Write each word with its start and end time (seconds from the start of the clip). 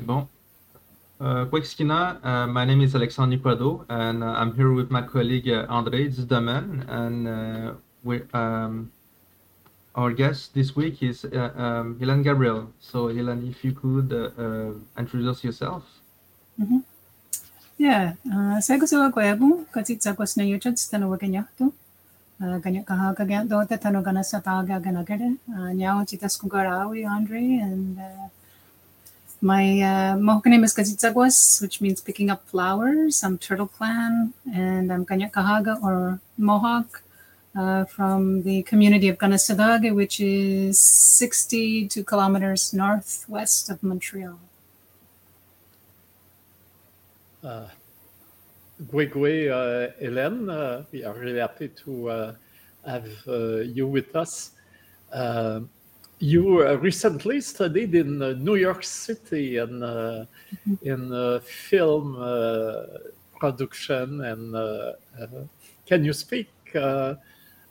Bon. 0.00 0.28
Uh, 1.20 1.44
uh, 1.52 2.46
my 2.46 2.64
name 2.64 2.80
is 2.80 2.94
Alexandre 2.94 3.36
Prado, 3.36 3.84
and 3.90 4.24
uh, 4.24 4.28
I'm 4.28 4.56
here 4.56 4.72
with 4.72 4.90
my 4.90 5.02
colleague 5.02 5.48
uh, 5.48 5.66
André 5.68 6.08
Dudemaine, 6.08 6.88
and 6.88 7.28
uh, 7.28 7.72
we, 8.02 8.22
um, 8.32 8.90
our 9.94 10.12
guest 10.12 10.54
this 10.54 10.74
week 10.74 11.02
is 11.02 11.26
uh, 11.26 11.52
um, 11.56 11.98
Hélène 12.00 12.24
Gabriel. 12.24 12.72
So, 12.80 13.08
Hélène, 13.08 13.50
if 13.50 13.62
you 13.62 13.72
could 13.72 14.12
uh, 14.12 14.72
introduce 14.96 15.44
yourself. 15.44 15.84
Mm-hmm. 16.58 16.80
Yeah, 17.76 18.16
saya 18.60 18.76
gusto 18.80 19.00
ko 19.08 19.08
ko 19.12 19.64
kasi 19.72 19.96
sa 20.00 20.12
kwas 20.12 20.36
na 20.36 20.44
YouTube 20.44 20.76
sa 20.76 21.00
kanya 21.16 21.48
to. 21.56 21.72
Kanya 22.40 22.84
kaha 22.84 23.16
kanya 23.16 23.44
do 23.44 23.56
ta 23.64 23.76
tanong 23.76 24.04
kana 24.04 24.20
sa 24.20 24.40
taga 24.40 24.80
kana 24.80 25.00
kada. 25.04 25.32
Garawi 26.44 27.08
Andre 27.08 27.60
and 27.64 27.96
my 29.40 29.80
uh, 29.80 30.16
Mohawk 30.16 30.46
name 30.46 30.64
is 30.64 30.74
Kazitsagwas, 30.74 31.62
which 31.62 31.80
means 31.80 32.00
picking 32.00 32.30
up 32.30 32.46
flowers. 32.46 33.24
I'm 33.24 33.38
Turtle 33.38 33.66
Clan, 33.66 34.34
and 34.52 34.92
I'm 34.92 35.06
Kanien'kehá:ka 35.06 35.78
or 35.82 36.20
Mohawk 36.36 37.02
uh, 37.56 37.84
from 37.86 38.42
the 38.42 38.62
community 38.64 39.08
of 39.08 39.16
Kanehsatà:ke, 39.16 39.94
which 39.94 40.20
is 40.20 40.78
62 40.78 42.04
kilometers 42.04 42.74
northwest 42.74 43.70
of 43.70 43.82
Montreal. 43.82 44.38
Uh, 47.42 47.68
Gwegwe, 48.92 49.48
uh, 49.48 49.92
Hélène, 50.02 50.50
uh, 50.50 50.82
we 50.92 51.02
are 51.02 51.14
really 51.14 51.40
happy 51.40 51.68
to 51.68 52.10
uh, 52.10 52.34
have 52.86 53.08
uh, 53.26 53.60
you 53.60 53.86
with 53.86 54.14
us. 54.14 54.52
Uh, 56.20 56.26
you 56.26 56.66
uh, 56.66 56.74
recently 56.76 57.40
studied 57.40 57.94
in 57.94 58.22
uh, 58.22 58.34
New 58.38 58.56
York 58.56 58.84
City 58.84 59.58
and 59.58 59.82
uh, 59.82 60.24
mm-hmm. 60.68 60.74
in 60.82 61.40
film 61.40 62.14
production. 63.38 64.20
And 64.24 64.54
can 65.86 66.04
you 66.04 66.12
speak 66.12 66.50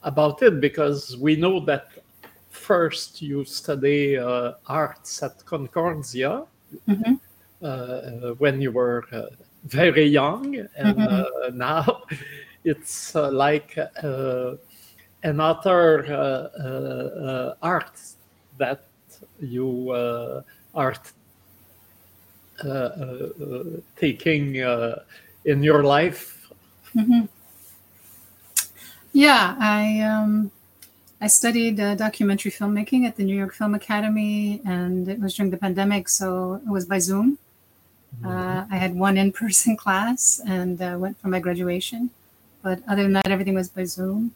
about 0.04 0.42
it? 0.42 0.60
Because 0.60 1.18
we 1.18 1.36
know 1.36 1.60
that 1.66 1.90
first 2.50 3.22
you 3.22 3.46
study 3.46 4.18
arts 4.18 5.23
at 5.23 5.45
Concordia 5.45 6.44
mm-hmm. 6.88 8.34
when 8.38 8.62
you 8.62 8.72
were 8.72 9.06
very 9.66 10.06
young, 10.06 10.56
and 10.78 10.98
mm-hmm. 10.98 11.58
now 11.58 12.04
it's 12.64 13.16
like 13.16 13.78
another 15.23 16.06
uh, 16.06 16.62
uh, 16.64 17.56
art 17.62 18.00
that 18.60 18.86
you 19.42 19.92
uh, 19.92 20.42
are 20.76 20.94
uh, 22.64 22.70
uh, 22.70 23.64
taking 23.96 24.56
in 25.46 25.64
your 25.64 25.84
life? 25.84 26.52
Mm-hmm. 26.96 27.26
Yeah, 29.14 29.56
I 29.60 30.02
um, 30.02 30.52
I 31.22 31.28
studied 31.28 31.80
uh, 31.80 31.96
documentary 31.96 32.52
filmmaking 32.52 33.06
at 33.06 33.16
the 33.16 33.24
New 33.24 33.36
York 33.36 33.54
Film 33.54 33.76
Academy, 33.76 34.62
and 34.66 35.08
it 35.10 35.20
was 35.20 35.36
during 35.36 35.52
the 35.52 35.58
pandemic, 35.58 36.08
so 36.08 36.62
it 36.66 36.70
was 36.70 36.86
by 36.86 37.00
Zoom. 37.00 37.38
Mm-hmm. 38.18 38.28
Uh, 38.28 38.66
I 38.72 38.78
had 38.78 38.96
one 38.96 39.18
in-person 39.18 39.78
class 39.84 40.42
and 40.46 40.82
uh, 40.82 40.96
went 41.00 41.18
for 41.20 41.28
my 41.28 41.40
graduation, 41.40 42.12
but 42.62 42.82
other 42.88 43.04
than 43.04 43.14
that, 43.14 43.28
everything 43.28 43.56
was 43.56 43.70
by 43.70 43.86
Zoom 43.86 44.34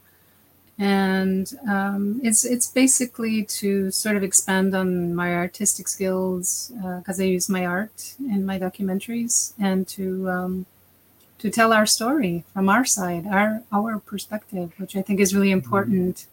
and 0.79 1.53
um, 1.69 2.19
it's 2.23 2.45
it's 2.45 2.67
basically 2.67 3.43
to 3.43 3.91
sort 3.91 4.15
of 4.15 4.23
expand 4.23 4.75
on 4.75 5.13
my 5.13 5.35
artistic 5.35 5.87
skills 5.87 6.71
because 6.97 7.19
uh, 7.19 7.23
I 7.23 7.27
use 7.27 7.47
my 7.47 7.65
art 7.65 8.15
in 8.19 8.45
my 8.45 8.57
documentaries 8.57 9.53
and 9.59 9.87
to 9.89 10.29
um, 10.29 10.65
to 11.37 11.49
tell 11.51 11.73
our 11.73 11.85
story 11.85 12.43
from 12.53 12.69
our 12.69 12.85
side, 12.85 13.27
our 13.27 13.63
our 13.71 13.99
perspective, 13.99 14.73
which 14.77 14.95
I 14.95 15.03
think 15.03 15.19
is 15.19 15.35
really 15.35 15.51
important, 15.51 16.25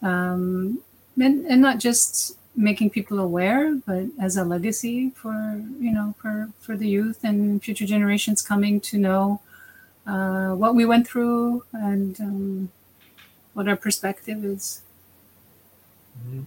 um, 0.00 0.80
and, 1.20 1.44
and 1.46 1.60
not 1.60 1.78
just 1.78 2.36
making 2.54 2.90
people 2.90 3.18
aware, 3.18 3.74
but 3.74 4.04
as 4.20 4.36
a 4.36 4.44
legacy 4.44 5.10
for 5.10 5.60
you 5.80 5.92
know 5.92 6.14
for 6.20 6.50
for 6.60 6.76
the 6.76 6.88
youth 6.88 7.24
and 7.24 7.62
future 7.62 7.86
generations 7.86 8.42
coming 8.42 8.80
to 8.80 8.98
know 8.98 9.40
uh, 10.06 10.52
what 10.54 10.76
we 10.76 10.84
went 10.84 11.08
through 11.08 11.64
and 11.72 12.20
um, 12.20 12.70
what 13.54 13.68
our 13.68 13.76
perspective 13.76 14.44
is. 14.44 14.82
Mm-hmm. 16.18 16.42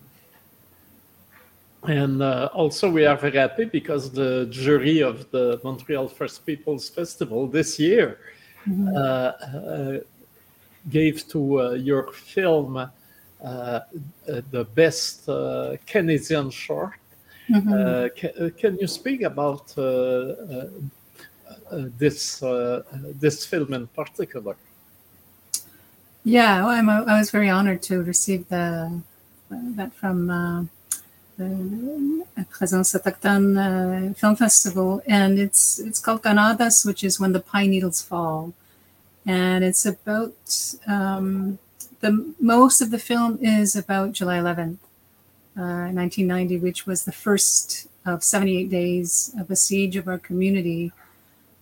And 1.88 2.22
uh, 2.24 2.50
also, 2.54 2.90
we 2.90 3.06
are 3.06 3.16
very 3.16 3.38
happy 3.38 3.66
because 3.66 4.12
the 4.12 4.48
jury 4.50 5.02
of 5.02 5.30
the 5.32 5.60
Montreal 5.64 6.08
First 6.08 6.46
Peoples 6.46 6.90
Festival 6.90 7.48
this 7.48 7.80
year 7.80 8.18
mm-hmm. 8.68 8.88
uh, 8.88 9.00
uh, 9.00 10.00
gave 10.90 11.28
to 11.30 11.62
uh, 11.62 11.72
your 11.72 12.12
film 12.12 12.78
uh, 12.78 12.90
uh, 13.44 13.82
the 14.52 14.66
best 14.74 15.26
Canadian 15.86 16.50
short. 16.50 16.94
Mm-hmm. 17.50 18.08
Can, 18.18 18.52
can, 18.52 18.78
you 18.80 18.88
speak 18.88 19.22
about 19.22 19.68
this 22.00 22.44
this 23.20 23.46
film 23.46 23.74
in 23.74 23.88
particular? 23.88 24.56
Yeah, 26.28 26.66
well, 26.66 26.70
I'm, 26.70 26.90
I 26.90 27.20
was 27.20 27.30
very 27.30 27.50
honored 27.50 27.84
to 27.84 28.02
receive 28.02 28.50
the 28.50 29.02
that 29.52 29.94
from 29.94 30.32
uh, 30.32 30.64
the 31.38 32.26
Présence 32.50 32.96
Autochtone 32.96 34.10
uh, 34.10 34.14
Film 34.16 34.36
Festival, 34.36 35.04
and 35.06 35.38
it's 35.38 35.78
it's 35.78 36.00
called 36.00 36.24
Canadas, 36.24 36.84
which 36.84 37.04
is 37.04 37.20
when 37.20 37.34
the 37.34 37.40
pine 37.40 37.70
needles 37.70 38.02
fall, 38.02 38.54
and 39.24 39.64
it's 39.64 39.86
about 39.86 40.34
um, 40.88 41.60
the 42.00 42.34
most 42.40 42.82
of 42.82 42.90
the 42.90 42.98
film 42.98 43.38
is 43.40 43.76
about 43.76 44.14
July 44.14 44.40
11th, 44.40 44.80
uh, 45.56 45.94
1990, 45.94 46.58
which 46.58 46.88
was 46.88 47.06
the 47.06 47.12
first 47.12 47.88
of 48.04 48.24
78 48.24 48.68
days 48.72 49.32
of 49.40 49.52
a 49.52 49.56
siege 49.56 49.96
of 49.96 50.08
our 50.08 50.18
community 50.18 50.92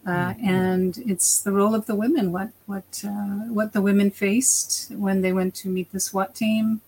uh, 0.05 0.33
and 0.43 0.97
it's 1.05 1.39
the 1.39 1.51
role 1.51 1.73
of 1.73 1.85
the 1.85 1.95
women 1.95 2.31
what 2.31 2.49
what 2.65 3.03
uh, 3.05 3.47
what 3.57 3.73
the 3.73 3.81
women 3.81 4.11
faced 4.11 4.91
when 4.91 5.21
they 5.21 5.31
went 5.33 5.55
to 5.55 5.69
meet 5.69 5.91
the 5.91 5.99
SWAT 5.99 6.35
team 6.35 6.81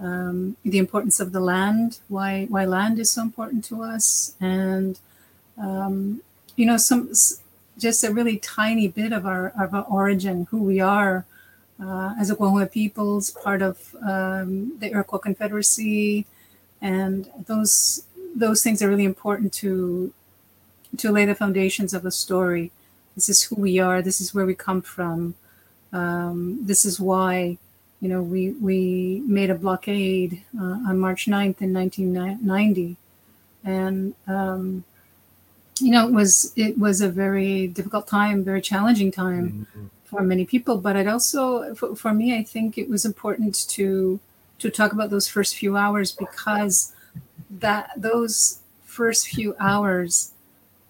um, 0.00 0.56
the 0.62 0.78
importance 0.78 1.20
of 1.20 1.32
the 1.32 1.40
land 1.40 2.00
why 2.08 2.46
why 2.46 2.64
land 2.64 2.98
is 2.98 3.10
so 3.10 3.22
important 3.22 3.64
to 3.64 3.82
us 3.82 4.34
and 4.40 4.98
um, 5.58 6.20
you 6.56 6.66
know 6.66 6.76
some 6.76 7.10
just 7.78 8.04
a 8.04 8.12
really 8.12 8.38
tiny 8.38 8.88
bit 8.88 9.12
of 9.12 9.26
our 9.26 9.52
of 9.58 9.74
our 9.74 9.84
origin 9.84 10.46
who 10.50 10.62
we 10.62 10.80
are 10.80 11.24
uh, 11.82 12.14
as 12.18 12.30
a 12.30 12.32
Oklahoma 12.32 12.66
peoples 12.66 13.30
part 13.30 13.62
of 13.62 13.94
um, 14.02 14.78
the 14.78 14.90
Iroquois 14.90 15.18
Confederacy 15.18 16.26
and 16.80 17.30
those 17.46 18.04
those 18.34 18.62
things 18.62 18.82
are 18.82 18.88
really 18.88 19.04
important 19.04 19.52
to 19.54 20.12
to 20.98 21.12
lay 21.12 21.24
the 21.24 21.34
foundations 21.34 21.94
of 21.94 22.04
a 22.04 22.10
story. 22.10 22.72
This 23.14 23.28
is 23.28 23.42
who 23.42 23.56
we 23.56 23.78
are. 23.78 24.02
This 24.02 24.20
is 24.20 24.34
where 24.34 24.46
we 24.46 24.54
come 24.54 24.82
from. 24.82 25.34
Um, 25.92 26.58
this 26.62 26.84
is 26.84 27.00
why, 27.00 27.58
you 28.00 28.08
know, 28.08 28.22
we 28.22 28.50
we 28.52 29.22
made 29.26 29.50
a 29.50 29.54
blockade 29.54 30.42
uh, 30.58 30.78
on 30.88 30.98
March 30.98 31.26
9th 31.26 31.62
in 31.62 31.72
1990, 31.72 32.96
and 33.64 34.14
um, 34.26 34.84
you 35.80 35.90
know, 35.92 36.06
it 36.06 36.12
was 36.12 36.52
it 36.56 36.78
was 36.78 37.00
a 37.00 37.08
very 37.08 37.68
difficult 37.68 38.06
time, 38.06 38.44
very 38.44 38.60
challenging 38.60 39.10
time 39.10 39.66
mm-hmm. 39.74 39.86
for 40.04 40.22
many 40.22 40.44
people. 40.44 40.78
But 40.78 40.96
it 40.96 41.08
also, 41.08 41.74
for, 41.74 41.96
for 41.96 42.12
me, 42.12 42.36
I 42.36 42.42
think 42.42 42.76
it 42.76 42.88
was 42.88 43.04
important 43.04 43.66
to 43.70 44.20
to 44.58 44.70
talk 44.70 44.92
about 44.92 45.10
those 45.10 45.28
first 45.28 45.56
few 45.56 45.76
hours 45.76 46.12
because 46.12 46.92
that 47.50 47.90
those 47.96 48.60
first 48.84 49.28
few 49.28 49.54
hours 49.60 50.32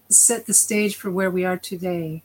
set 0.09 0.45
the 0.45 0.53
stage 0.53 0.95
for 0.95 1.11
where 1.11 1.31
we 1.31 1.43
are 1.45 1.57
today 1.57 2.23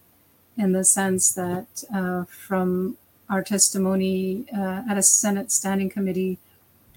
in 0.57 0.73
the 0.73 0.85
sense 0.85 1.33
that 1.35 1.85
uh, 1.95 2.25
from 2.25 2.97
our 3.29 3.43
testimony 3.43 4.45
uh, 4.55 4.83
at 4.89 4.99
a 4.99 5.03
Senate 5.03 5.51
Standing 5.51 5.89
Committee, 5.89 6.39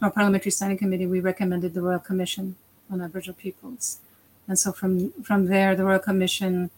our 0.01 0.11
Parliamentary 0.11 0.51
Standing 0.51 0.77
Committee, 0.77 1.05
we 1.05 1.19
recommended 1.19 1.73
the 1.73 1.81
Royal 1.81 1.99
Commission 1.99 2.55
on 2.91 3.01
Aboriginal 3.01 3.35
Peoples. 3.35 3.99
And 4.47 4.59
so 4.59 4.71
from, 4.71 5.11
from 5.23 5.45
there, 5.45 5.75
the 5.75 5.85
Royal 5.85 5.99
Commission 5.99 6.69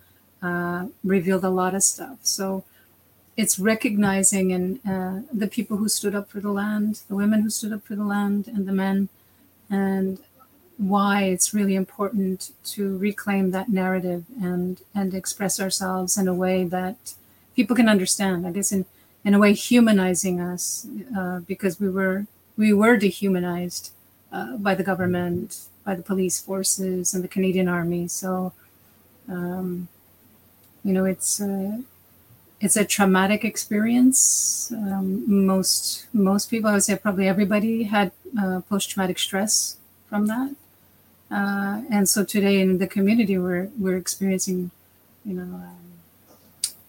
uh, 0.42 0.88
revealed 1.04 1.44
a 1.44 1.50
lot 1.50 1.74
of 1.74 1.84
stuff. 1.84 2.20
So 2.22 2.64
it's 3.36 3.60
recognizing 3.60 4.52
and 4.54 4.80
uh, 4.88 5.22
the 5.34 5.48
people 5.48 5.78
who 5.78 5.90
stood 5.90 6.16
up 6.16 6.30
for 6.30 6.40
the 6.40 6.52
land, 6.52 7.02
the 7.08 7.16
women 7.16 7.42
who 7.42 7.50
stood 7.50 7.74
up 7.74 7.84
for 7.84 7.96
the 7.96 8.04
land, 8.04 8.48
and 8.48 8.68
the 8.68 8.74
men, 8.74 9.10
and 9.70 10.20
why 10.78 11.24
it's 11.24 11.54
really 11.54 11.76
important 11.76 12.52
to 12.64 12.98
reclaim 12.98 13.52
that 13.52 13.70
narrative 13.70 14.26
and 14.42 14.82
and 14.94 15.14
express 15.14 15.60
ourselves 15.60 16.18
in 16.18 16.28
a 16.28 16.34
way 16.34 16.64
that 16.64 17.14
people 17.56 17.76
can 17.76 17.90
understand. 17.90 18.46
I 18.46 18.52
guess 18.52 18.72
in 18.72 18.86
in 19.26 19.34
a 19.34 19.40
way 19.40 19.54
humanizing 19.54 20.40
us 20.40 20.88
uh, 21.18 21.40
because 21.40 21.80
we 21.80 21.90
were 21.90 22.26
we 22.56 22.74
were 22.74 22.98
dehumanized 22.98 23.92
uh, 24.32 24.58
by 24.58 24.76
the 24.76 24.84
government 24.84 25.68
by 25.84 25.96
the 25.96 26.04
police 26.04 26.40
forces 26.40 27.14
and 27.14 27.24
the 27.24 27.30
Canadian 27.30 27.70
Army. 27.70 28.10
So, 28.10 28.52
um, 29.30 29.88
you 30.84 30.92
know, 30.94 31.06
it's 31.06 31.42
uh, 31.42 31.78
it's 32.60 32.76
a 32.76 32.86
traumatic 32.86 33.46
experience. 33.46 34.72
Um, 34.72 35.08
most 35.46 36.08
most 36.14 36.50
people, 36.52 36.70
I 36.70 36.74
would 36.74 36.84
say, 36.84 36.96
probably 36.98 37.28
everybody 37.28 37.84
had 37.84 38.12
uh, 38.40 38.62
post 38.70 38.90
traumatic 38.90 39.18
stress 39.18 39.78
from 40.10 40.28
that. 40.28 40.56
Uh, 41.30 41.82
and 41.90 42.08
so 42.08 42.24
today 42.24 42.62
in 42.62 42.78
the 42.78 42.88
community, 42.88 43.38
we're 43.38 43.70
we're 43.78 43.98
experiencing, 43.98 44.72
you 45.26 45.34
know, 45.34 45.44
um, 45.44 45.92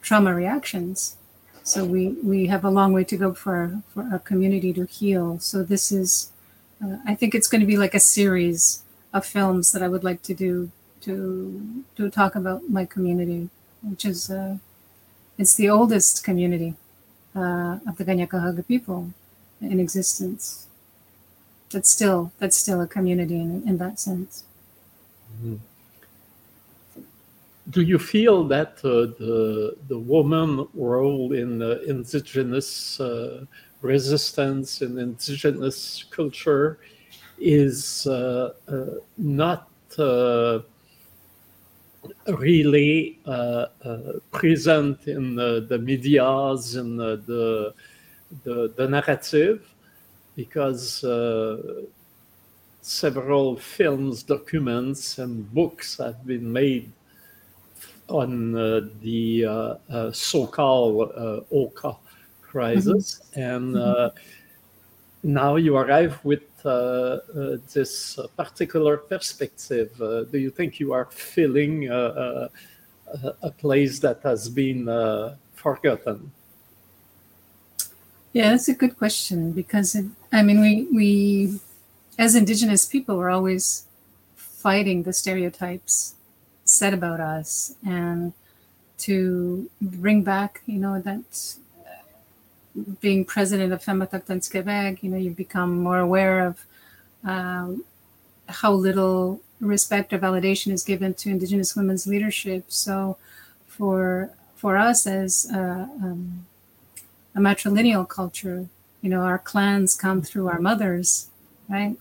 trauma 0.00 0.34
reactions. 0.34 1.16
So 1.64 1.84
we 1.84 2.08
we 2.22 2.46
have 2.46 2.64
a 2.64 2.70
long 2.70 2.92
way 2.92 3.04
to 3.04 3.16
go 3.16 3.34
for 3.34 3.82
for 3.92 4.06
our 4.12 4.20
community 4.20 4.72
to 4.74 4.84
heal. 4.86 5.38
So 5.40 5.62
this 5.62 5.90
is, 5.90 6.30
uh, 6.82 6.96
I 7.04 7.14
think 7.14 7.34
it's 7.34 7.48
going 7.48 7.60
to 7.60 7.66
be 7.66 7.76
like 7.76 7.94
a 7.94 8.00
series 8.00 8.82
of 9.12 9.26
films 9.26 9.72
that 9.72 9.82
I 9.82 9.88
would 9.88 10.04
like 10.04 10.22
to 10.22 10.34
do 10.34 10.70
to 11.02 11.84
to 11.96 12.10
talk 12.10 12.36
about 12.36 12.70
my 12.70 12.84
community, 12.86 13.50
which 13.82 14.04
is 14.04 14.30
uh, 14.30 14.58
it's 15.36 15.54
the 15.54 15.68
oldest 15.68 16.24
community 16.24 16.74
uh, 17.34 17.78
of 17.86 17.96
the 17.96 18.04
Kanien'kehá:ka 18.04 18.62
people 18.66 19.12
in 19.60 19.80
existence. 19.80 20.67
That's 21.70 21.90
still 21.90 22.32
that's 22.38 22.56
still 22.56 22.80
a 22.80 22.86
community 22.86 23.36
in, 23.36 23.62
in 23.66 23.78
that 23.78 24.00
sense. 24.00 24.44
Mm-hmm. 25.36 25.56
Do 27.70 27.82
you 27.82 27.98
feel 27.98 28.44
that 28.44 28.78
uh, 28.82 29.12
the 29.20 29.76
the 29.88 29.98
woman 29.98 30.66
role 30.74 31.32
in 31.32 31.60
uh, 31.60 31.78
indigenous 31.86 32.98
uh, 32.98 33.44
resistance 33.82 34.80
and 34.80 34.98
indigenous 34.98 36.04
culture 36.10 36.78
is 37.38 38.06
uh, 38.06 38.52
uh, 38.68 38.86
not 39.16 39.68
uh, 39.98 40.60
really 42.38 43.18
present 44.32 45.06
in 45.06 45.34
the, 45.34 45.66
the 45.68 45.78
medias 45.78 46.74
and 46.76 46.98
the, 46.98 47.74
the, 48.44 48.72
the 48.76 48.88
narrative 48.88 49.67
because 50.38 51.02
uh, 51.02 51.82
several 52.80 53.56
films, 53.56 54.22
documents, 54.22 55.18
and 55.18 55.52
books 55.52 55.98
have 55.98 56.24
been 56.24 56.52
made 56.52 56.92
on 58.08 58.54
uh, 58.54 58.88
the 59.02 59.44
uh, 59.44 59.74
uh 59.90 60.12
so-called 60.12 61.10
uh, 61.10 61.40
Oka 61.50 61.96
crisis, 62.40 63.20
mm-hmm. 63.34 63.40
and 63.40 63.76
uh, 63.76 64.10
now 65.24 65.56
you 65.56 65.76
arrive 65.76 66.24
with 66.24 66.46
this 67.74 68.16
particular 68.36 68.96
perspective. 68.96 69.90
do 70.30 70.38
you 70.38 70.50
think 70.50 70.78
you 70.78 70.92
are 70.92 71.06
filling 71.10 71.88
a 71.88 73.50
place 73.58 73.98
that 73.98 74.20
has 74.22 74.48
been 74.48 74.86
forgotten? 75.54 76.30
Yeah, 78.38 78.50
that's 78.50 78.68
a 78.68 78.74
good 78.74 78.96
question 78.96 79.50
because 79.50 79.96
it, 79.96 80.04
I 80.32 80.44
mean, 80.44 80.60
we 80.60 80.86
we 80.94 81.60
as 82.20 82.36
Indigenous 82.36 82.86
people, 82.86 83.16
we're 83.16 83.30
always 83.30 83.86
fighting 84.36 85.02
the 85.02 85.12
stereotypes 85.12 86.14
said 86.64 86.94
about 86.94 87.18
us, 87.18 87.74
and 87.84 88.32
to 88.98 89.68
bring 89.82 90.22
back, 90.22 90.62
you 90.66 90.78
know, 90.78 91.00
that 91.00 91.56
uh, 91.84 92.82
being 93.00 93.24
president 93.24 93.72
of 93.72 93.82
Femmes 93.82 94.48
Quebec, 94.48 95.02
you 95.02 95.10
know, 95.10 95.16
you 95.18 95.32
become 95.32 95.82
more 95.82 95.98
aware 95.98 96.46
of 96.46 96.64
um, 97.24 97.82
how 98.48 98.72
little 98.72 99.40
respect 99.60 100.12
or 100.12 100.18
validation 100.20 100.70
is 100.70 100.84
given 100.84 101.12
to 101.14 101.30
Indigenous 101.30 101.74
women's 101.74 102.06
leadership. 102.06 102.66
So, 102.68 103.16
for 103.66 104.30
for 104.54 104.76
us 104.76 105.08
as 105.08 105.50
uh, 105.52 105.88
um, 106.04 106.46
a 107.38 107.40
matrilineal 107.40 108.06
culture. 108.08 108.66
You 109.00 109.10
know, 109.10 109.22
our 109.22 109.38
clans 109.38 109.94
come 109.94 110.20
through 110.22 110.48
our 110.48 110.60
mothers, 110.60 111.28
right? 111.68 111.96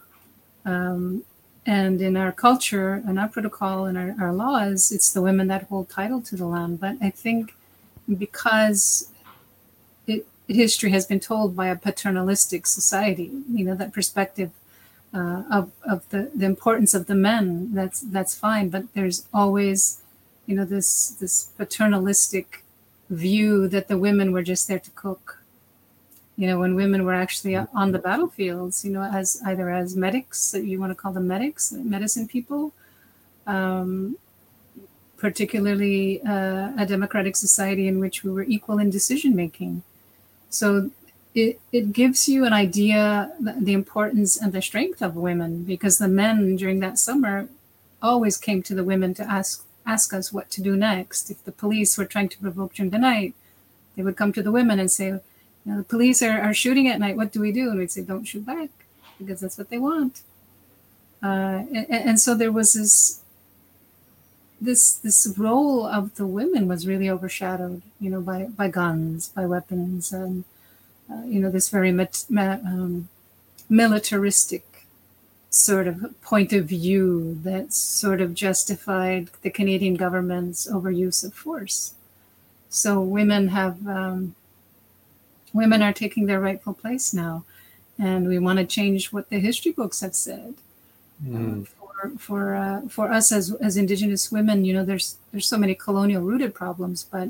Um, 0.66 1.24
and 1.66 2.02
in 2.02 2.18
our 2.18 2.32
culture 2.32 3.04
and 3.06 3.20
our 3.20 3.28
protocol 3.28 3.86
and 3.86 3.98
our, 3.98 4.16
our 4.20 4.34
laws, 4.34 4.92
it's 4.92 5.12
the 5.12 5.22
women 5.22 5.48
that 5.48 5.64
hold 5.70 5.90
title 5.90 6.22
to 6.22 6.36
the 6.36 6.48
land. 6.48 6.80
But 6.80 6.96
I 7.02 7.12
think 7.12 7.56
because 8.26 9.12
it, 10.08 10.26
history 10.48 10.92
has 10.92 11.06
been 11.06 11.20
told 11.20 11.56
by 11.56 11.68
a 11.68 11.76
paternalistic 11.76 12.66
society, 12.66 13.30
you 13.58 13.64
know, 13.66 13.76
that 13.76 13.94
perspective 13.94 14.50
uh, 15.14 15.44
of, 15.52 15.72
of 15.84 16.10
the, 16.10 16.32
the 16.34 16.46
importance 16.46 16.94
of 16.96 17.06
the 17.06 17.16
men, 17.16 17.74
that's 17.74 18.02
that's 18.02 18.34
fine. 18.34 18.70
But 18.70 18.94
there's 18.94 19.28
always, 19.34 20.02
you 20.48 20.56
know, 20.56 20.66
this 20.66 21.10
this 21.22 21.52
paternalistic 21.58 22.64
view 23.10 23.68
that 23.68 23.88
the 23.88 23.98
women 23.98 24.32
were 24.32 24.44
just 24.44 24.68
there 24.68 24.80
to 24.80 24.92
cook. 24.92 25.42
You 26.36 26.48
know, 26.48 26.60
when 26.60 26.76
women 26.76 27.04
were 27.04 27.14
actually 27.14 27.56
on 27.56 27.92
the 27.92 28.00
battlefields, 28.00 28.86
you 28.86 28.92
know, 28.92 29.02
as 29.02 29.42
either 29.46 29.70
as 29.72 29.96
medics, 29.96 30.54
you 30.54 30.80
want 30.80 30.92
to 30.92 30.96
call 30.96 31.12
them 31.12 31.28
medics, 31.28 31.72
medicine 31.72 32.28
people, 32.28 32.74
um, 33.48 34.18
particularly 35.18 36.22
uh, 36.22 36.72
a 36.78 36.86
democratic 36.86 37.36
society 37.36 37.88
in 37.88 38.00
which 38.00 38.24
we 38.24 38.32
were 38.32 38.44
equal 38.44 38.78
in 38.78 38.92
decision 38.92 39.36
making. 39.36 39.82
So 40.50 40.92
it, 41.34 41.60
it 41.72 41.92
gives 41.92 42.28
you 42.28 42.46
an 42.46 42.54
idea 42.54 43.32
the 43.40 43.74
importance 43.74 44.38
and 44.38 44.54
the 44.54 44.62
strength 44.62 45.02
of 45.02 45.16
women 45.16 45.64
because 45.64 45.98
the 45.98 46.08
men 46.08 46.56
during 46.56 46.80
that 46.82 47.00
summer 47.00 47.48
always 48.02 48.38
came 48.38 48.62
to 48.64 48.76
the 48.76 48.84
women 48.84 49.14
to 49.16 49.24
ask 49.24 49.66
ask 49.88 50.14
us 50.14 50.34
what 50.34 50.52
to 50.52 50.62
do 50.62 50.76
next. 50.76 51.32
If 51.32 51.44
the 51.46 51.52
police 51.52 51.98
were 51.98 52.06
trying 52.06 52.30
to 52.30 52.38
provoke 52.40 52.74
during 52.76 52.92
the 52.92 53.00
night, 53.00 53.34
they 53.96 54.04
would 54.04 54.18
come 54.18 54.34
to 54.34 54.44
the 54.44 54.52
women 54.52 54.80
and 54.80 54.92
say, 54.92 55.08
you 55.08 55.22
know, 55.66 55.78
the 55.78 55.84
police 55.84 56.22
are, 56.22 56.40
are 56.40 56.54
shooting 56.54 56.88
at 56.88 57.00
night. 57.00 57.18
What 57.18 57.32
do 57.32 57.40
we 57.42 57.52
do? 57.52 57.70
And 57.70 57.80
we'd 57.80 57.92
say, 57.92 58.02
don't 58.02 58.26
shoot 58.26 58.46
back 58.46 58.70
because 59.18 59.40
that's 59.40 59.58
what 59.58 59.70
they 59.70 59.80
want. 59.80 60.22
Uh, 61.24 61.64
and, 61.74 61.88
and, 61.90 62.20
so 62.20 62.36
there 62.36 62.52
was 62.52 62.74
this 62.74 63.24
this 64.62 64.94
this 64.94 65.34
role 65.36 65.84
of 65.84 66.14
the 66.16 66.28
women 66.28 66.68
was 66.68 66.86
really 66.86 67.10
overshadowed, 67.10 67.82
you 68.00 68.12
know, 68.12 68.22
by 68.22 68.44
by 68.44 68.68
guns, 68.68 69.30
by 69.30 69.44
weapons, 69.48 70.14
and 70.14 70.44
uh, 71.12 71.24
you 71.26 71.40
know 71.40 71.50
this 71.50 71.70
very 71.70 71.90
um, 71.90 73.10
militaristic 73.68 74.67
sort 75.50 75.88
of 75.88 76.20
point 76.22 76.54
of 76.54 76.66
view 76.66 77.40
that 77.44 77.74
sort 77.74 78.22
of 78.22 78.34
justified 78.34 79.30
the 79.42 79.50
Canadian 79.50 79.96
government's 79.96 80.68
overuse 80.68 81.24
of 81.24 81.34
force. 81.34 81.94
So 82.70 83.02
women 83.02 83.50
have 83.50 83.88
um, 83.88 84.36
women 85.54 85.82
are 85.82 85.94
taking 85.94 86.26
their 86.26 86.40
rightful 86.40 86.74
place 86.74 87.14
now, 87.14 87.46
and 87.98 88.28
we 88.28 88.40
want 88.40 88.60
to 88.60 88.66
change 88.66 89.14
what 89.14 89.30
the 89.30 89.40
history 89.40 89.72
books 89.72 90.02
have 90.02 90.16
said. 90.16 90.56
Mm. 91.24 91.64
Uh, 91.64 91.66
for 91.66 92.12
for 92.18 92.56
uh, 92.56 92.82
for 92.90 93.12
us 93.12 93.32
as 93.32 93.54
as 93.54 93.78
Indigenous 93.78 94.32
women, 94.32 94.66
you 94.66 94.74
know, 94.74 94.86
there's 94.86 95.18
there's 95.32 95.48
so 95.48 95.58
many 95.58 95.76
colonial 95.76 96.22
rooted 96.22 96.54
problems, 96.54 97.04
but 97.04 97.30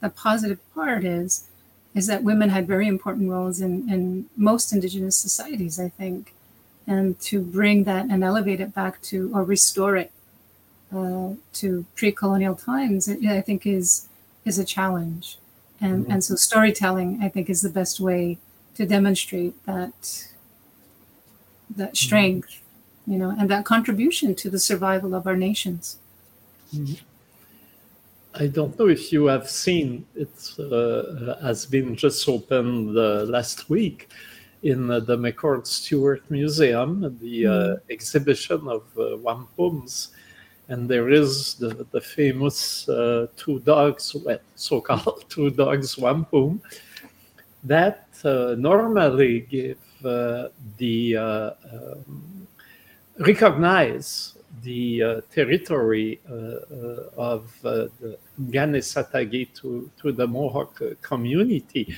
the 0.00 0.10
positive 0.10 0.58
part 0.74 1.04
is 1.04 1.46
is 1.94 2.06
that 2.06 2.22
women 2.22 2.50
had 2.50 2.66
very 2.66 2.88
important 2.88 3.30
roles 3.30 3.60
in 3.60 3.88
in 3.88 4.26
most 4.36 4.72
Indigenous 4.72 5.16
societies. 5.16 5.78
I 5.78 5.90
think 5.90 6.32
and 6.90 7.18
to 7.20 7.40
bring 7.40 7.84
that 7.84 8.06
and 8.10 8.24
elevate 8.24 8.60
it 8.60 8.74
back 8.74 9.00
to 9.00 9.30
or 9.32 9.44
restore 9.44 9.96
it 9.96 10.10
uh, 10.92 11.30
to 11.52 11.86
pre-colonial 11.94 12.56
times, 12.56 13.08
I 13.08 13.40
think 13.40 13.64
is 13.64 14.08
is 14.44 14.58
a 14.58 14.64
challenge, 14.64 15.38
and 15.80 16.02
mm-hmm. 16.02 16.12
and 16.12 16.24
so 16.24 16.34
storytelling 16.34 17.20
I 17.22 17.28
think 17.28 17.48
is 17.48 17.60
the 17.62 17.70
best 17.80 18.00
way 18.00 18.38
to 18.74 18.84
demonstrate 18.84 19.54
that 19.66 19.98
that 21.76 21.92
mm-hmm. 21.92 22.06
strength, 22.06 22.60
you 23.06 23.18
know, 23.18 23.30
and 23.38 23.48
that 23.48 23.64
contribution 23.64 24.34
to 24.34 24.50
the 24.50 24.58
survival 24.58 25.14
of 25.14 25.28
our 25.28 25.36
nations. 25.36 25.98
Mm-hmm. 26.74 27.04
I 28.34 28.46
don't 28.48 28.76
know 28.78 28.88
if 28.88 29.12
you 29.12 29.26
have 29.26 29.48
seen 29.48 30.06
it 30.14 30.34
uh, 30.58 31.38
has 31.40 31.66
been 31.66 31.94
just 31.94 32.28
opened 32.28 32.98
uh, 32.98 33.24
last 33.36 33.70
week 33.70 34.08
in 34.62 34.86
the 34.88 35.16
McCord 35.16 35.66
Stewart 35.66 36.22
Museum, 36.30 37.16
the 37.20 37.46
uh, 37.46 37.50
mm. 37.50 37.80
exhibition 37.90 38.68
of 38.68 38.82
uh, 38.96 39.16
wampums. 39.16 40.08
And 40.68 40.88
there 40.88 41.08
is 41.08 41.54
the, 41.54 41.86
the 41.90 42.00
famous 42.00 42.88
uh, 42.88 43.26
two 43.36 43.60
dogs, 43.60 44.14
so 44.54 44.80
called 44.80 45.24
two 45.28 45.50
dogs 45.50 45.98
wampum, 45.98 46.60
that 47.64 48.08
uh, 48.24 48.54
normally 48.56 49.40
give 49.40 49.78
uh, 50.04 50.48
the 50.78 51.16
uh, 51.16 51.50
um, 51.72 52.46
recognize 53.18 54.36
the 54.62 55.02
uh, 55.02 55.20
territory 55.32 56.20
uh, 56.28 56.34
uh, 56.34 57.10
of 57.16 57.52
the 57.62 57.90
Kanesatake 58.40 59.54
to, 59.54 59.90
to 60.00 60.12
the 60.12 60.26
Mohawk 60.26 60.80
community 61.02 61.94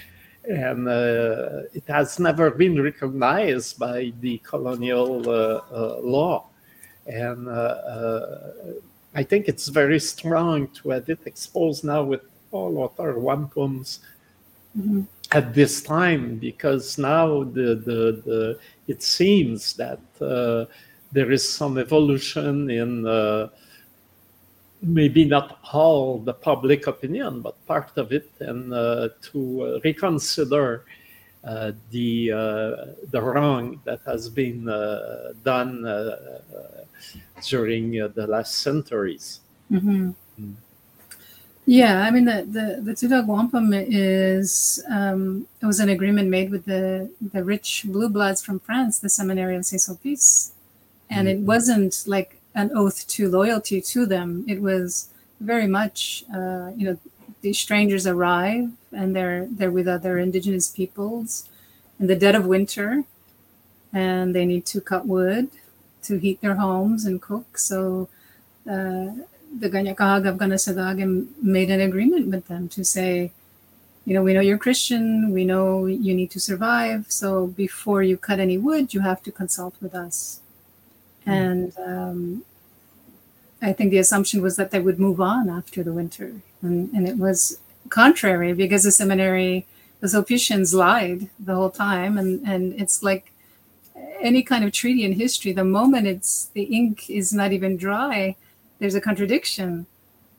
and 0.49 0.89
uh, 0.89 1.63
it 1.73 1.85
has 1.87 2.19
never 2.19 2.51
been 2.51 2.81
recognized 2.83 3.79
by 3.79 4.13
the 4.21 4.39
colonial 4.39 5.23
uh, 5.29 5.61
uh, 5.73 6.01
law. 6.03 6.49
and 7.07 7.49
uh, 7.49 7.51
uh, 7.51 8.53
I 9.15 9.23
think 9.25 9.49
it's 9.49 9.69
very 9.69 9.99
strong 10.01 10.69
to 10.79 10.91
have 10.91 11.09
it 11.09 11.21
exposed 11.27 11.85
now 11.85 12.03
with 12.05 12.23
all 12.51 12.73
other 12.85 13.15
wampums 13.15 13.99
Mhm. 14.79 15.07
at 15.33 15.53
this 15.55 15.83
time 15.83 16.39
because 16.39 16.97
now 16.97 17.45
the 17.45 17.75
the, 17.89 18.01
the 18.25 18.59
it 18.89 19.03
seems 19.03 19.75
that 19.75 20.01
uh, 20.21 20.65
there 21.13 21.31
is 21.31 21.47
some 21.47 21.77
evolution 21.77 22.71
in 22.71 23.07
uh, 23.07 23.49
maybe 24.83 25.25
not 25.25 25.59
all 25.73 26.19
the 26.19 26.35
public 26.35 26.87
opinion 26.89 27.41
but 27.41 27.55
part 27.67 27.97
of 27.97 28.13
it 28.13 28.29
and 28.41 28.75
uh, 28.75 29.09
to 29.21 29.81
reconsider 29.85 30.85
uh, 31.45 31.73
the 31.91 32.31
uh, 32.33 32.87
the 33.11 33.21
wrong 33.21 33.81
that 33.85 34.01
has 34.07 34.29
been 34.29 34.69
uh, 34.69 35.33
done 35.45 35.85
uh, 35.87 36.17
during 37.49 38.01
uh, 38.01 38.09
the 38.09 38.27
last 38.27 38.59
centuries. 38.59 39.41
Mhm. 39.71 40.15
Mm. 40.41 40.55
Yeah, 41.67 42.03
I 42.03 42.11
mean 42.11 42.25
the 42.25 42.47
the 42.49 43.09
the 43.09 43.25
Wampum 43.27 43.73
is 43.75 44.83
um, 44.89 45.47
it 45.61 45.67
was 45.67 45.81
an 45.81 45.89
agreement 45.89 46.29
made 46.29 46.51
with 46.51 46.65
the 46.65 47.11
the 47.33 47.43
rich 47.43 47.85
blue 47.87 48.09
bloods 48.09 48.43
from 48.43 48.59
France, 48.61 48.99
the 48.99 49.09
seminary 49.09 49.57
of 49.57 49.65
Saint 49.65 49.83
Sulpice, 49.83 50.53
and 51.11 51.29
it 51.29 51.41
Mhm. 51.41 51.45
wasn't 51.45 52.05
like 52.07 52.42
an 52.55 52.71
oath 52.75 53.07
to 53.09 53.29
loyalty 53.29 53.81
to 53.81 54.07
them. 54.07 54.45
It 54.49 54.61
was 54.61 55.09
very 55.41 55.67
much 55.67 56.25
uh, 56.35 56.71
you 56.77 56.85
know 56.87 56.99
these 57.41 57.59
strangers 57.59 58.07
arrive 58.07 58.71
and 58.93 59.17
they're 59.17 59.47
they're 59.51 59.71
with 59.71 59.89
other 59.89 60.19
indigenous 60.19 60.69
peoples 60.69 61.49
in 61.99 62.07
the 62.07 62.17
dead 62.17 62.35
of 62.35 62.47
winter, 62.47 63.05
and 63.93 64.35
they 64.35 64.47
need 64.47 64.67
to 64.67 64.81
cut 64.81 65.07
wood 65.07 65.51
to 66.03 66.19
heat 66.19 66.41
their 66.41 66.57
homes 66.57 67.05
and 67.05 67.21
cook. 67.23 67.59
So. 67.59 68.09
Uh, 68.69 69.11
the 69.61 69.69
Kanien'kehá:ka 69.69 70.31
of 70.31 71.43
made 71.43 71.71
an 71.71 71.81
agreement 71.81 72.29
with 72.29 72.47
them 72.49 72.69
to 72.71 72.85
say, 72.85 73.33
you 74.05 74.15
know, 74.15 74.23
we 74.23 74.33
know 74.33 74.41
you're 74.41 74.59
Christian, 74.59 75.33
we 75.33 75.45
know 75.45 75.87
you 75.87 76.15
need 76.15 76.31
to 76.33 76.41
survive, 76.41 77.07
so 77.09 77.49
before 77.49 78.03
you 78.03 78.17
cut 78.17 78.41
any 78.41 78.59
wood, 78.59 78.95
you 78.95 79.01
have 79.01 79.23
to 79.23 79.31
consult 79.31 79.75
with 79.81 79.95
us. 79.95 80.41
And 81.27 81.73
um, 81.79 82.45
I 83.61 83.73
think 83.73 83.91
the 83.91 83.99
assumption 83.99 84.43
was 84.43 84.57
that 84.57 84.71
they 84.71 84.81
would 84.81 84.99
move 84.99 85.21
on 85.21 85.49
after 85.49 85.83
the 85.83 85.93
winter. 85.93 86.33
And, 86.63 86.93
and 86.93 87.09
it 87.09 87.17
was 87.17 87.59
contrary 87.89 88.53
because 88.53 88.83
the 88.83 88.91
seminary, 88.91 89.67
the 90.01 90.09
Sulpicians 90.09 90.75
lied 90.75 91.29
the 91.39 91.55
whole 91.55 91.71
time. 91.71 92.19
And, 92.19 92.47
and 92.47 92.81
it's 92.81 93.03
like 93.03 93.33
any 94.21 94.43
kind 94.43 94.65
of 94.65 94.73
treaty 94.73 95.05
in 95.05 95.13
history, 95.13 95.53
the 95.53 95.65
moment 95.65 96.07
it's 96.07 96.47
the 96.55 96.65
ink 96.65 97.11
is 97.11 97.33
not 97.33 97.53
even 97.53 97.77
dry, 97.77 98.37
there's 98.79 98.95
a 98.95 99.01
contradiction, 99.01 99.87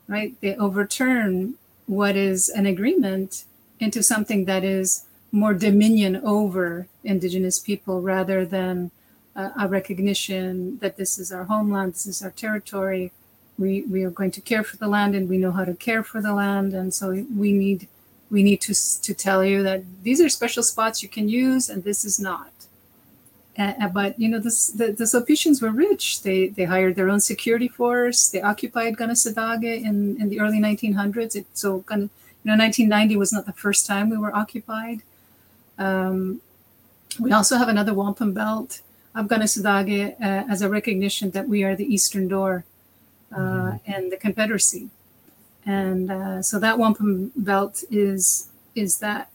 right? 0.08 0.34
They 0.40 0.56
overturn 0.56 1.54
what 1.86 2.16
is 2.16 2.48
an 2.48 2.66
agreement 2.66 3.44
into 3.80 4.02
something 4.02 4.46
that 4.46 4.64
is 4.64 5.04
more 5.32 5.54
dominion 5.54 6.16
over 6.24 6.86
indigenous 7.02 7.58
people 7.58 8.00
rather 8.00 8.44
than 8.46 8.90
uh, 9.36 9.50
a 9.58 9.68
recognition 9.68 10.78
that 10.78 10.96
this 10.96 11.18
is 11.18 11.32
our 11.32 11.44
homeland, 11.44 11.94
this 11.94 12.06
is 12.06 12.22
our 12.22 12.30
territory. 12.30 13.12
We, 13.58 13.82
we 13.82 14.02
are 14.04 14.10
going 14.10 14.32
to 14.32 14.40
care 14.40 14.64
for 14.64 14.76
the 14.76 14.88
land 14.88 15.14
and 15.14 15.28
we 15.28 15.38
know 15.38 15.52
how 15.52 15.64
to 15.64 15.74
care 15.74 16.02
for 16.02 16.20
the 16.20 16.34
land. 16.34 16.74
And 16.74 16.92
so 16.92 17.10
we 17.10 17.52
need 17.52 17.88
we 18.30 18.42
need 18.42 18.60
to, 18.62 18.74
to 19.02 19.14
tell 19.14 19.44
you 19.44 19.62
that 19.62 19.82
these 20.02 20.20
are 20.20 20.28
special 20.28 20.62
spots 20.62 21.02
you 21.02 21.08
can 21.08 21.28
use 21.28 21.68
and 21.68 21.84
this 21.84 22.04
is 22.04 22.18
not. 22.18 22.50
Uh, 23.56 23.88
but 23.88 24.18
you 24.18 24.28
know 24.28 24.40
this, 24.40 24.68
the 24.68 24.90
the 24.90 25.06
Sulpicians 25.06 25.62
were 25.62 25.70
rich. 25.70 26.22
They 26.22 26.48
they 26.48 26.64
hired 26.64 26.96
their 26.96 27.08
own 27.08 27.20
security 27.20 27.68
force. 27.68 28.28
They 28.28 28.42
occupied 28.42 28.96
Kanehsatà:ke 28.96 29.84
in, 29.84 30.20
in 30.20 30.28
the 30.28 30.40
early 30.40 30.58
1900s. 30.58 31.36
It, 31.36 31.46
so 31.54 31.84
you 31.88 32.10
know 32.44 32.56
1990 32.56 33.16
was 33.16 33.32
not 33.32 33.46
the 33.46 33.52
first 33.52 33.86
time 33.86 34.10
we 34.10 34.16
were 34.16 34.34
occupied. 34.34 35.02
Um, 35.78 36.40
we 37.20 37.30
also 37.30 37.56
have 37.56 37.68
another 37.68 37.94
wampum 37.94 38.32
belt 38.32 38.80
of 39.14 39.30
uh, 39.30 40.16
as 40.20 40.62
a 40.62 40.68
recognition 40.68 41.30
that 41.30 41.48
we 41.48 41.62
are 41.62 41.76
the 41.76 41.94
eastern 41.94 42.28
door 42.28 42.64
uh, 43.32 43.38
mm-hmm. 43.38 43.92
and 43.92 44.12
the 44.12 44.16
Confederacy. 44.16 44.90
And 45.66 46.10
uh, 46.10 46.42
so 46.42 46.58
that 46.58 46.78
wampum 46.78 47.32
belt 47.36 47.84
is 47.90 48.48
is 48.74 48.98
that 48.98 49.30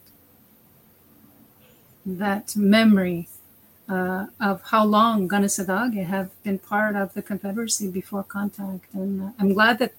that 2.06 2.56
memory 2.56 3.30
uh, 3.88 4.28
of 4.40 4.62
how 4.72 4.86
long 4.86 5.28
Kanehsatà:ke 5.28 6.04
have 6.06 6.30
been 6.44 6.60
part 6.60 6.96
of 6.96 7.14
the 7.14 7.22
Confederacy 7.22 7.88
before 7.90 8.24
contact. 8.24 8.94
And 8.94 9.22
uh, 9.22 9.32
I'm 9.40 9.54
glad 9.54 9.80
that 9.80 9.94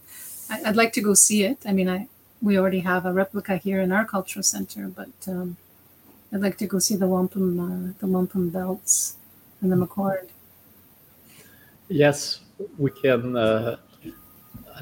I, 0.49 0.63
would 0.67 0.77
like 0.77 0.93
to 0.93 1.01
go 1.01 1.15
see 1.15 1.43
it. 1.43 1.59
I 1.67 1.73
mean, 1.73 1.89
I 1.89 2.07
we 2.43 2.59
already 2.59 2.81
have 2.81 3.05
a 3.05 3.13
replica 3.13 3.57
here 3.57 3.81
in 3.81 3.93
our 3.93 4.05
cultural 4.05 4.43
center, 4.43 4.89
but 4.89 5.15
um, 5.27 5.57
I'd 6.33 6.41
like 6.41 6.57
to 6.59 6.67
go 6.67 6.79
see 6.79 6.97
the 6.97 7.07
wampum, 7.07 7.61
uh, 7.61 7.93
the 7.99 8.07
wampum 8.07 8.51
belts 8.51 9.17
and 9.61 9.73
the 9.73 9.77
McCord. 9.77 10.29
Yes, 11.89 12.41
we 12.79 12.91
can. 12.91 13.37
Uh, 13.37 13.77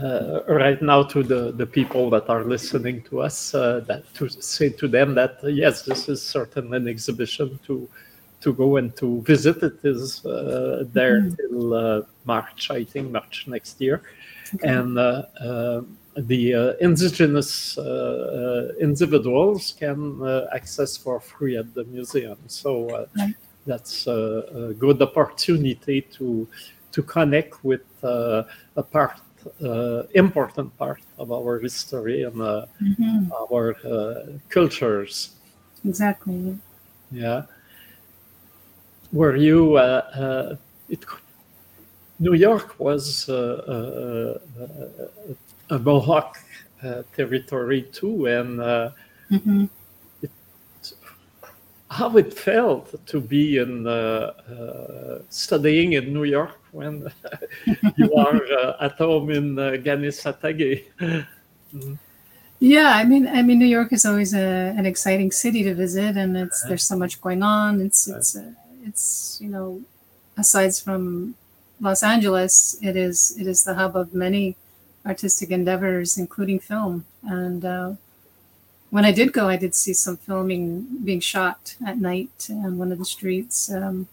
uh, 0.00 0.42
right 0.46 0.80
now, 0.80 1.02
to 1.02 1.22
the, 1.24 1.50
the 1.52 1.66
people 1.66 2.08
that 2.10 2.28
are 2.28 2.44
listening 2.44 3.02
to 3.02 3.20
us, 3.20 3.52
uh, 3.54 3.80
that 3.86 4.02
to 4.14 4.28
say 4.28 4.68
to 4.68 4.86
them 4.86 5.14
that 5.14 5.38
yes, 5.42 5.82
this 5.82 6.08
is 6.08 6.22
certainly 6.22 6.76
an 6.76 6.86
exhibition 6.86 7.58
to 7.66 7.88
to 8.40 8.52
go 8.52 8.76
and 8.76 8.96
to 8.96 9.22
visit. 9.22 9.62
It 9.62 9.80
is 9.82 10.24
uh, 10.24 10.84
there 10.92 11.22
mm-hmm. 11.22 11.34
till 11.34 11.74
uh, 11.74 12.02
March, 12.24 12.70
I 12.70 12.84
think, 12.84 13.10
March 13.10 13.46
next 13.48 13.80
year. 13.80 14.02
Okay. 14.54 14.68
And 14.68 14.98
uh, 14.98 15.22
uh 15.40 15.82
the 16.16 16.54
uh, 16.54 16.72
indigenous 16.80 17.78
uh, 17.78 18.72
individuals 18.80 19.74
can 19.78 20.20
access 20.52 20.96
for 20.96 21.20
free 21.20 21.56
at 21.56 21.72
the 21.74 21.84
museum. 21.84 22.36
So 22.48 23.06
right. 23.16 23.34
That's 23.68 24.06
a, 24.06 24.70
a, 24.70 24.74
good 24.74 25.00
opportunity 25.02 26.00
to 26.16 26.48
to 26.92 27.02
connect 27.02 27.62
with 27.64 27.86
a 28.02 28.82
part, 28.90 29.20
important 30.14 30.76
part 30.78 31.02
of 31.18 31.30
our 31.30 31.60
history 31.60 32.24
and 32.24 32.36
mm-hmm. 32.36 33.32
our 33.52 33.76
cultures. 34.48 35.36
Exactly. 35.84 36.58
Yeah 37.12 37.42
were 39.12 39.36
you 39.36 39.76
uh, 39.76 39.80
uh, 40.14 40.56
it, 40.88 41.04
New 42.18 42.34
York 42.34 42.78
was 42.78 43.28
uh, 43.28 44.38
a 45.70 45.78
Mohawk 45.78 46.38
territory 47.16 47.82
too, 47.82 48.26
and 48.26 48.58
mm-hmm. 48.58 49.64
How 51.90 52.16
it 52.16 52.34
felt 52.34 52.94
to 53.06 53.20
be 53.20 53.58
in 53.58 53.84
studying 55.30 55.92
in 55.94 56.12
New 56.12 56.24
York 56.24 56.58
when 56.72 57.10
you 57.96 58.12
are 58.14 58.42
at 58.80 58.92
home 58.98 59.30
in 59.30 59.56
Kanesatake. 59.56 60.84
mm-hmm. 61.00 61.94
Yeah, 62.60 62.90
I 62.96 63.04
mean, 63.04 63.28
I 63.28 63.42
mean, 63.42 63.60
New 63.60 63.66
York 63.66 63.92
is 63.92 64.04
always 64.04 64.34
a, 64.34 64.74
an 64.76 64.84
exciting 64.84 65.30
city 65.30 65.62
to 65.62 65.74
visit, 65.74 66.16
and 66.16 66.36
it's 66.36 66.64
there's 66.64 66.84
so 66.84 66.96
much 66.96 67.20
going 67.20 67.42
on. 67.42 67.80
It's 67.80 68.08
it's 68.08 68.34
uh, 68.36 68.50
it's 68.84 69.38
you 69.40 69.48
know 69.48 69.80
aside 70.36 70.74
from 70.74 71.36
Los 71.80 72.02
Angeles, 72.02 72.76
it 72.82 72.96
is 72.96 73.36
it 73.38 73.46
is 73.46 73.62
the 73.62 73.74
hub 73.74 73.96
of 73.96 74.12
many 74.12 74.56
artistic 75.06 75.50
endeavors, 75.50 76.18
including 76.18 76.58
film. 76.58 77.04
And 77.22 77.64
uh, 77.64 77.92
when 78.90 79.04
I 79.04 79.12
did 79.12 79.32
go, 79.32 79.48
I 79.48 79.56
did 79.56 79.74
see 79.74 79.92
some 79.92 80.16
filming 80.16 80.86
being 81.04 81.20
shot 81.20 81.76
at 81.86 81.98
night 81.98 82.48
on 82.50 82.78
one 82.78 82.92
of 82.92 82.98
the 82.98 83.04
streets. 83.04 83.70
Um, 83.70 84.08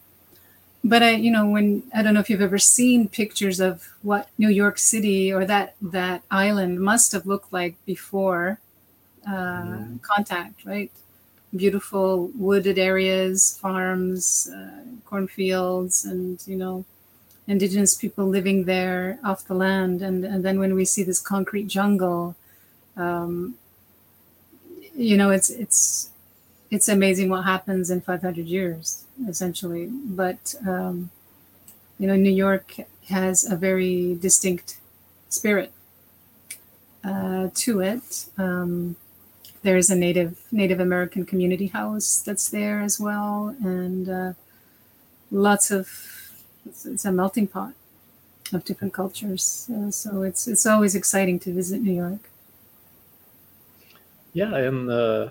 but 0.84 1.02
I, 1.02 1.12
you 1.12 1.32
know, 1.32 1.48
when 1.48 1.84
I 1.94 2.04
don't 2.04 2.14
know 2.14 2.20
if 2.20 2.30
you've 2.30 2.42
ever 2.42 2.60
seen 2.60 3.08
pictures 3.08 3.60
of 3.60 3.90
what 4.04 4.30
New 4.38 4.50
York 4.50 4.78
City 4.78 5.34
or 5.34 5.46
that 5.46 5.76
that 5.82 6.22
island 6.30 6.80
must 6.80 7.12
have 7.14 7.26
looked 7.26 7.52
like 7.52 7.76
before 7.86 8.60
uh, 9.28 9.32
mm. 9.32 10.02
contact, 10.02 10.66
right? 10.66 10.92
beautiful 11.56 12.28
wooded 12.36 12.78
areas, 12.78 13.58
farms, 13.62 14.50
uh, 14.54 14.82
cornfields, 15.06 16.06
and 16.06 16.46
you 16.48 16.56
know, 16.56 16.86
indigenous 17.48 17.96
people 17.96 18.26
living 18.26 18.66
there 18.66 19.20
off 19.24 19.48
the 19.48 19.54
land. 19.54 20.02
And 20.02 20.24
and 20.26 20.44
then 20.44 20.60
when 20.60 20.76
we 20.76 20.86
see 20.86 21.04
this 21.04 21.20
concrete 21.20 21.68
jungle, 21.68 22.36
um, 22.98 23.56
you 24.96 25.18
know, 25.18 25.30
it's 25.32 25.50
it's 25.50 26.10
it's 26.72 26.90
amazing 26.90 27.30
what 27.30 27.44
happens 27.44 27.90
in 27.92 28.02
500 28.02 28.46
years, 28.46 29.06
essentially. 29.28 29.88
But 29.88 30.56
um, 30.68 31.10
you 32.00 32.08
know, 32.08 32.16
New 32.16 32.32
York 32.32 32.76
has 33.10 33.50
a 33.50 33.56
very 33.56 34.16
distinct 34.16 34.80
spirit 35.30 35.72
uh, 37.04 37.50
to 37.54 37.82
it. 37.82 38.26
Um, 38.38 38.96
there's 39.62 39.90
a 39.90 39.96
native 39.96 40.40
Native 40.52 40.80
American 40.80 41.26
community 41.26 41.68
house 41.68 42.22
that's 42.26 42.50
there 42.50 42.82
as 42.82 43.00
well, 43.00 43.56
and 43.62 44.10
uh, 44.10 44.34
lots 45.32 45.72
of 45.72 45.90
it's, 46.66 46.86
it's, 46.86 47.06
a 47.06 47.12
melting 47.12 47.48
pot. 47.48 47.74
of 48.54 48.64
different 48.64 48.94
cultures. 48.94 49.70
Uh, 49.76 49.92
so 49.92 50.22
it's 50.22 50.48
it's 50.48 50.66
always 50.66 50.96
exciting 50.96 51.40
to 51.40 51.54
visit 51.54 51.82
New 51.82 51.94
York. 51.94 52.30
Yeah, 54.36 54.54
and 54.54 54.92
uh, 54.92 55.30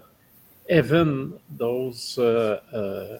even 0.70 1.38
those 1.50 2.16
uh, 2.18 2.60
uh 2.72 3.18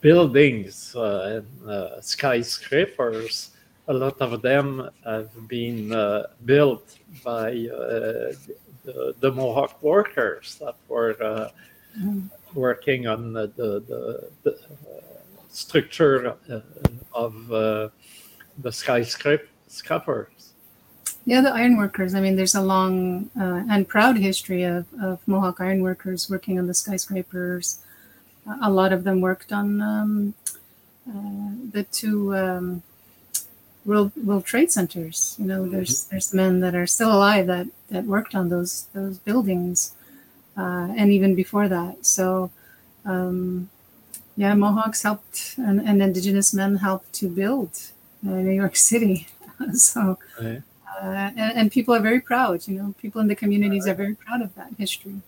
buildings 0.00 0.94
uh, 0.94 1.42
and 1.42 1.68
uh, 1.68 2.00
skyscrapers, 2.00 3.50
a 3.88 3.92
lot 3.92 4.20
of 4.20 4.40
them 4.40 4.88
have 5.04 5.48
been 5.48 5.88
built 6.44 6.98
by 7.24 7.50
the, 8.84 9.14
the, 9.18 9.32
Mohawk 9.32 9.82
workers 9.82 10.58
that 10.60 10.76
were 10.86 11.14
mm-hmm. 11.98 12.28
working 12.54 13.08
on 13.08 13.32
the, 13.32 13.48
the, 13.56 14.30
the 14.44 14.60
structure 15.48 16.36
of 17.12 17.48
the 17.48 18.70
skyscrapers. 18.70 19.48
Yeah, 21.26 21.40
the 21.40 21.52
ironworkers. 21.52 22.14
I 22.14 22.20
mean, 22.20 22.36
there's 22.36 22.54
a 22.54 22.62
long 22.62 23.30
uh, 23.38 23.64
and 23.68 23.88
proud 23.88 24.16
history 24.16 24.62
of, 24.62 24.86
of 25.02 25.18
Mohawk 25.26 25.60
ironworkers 25.60 26.30
working 26.30 26.56
on 26.56 26.68
the 26.68 26.74
skyscrapers. 26.74 27.80
A 28.62 28.70
lot 28.70 28.92
of 28.92 29.02
them 29.02 29.20
worked 29.20 29.52
on 29.52 29.82
um, 29.82 30.34
uh, 31.08 31.50
the 31.72 31.82
two 31.82 32.36
um, 32.36 32.84
World 33.84 34.12
World 34.16 34.44
Trade 34.44 34.70
Centers. 34.70 35.34
You 35.36 35.46
know, 35.46 35.68
there's 35.68 36.04
mm-hmm. 36.04 36.10
there's 36.10 36.32
men 36.32 36.60
that 36.60 36.76
are 36.76 36.86
still 36.86 37.12
alive 37.12 37.48
that 37.48 37.66
that 37.90 38.04
worked 38.04 38.36
on 38.36 38.48
those 38.48 38.86
those 38.94 39.18
buildings, 39.18 39.96
uh, 40.56 40.94
and 40.96 41.10
even 41.10 41.34
before 41.34 41.68
that. 41.68 42.06
So, 42.06 42.52
um, 43.04 43.68
yeah, 44.36 44.54
Mohawks 44.54 45.02
helped, 45.02 45.54
and, 45.56 45.80
and 45.80 46.00
Indigenous 46.00 46.54
men 46.54 46.76
helped 46.76 47.12
to 47.14 47.28
build 47.28 47.70
uh, 48.24 48.30
New 48.30 48.52
York 48.52 48.76
City. 48.90 49.26
so, 49.72 50.18
right. 50.40 50.62
Uh, 51.00 51.30
and, 51.36 51.58
and, 51.58 51.72
people 51.72 51.94
are 51.94 52.00
very 52.00 52.20
proud. 52.20 52.66
You 52.66 52.78
know, 52.78 52.94
people 53.00 53.20
in 53.20 53.28
the 53.28 53.34
communities 53.34 53.86
are 53.86 53.94
very 53.94 54.14
proud 54.14 54.40
of 54.40 54.54
that 54.54 54.72
history, 54.78 55.20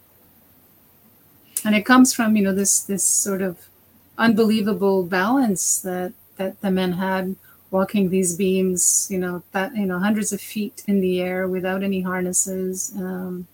and 1.64 1.75
it 1.75 1.84
comes 1.84 2.14
from 2.14 2.37
you 2.37 2.42
know 2.42 2.54
this 2.54 2.80
this 2.80 3.06
sort 3.06 3.42
of 3.42 3.68
unbelievable 4.16 5.04
balance 5.04 5.80
that 5.82 6.12
that 6.37 6.60
the 6.60 6.70
men 6.70 6.92
had 6.92 7.37
walking 7.70 8.08
these 8.08 8.37
beams. 8.37 9.08
You 9.10 9.18
know 9.18 9.42
that 9.52 9.76
you 9.76 9.87
know 9.87 9.98
hundreds 9.98 10.32
of 10.32 10.40
feet 10.40 10.84
in 10.87 11.00
the 11.00 11.20
air 11.20 11.46
without 11.46 11.82
any 11.82 12.00
harnesses. 12.00 12.92
Um, 12.96 13.46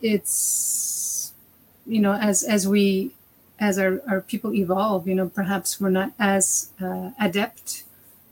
it's 0.00 1.32
you 1.86 2.00
know 2.00 2.14
as 2.14 2.42
as 2.42 2.66
we 2.66 3.14
as 3.60 3.78
our, 3.78 4.00
our 4.08 4.20
people 4.20 4.52
evolve, 4.54 5.06
you 5.06 5.14
know, 5.14 5.28
perhaps 5.28 5.80
we're 5.80 5.90
not 5.90 6.12
as 6.18 6.70
uh, 6.82 7.10
adept 7.20 7.84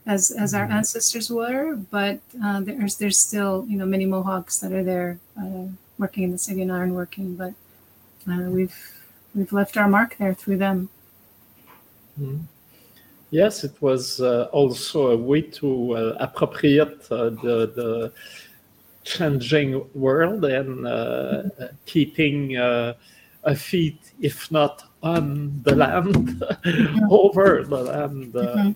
as 0.05 0.31
as 0.31 0.53
our 0.53 0.65
mm-hmm. 0.65 0.77
ancestors 0.77 1.29
were, 1.29 1.75
but 1.75 2.19
uh, 2.43 2.59
there's 2.61 2.97
there's 2.97 3.17
still 3.17 3.65
you 3.67 3.77
know 3.77 3.85
many 3.85 4.05
Mohawks 4.05 4.59
that 4.59 4.71
are 4.71 4.83
there 4.83 5.19
uh, 5.37 5.65
working 5.97 6.23
in 6.23 6.31
the 6.31 6.37
city 6.37 6.61
and 6.61 6.71
ironworking, 6.71 7.37
but 7.37 7.53
uh, 8.31 8.49
we've 8.49 8.75
we've 9.33 9.53
left 9.53 9.77
our 9.77 9.87
mark 9.87 10.17
there 10.17 10.33
through 10.33 10.57
them. 10.57 10.89
Mm-hmm. 12.19 12.43
Yes, 13.31 13.63
it 13.63 13.81
was 13.81 14.21
uh, 14.21 14.49
also 14.51 15.07
a 15.07 15.17
way 15.17 15.41
to 15.41 15.95
uh, 15.95 16.17
appropriate 16.19 17.03
the 17.09 17.31
the 17.75 18.13
changing 19.03 19.89
world 19.93 20.45
and 20.45 20.79
mm-hmm. 20.79 21.75
keeping 21.85 22.57
a 23.45 23.55
feet, 23.55 24.13
if 24.21 24.51
not 24.51 24.83
on 25.01 25.61
the 25.63 25.75
land, 25.75 26.43
over 27.09 27.63
the 27.63 27.77
land, 27.77 28.35
uh, 28.35 28.39
mm-hmm. 28.39 28.71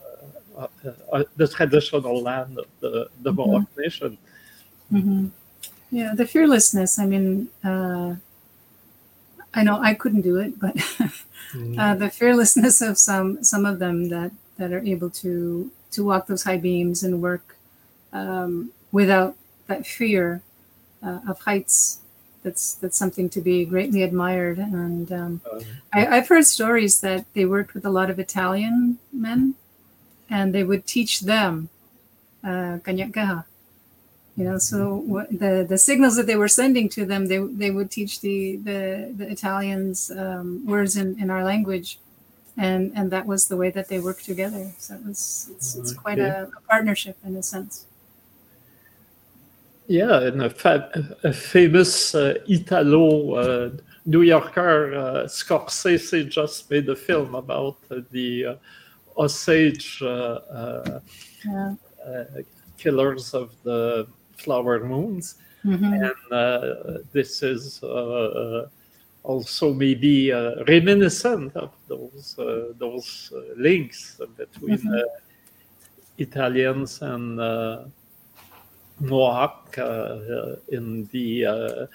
Uh, 0.58 0.68
uh, 1.12 1.24
the 1.36 1.48
traditional 1.48 2.22
land 2.22 2.58
of 2.58 2.66
the, 2.80 3.10
the 3.22 3.32
mm-hmm. 3.32 3.38
Mohawk 3.40 3.78
Nation. 3.78 4.18
Mm-hmm. 4.92 5.28
Yeah, 5.92 6.14
the 6.16 6.26
fearlessness. 6.26 7.00
I 7.00 7.06
mean, 7.06 7.50
uh, 7.63 8.15
I 9.54 9.63
know 9.63 9.80
I 9.82 9.93
couldn't 9.93 10.22
do 10.22 10.38
it, 10.38 10.60
but 10.60 10.76
mm-hmm. 10.76 12.00
the 12.00 12.10
fearlessness 12.10 12.82
of 12.82 12.98
some 12.98 13.43
some 13.43 13.65
of 13.65 13.80
them 13.80 14.10
that 14.10 14.32
that 14.58 14.74
are 14.74 14.84
able 14.84 15.10
to 15.22 15.72
to 15.91 16.04
walk 16.04 16.28
those 16.28 16.43
high 16.43 16.58
beams 16.58 17.04
and 17.04 17.22
work 17.22 17.58
um, 18.13 18.72
without 18.91 19.36
that 19.67 19.86
fear 19.86 20.41
uh, 21.04 21.20
of 21.28 21.39
heights 21.39 22.00
that's 22.48 22.76
that's 22.76 22.98
something 22.98 23.30
to 23.30 23.41
be 23.41 23.65
greatly 23.65 24.04
admired. 24.04 24.58
And 24.58 25.12
um, 25.12 25.41
uh, 25.52 25.60
I, 25.93 26.15
have 26.15 26.28
heard 26.28 26.46
stories 26.46 27.02
that 27.02 27.26
they 27.34 27.46
worked 27.46 27.74
with 27.74 27.86
a 27.86 27.89
lot 27.89 28.10
of 28.10 28.20
Italian 28.20 29.00
men, 29.12 29.56
and 30.30 30.54
they 30.54 30.63
would 30.63 30.86
teach 30.86 31.22
them 31.22 31.70
uh, 32.44 32.78
You 34.36 34.44
know, 34.44 34.58
so 34.60 34.96
what, 34.96 35.30
the 35.32 35.66
the 35.68 35.78
signals 35.78 36.16
that 36.18 36.28
they 36.28 36.36
were 36.36 36.48
sending 36.48 36.90
to 36.90 37.06
them, 37.06 37.26
they 37.28 37.40
they 37.40 37.72
would 37.72 37.90
teach 37.90 38.22
the 38.22 38.58
the, 38.58 39.12
the 39.18 39.32
Italians 39.32 40.12
um, 40.12 40.63
words 40.66 40.96
in, 40.96 41.20
in 41.20 41.32
our 41.32 41.44
language, 41.44 42.00
and 42.56 42.92
and 42.96 43.10
that 43.10 43.26
was 43.26 43.48
the 43.48 43.58
way 43.58 43.72
that 43.72 43.88
they 43.88 44.00
worked 44.00 44.26
together. 44.26 44.72
So 44.78 44.94
it 44.94 45.06
was 45.06 45.50
it's, 45.52 45.76
it's 45.76 45.94
quite 45.94 46.20
a, 46.20 46.52
a 46.56 46.62
partnership 46.70 47.18
in 47.26 47.36
a 47.36 47.42
sense. 47.42 47.88
Yeah, 49.88 50.22
and 50.22 50.44
a, 50.44 50.50
fa- 50.50 50.92
a 51.24 51.32
famous 51.32 52.13
uh, 52.13 52.34
Italo 52.46 53.36
uh, 53.36 53.70
New 54.06 54.22
Yorker, 54.22 54.94
uh, 54.94 55.24
Scorsese, 55.28 56.30
just 56.30 56.70
made 56.70 56.88
a 56.90 56.96
film 56.96 57.36
about 57.36 57.78
the 58.12 58.46
uh, 58.46 58.56
Osage 59.17 60.01
uh, 60.01 60.99
yeah. 61.45 61.73
killers 62.77 63.34
of 63.34 63.51
the 63.63 64.08
flower 64.38 64.84
moons. 64.84 65.36
Mm-hmm. 65.65 65.93
And 65.93 67.08
this 67.12 67.43
is 67.43 67.82
also 69.23 69.73
maybe 69.73 70.32
reminiscent 70.67 71.56
of 71.56 71.71
those 71.88 72.36
those 72.77 73.34
links 73.58 74.21
between 74.38 74.77
mm-hmm. 74.77 75.01
Italians 76.17 77.01
and 77.01 77.39
Mohawk 78.99 79.77
uh, 79.77 80.56
in 80.69 81.08
the 81.12 81.45
uh, 81.45 81.86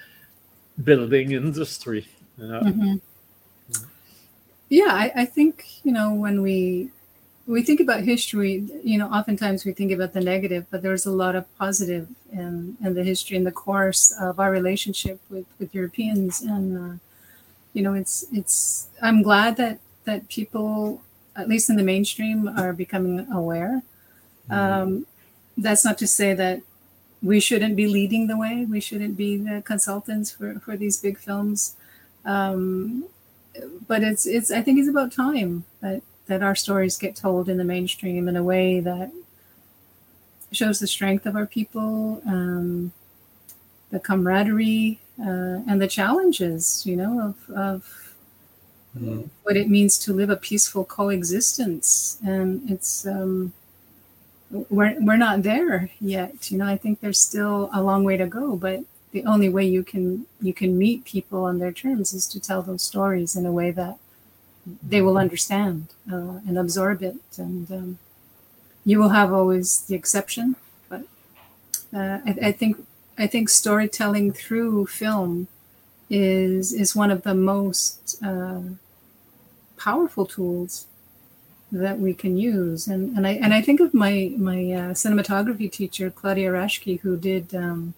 building 0.85 1.33
industry. 1.33 2.07
Mm-hmm. 2.39 2.97
Yeah, 4.69 4.89
I, 4.89 5.13
I, 5.17 5.25
think 5.27 5.67
you 5.85 5.93
know 5.93 6.15
when 6.15 6.41
we 6.41 6.91
we 7.47 7.63
think 7.63 7.81
about 7.81 8.03
history, 8.03 8.65
you 8.85 8.99
know, 8.99 9.09
oftentimes 9.09 9.65
we 9.65 9.73
think 9.73 9.91
about 9.91 10.13
the 10.13 10.21
negative, 10.21 10.67
but 10.71 10.83
there's 10.83 11.07
a 11.07 11.11
lot 11.11 11.35
of 11.35 11.45
positive 11.59 12.09
in 12.33 12.77
in 12.83 12.95
the 12.95 13.05
history 13.05 13.37
and 13.37 13.47
the 13.47 13.53
course 13.53 14.13
of 14.21 14.39
our 14.39 14.51
relationship 14.51 15.21
with 15.29 15.47
with 15.59 15.75
Europeans, 15.75 16.41
and 16.41 16.79
uh, 16.79 16.97
you 17.73 17.83
know, 17.83 17.95
it's 17.95 18.25
it's. 18.33 18.89
I'm 19.01 19.23
glad 19.23 19.57
that 19.57 19.81
that 20.05 20.29
people, 20.29 21.03
at 21.35 21.49
least 21.49 21.69
in 21.69 21.77
the 21.77 21.83
mainstream, 21.83 22.49
are 22.49 22.73
becoming 22.73 23.27
aware. 23.33 23.83
Mm-hmm. 24.51 24.55
Um, 24.55 25.07
that's 25.57 25.85
not 25.85 25.99
to 25.99 26.07
say 26.07 26.35
that 26.35 26.63
we 27.23 27.39
shouldn't 27.41 27.77
be 27.77 27.87
leading 27.87 28.27
the 28.27 28.37
way. 28.37 28.67
We 28.69 28.81
shouldn't 28.81 29.17
be 29.17 29.37
the 29.37 29.63
consultants 29.63 30.31
for, 30.33 30.59
for 30.59 30.77
these 30.77 30.99
big 30.99 31.19
films. 31.19 31.77
Um, 32.25 33.05
but 33.87 34.03
it's 34.03 34.27
it's 34.27 34.51
I 34.51 34.63
think 34.63 34.79
it's 34.79 34.89
about 34.89 35.13
time 35.13 35.65
that 35.81 36.03
that 36.33 36.43
our 36.43 36.55
stories 36.55 36.97
get 36.97 37.15
told 37.15 37.51
in 37.51 37.59
the 37.59 37.65
mainstream 37.65 38.27
in 38.27 38.37
a 38.37 38.43
way 38.43 38.81
that 38.81 39.13
shows 40.51 40.81
the 40.81 40.87
strength 40.87 41.27
of 41.27 41.37
our 41.37 41.47
people, 41.47 42.23
um, 42.27 42.93
the 43.91 44.01
camaraderie, 44.01 44.99
uh, 45.21 45.61
and 45.69 45.81
the 45.81 45.87
challenges, 45.87 46.87
you 46.87 46.97
know, 46.97 47.21
of, 47.21 47.55
of 47.55 48.15
mm. 48.99 49.29
what 49.43 49.59
it 49.59 49.69
means 49.69 49.99
to 49.99 50.15
live 50.15 50.31
a 50.31 50.37
peaceful 50.37 50.85
coexistence. 50.87 52.19
And 52.25 52.71
it's 52.71 53.07
um, 53.07 53.53
we're 54.51 54.97
we're 55.01 55.19
not 55.19 55.43
there 55.43 55.91
yet. 56.01 56.51
You 56.51 56.57
know, 56.59 56.67
I 56.67 56.79
think 56.79 57.01
there's 57.01 57.21
still 57.21 57.69
a 57.75 57.83
long 57.83 58.05
way 58.05 58.17
to 58.17 58.27
go, 58.27 58.57
but 58.57 58.81
the 59.11 59.25
only 59.27 59.51
way 59.51 59.67
you 59.67 59.83
can 59.83 60.25
you 60.41 60.55
can 60.55 60.79
meet 60.79 61.05
people 61.05 61.45
on 61.45 61.59
their 61.59 61.73
terms 61.73 62.15
is 62.15 62.27
to 62.29 62.41
tell 62.41 62.63
those 62.63 62.83
stories 62.83 63.37
in 63.37 63.45
a 63.45 63.53
way 63.53 63.71
that 63.71 63.99
they 64.83 65.03
will 65.03 65.19
understand 65.19 65.89
uh, 66.11 66.41
and 66.47 66.59
absorb 66.59 67.03
it. 67.03 67.17
And 67.37 67.71
um, 67.71 67.99
you 68.85 68.99
will 68.99 69.11
have 69.11 69.33
always 69.33 69.83
the 69.83 69.95
exception, 69.95 70.57
but 70.89 71.03
uh, 71.95 72.19
I, 72.27 72.37
I 72.43 72.53
think 72.53 72.85
I 73.19 73.27
think 73.27 73.49
storytelling 73.49 74.33
through 74.33 74.87
film 74.87 75.49
is 76.11 76.73
is 76.73 76.97
one 76.97 77.11
of 77.11 77.23
the 77.23 77.35
most 77.35 78.23
uh, 78.23 78.61
powerful 79.79 80.27
tools 80.27 80.87
that 81.71 81.99
we 81.99 82.13
can 82.15 82.37
use. 82.37 82.87
And 82.87 83.17
and 83.17 83.27
I 83.27 83.33
and 83.33 83.55
I 83.55 83.63
think 83.63 83.81
of 83.81 83.95
my 83.95 84.33
my 84.37 84.61
uh, 84.81 84.93
cinematography 84.95 85.71
teacher 85.71 86.11
Claudia 86.11 86.51
Raschke, 86.53 87.01
who 87.01 87.17
did 87.17 87.55
um, 87.55 87.95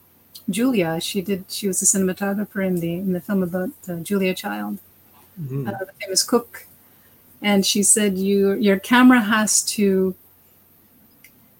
Julia. 0.48 1.00
She 1.00 1.20
did. 1.22 1.44
She 1.48 1.66
was 1.66 1.82
a 1.82 1.86
cinematographer 1.86 2.64
in 2.66 2.80
the 2.80 2.94
in 2.94 3.12
the 3.12 3.20
film 3.20 3.42
about 3.42 3.70
uh, 3.88 3.96
Julia 3.96 4.34
Child, 4.34 4.78
mm-hmm. 5.40 5.68
uh, 5.68 5.72
the 5.72 5.92
famous 6.00 6.22
cook. 6.22 6.66
And 7.42 7.66
she 7.66 7.82
said, 7.82 8.16
"You 8.18 8.54
your 8.54 8.78
camera 8.78 9.20
has 9.20 9.62
to 9.76 10.14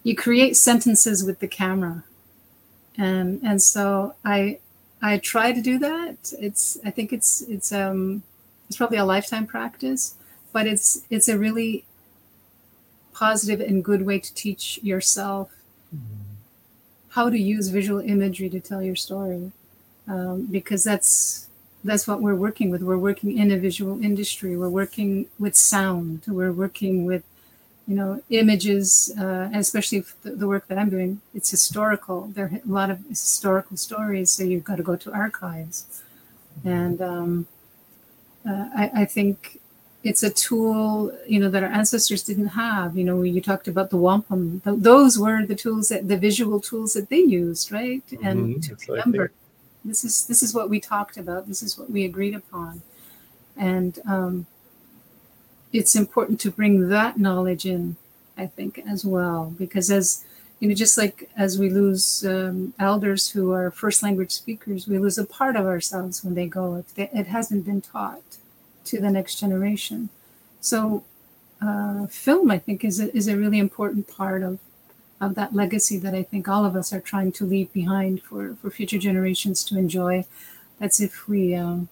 you 0.04 0.14
create 0.14 0.56
sentences 0.56 1.24
with 1.24 1.40
the 1.40 1.48
camera, 1.48 2.04
and 2.96 3.40
and 3.42 3.60
so 3.60 4.14
I 4.24 4.58
I 5.02 5.18
try 5.18 5.52
to 5.52 5.60
do 5.60 5.78
that. 5.78 6.32
It's 6.38 6.78
I 6.84 6.90
think 6.90 7.12
it's 7.12 7.42
it's 7.42 7.72
um 7.72 8.22
it's 8.68 8.76
probably 8.76 8.98
a 8.98 9.04
lifetime 9.04 9.46
practice, 9.46 10.14
but 10.52 10.66
it's 10.66 11.02
it's 11.10 11.28
a 11.28 11.38
really 11.38 11.84
positive 13.12 13.60
and 13.60 13.84
good 13.84 14.04
way 14.04 14.18
to 14.18 14.34
teach 14.34 14.78
yourself 14.82 15.50
how 17.10 17.30
to 17.30 17.38
use 17.38 17.68
visual 17.68 18.00
imagery 18.00 18.50
to 18.50 18.60
tell 18.60 18.82
your 18.82 18.96
story, 18.96 19.52
um, 20.08 20.46
because 20.50 20.82
that's 20.82 21.48
that's 21.84 22.08
what 22.08 22.20
we're 22.22 22.34
working 22.34 22.70
with. 22.70 22.82
We're 22.82 22.98
working 22.98 23.36
in 23.36 23.50
a 23.52 23.58
visual 23.58 24.02
industry. 24.02 24.56
We're 24.56 24.70
working 24.70 25.26
with 25.38 25.54
sound. 25.54 26.22
We're 26.26 26.52
working 26.52 27.04
with 27.04 27.22
you 27.86 27.94
know 27.94 28.22
images, 28.30 29.12
uh, 29.18 29.50
especially 29.52 30.04
the, 30.22 30.30
the, 30.30 30.48
work 30.48 30.66
that 30.68 30.78
I'm 30.78 30.88
doing. 30.88 31.20
It's 31.34 31.50
historical. 31.50 32.22
There 32.28 32.46
are 32.46 32.56
a 32.56 32.60
lot 32.64 32.90
of 32.90 33.04
historical 33.06 33.76
stories, 33.76 34.30
so 34.30 34.42
you've 34.42 34.64
got 34.64 34.76
to 34.76 34.82
go 34.82 34.96
to 34.96 35.12
archives, 35.12 36.02
and 36.64 37.02
um, 37.02 37.46
uh, 38.48 38.68
I, 38.74 38.90
I 39.02 39.04
think 39.04 39.60
it's 40.02 40.22
a 40.22 40.30
tool 40.30 41.12
you 41.26 41.40
know 41.40 41.48
that 41.48 41.62
our 41.62 41.70
ancestors 41.70 42.22
didn't 42.22 42.48
have 42.48 42.94
you 42.94 43.04
know 43.04 43.22
you 43.22 43.40
talked 43.40 43.68
about 43.68 43.88
the 43.88 43.96
wampum 43.96 44.60
those 44.66 45.18
were 45.18 45.46
the 45.46 45.54
tools 45.54 45.88
that 45.88 46.06
the 46.06 46.16
visual 46.18 46.60
tools 46.60 46.92
that 46.92 47.08
they 47.08 47.20
used 47.20 47.72
right 47.72 48.04
and 48.22 48.56
mm-hmm. 48.56 48.84
to 48.84 48.92
remember 48.92 49.32
this 49.84 50.04
is 50.04 50.26
this 50.26 50.42
is 50.42 50.54
what 50.54 50.70
we 50.70 50.80
talked 50.80 51.16
about. 51.16 51.46
This 51.46 51.62
is 51.62 51.78
what 51.78 51.90
we 51.90 52.04
agreed 52.04 52.34
upon. 52.34 52.82
And 53.56 53.98
um, 54.06 54.46
it's 55.72 55.94
important 55.94 56.40
to 56.40 56.50
bring 56.50 56.88
that 56.88 57.18
knowledge 57.18 57.66
in 57.66 57.96
i 58.36 58.46
think 58.46 58.82
as 58.88 59.04
well. 59.04 59.54
Because 59.58 59.90
as 59.90 60.24
you 60.60 60.68
know 60.68 60.74
just 60.74 60.96
like 60.96 61.30
as 61.36 61.58
we 61.58 61.68
lose 61.68 62.24
um, 62.24 62.74
elders 62.78 63.30
who 63.30 63.52
are 63.52 63.70
first 63.70 64.02
language 64.02 64.32
speakers 64.32 64.88
we 64.88 64.98
lose 64.98 65.18
a 65.18 65.26
part 65.26 65.56
of 65.56 65.66
ourselves 65.66 66.24
when 66.24 66.34
they 66.34 66.46
go. 66.46 66.84
They, 66.94 67.10
it 67.12 67.26
hasn't 67.26 67.64
been 67.66 67.80
taught 67.80 68.38
to 68.86 69.00
the 69.00 69.10
next 69.10 69.40
generation. 69.40 70.10
So, 70.60 71.04
uh, 71.60 72.06
film, 72.06 72.50
I 72.50 72.58
think, 72.58 72.84
is 72.84 73.00
a, 73.00 73.14
is 73.16 73.28
a 73.28 73.36
really 73.36 73.58
important 73.58 74.08
part 74.08 74.42
of 74.42 74.58
of 75.24 75.34
that 75.34 75.54
legacy 75.54 75.98
that 75.98 76.14
I 76.14 76.22
think 76.22 76.48
all 76.48 76.64
of 76.64 76.76
us 76.76 76.92
are 76.92 77.00
trying 77.00 77.32
to 77.32 77.44
leave 77.44 77.72
behind 77.72 78.22
for 78.22 78.56
for 78.60 78.70
future 78.70 78.98
generations 78.98 79.64
to 79.64 79.78
enjoy. 79.78 80.24
That's 80.78 81.00
if 81.00 81.28
we 81.28 81.54
um, 81.54 81.88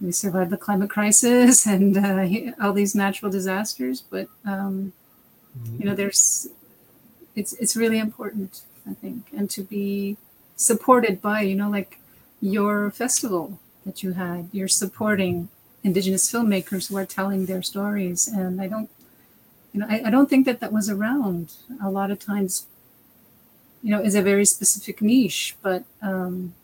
we 0.00 0.12
survive 0.12 0.50
the 0.50 0.56
climate 0.56 0.90
crisis 0.90 1.66
and 1.74 1.96
uh, 1.96 2.52
all 2.62 2.72
these 2.72 2.94
natural 2.94 3.30
disasters. 3.30 4.00
But 4.00 4.28
um, 4.44 4.92
you 5.78 5.84
know, 5.84 5.94
there's 5.94 6.48
it's 7.34 7.52
it's 7.54 7.76
really 7.76 7.98
important, 7.98 8.62
I 8.88 8.94
think, 8.94 9.26
and 9.36 9.48
to 9.50 9.62
be 9.62 10.16
supported 10.56 11.20
by 11.22 11.42
you 11.42 11.54
know 11.54 11.70
like 11.70 12.00
your 12.40 12.90
festival 12.90 13.58
that 13.84 14.02
you 14.02 14.12
had. 14.12 14.48
You're 14.52 14.68
supporting 14.68 15.48
indigenous 15.84 16.30
filmmakers 16.30 16.88
who 16.88 16.96
are 16.96 17.06
telling 17.06 17.46
their 17.46 17.62
stories 17.62 18.28
and 18.28 18.60
i 18.60 18.66
don't 18.66 18.90
you 19.72 19.80
know 19.80 19.86
I, 19.88 20.02
I, 20.06 20.10
don't 20.10 20.28
think 20.28 20.46
that 20.46 20.60
that 20.60 20.72
was 20.72 20.88
around. 20.88 21.52
A 21.82 21.90
lot 21.90 22.10
of 22.10 22.18
times 22.18 22.66
you 23.82 23.90
know 23.90 24.00
is 24.00 24.14
a 24.14 24.22
very 24.22 24.44
specific 24.44 25.00
niche 25.00 25.56
but 25.62 25.84
um, 26.02 26.54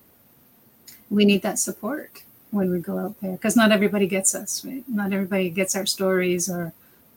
we 1.11 1.25
need 1.25 1.43
that 1.43 1.59
support 1.59 2.25
when 2.51 2.71
we 2.71 2.79
go 2.79 2.99
out 2.99 3.21
there 3.21 3.33
because 3.33 3.57
not 3.57 3.73
everybody 3.73 4.07
gets 4.07 4.35
us 4.35 4.65
right? 4.65 4.85
Not 4.89 5.13
everybody 5.13 5.51
gets 5.51 5.77
our 5.77 5.87
stories 5.87 6.49
or 6.49 6.73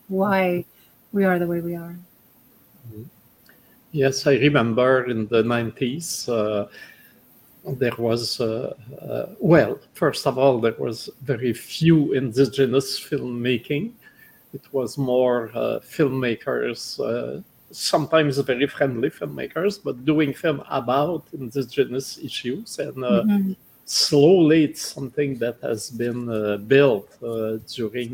why 0.07 0.65
we 1.11 1.23
are 1.25 1.39
the 1.39 1.47
way 1.47 1.61
we 1.61 1.75
are. 1.75 1.97
Yes 3.91 4.27
i 4.27 4.35
remember 4.35 5.05
in 5.05 5.27
the 5.27 5.41
90s 5.43 6.29
uh, 6.29 6.67
there 7.67 7.95
was, 7.97 8.39
uh, 8.39 8.73
uh, 9.01 9.35
well, 9.39 9.79
first 9.93 10.25
of 10.25 10.37
all, 10.37 10.59
there 10.59 10.75
was 10.79 11.09
very 11.23 11.53
few 11.53 12.13
indigenous 12.13 12.99
filmmaking. 12.99 13.91
It 14.57 14.73
was 14.73 14.97
more 14.97 15.51
uh, 15.53 15.79
filmmakers, 15.95 16.79
uh, 16.99 17.41
sometimes 17.71 18.37
very 18.39 18.67
friendly 18.67 19.09
filmmakers, 19.09 19.79
but 19.83 20.05
doing 20.05 20.33
film 20.33 20.63
about 20.69 21.23
indigenous 21.33 22.17
issues. 22.17 22.79
And 22.79 23.03
uh, 23.03 23.23
mm-hmm. 23.23 23.51
slowly 23.85 24.63
it's 24.65 24.83
something 24.97 25.37
that 25.43 25.57
has 25.61 25.89
been 25.89 26.29
uh, 26.29 26.57
built 26.57 27.09
during 27.77 28.11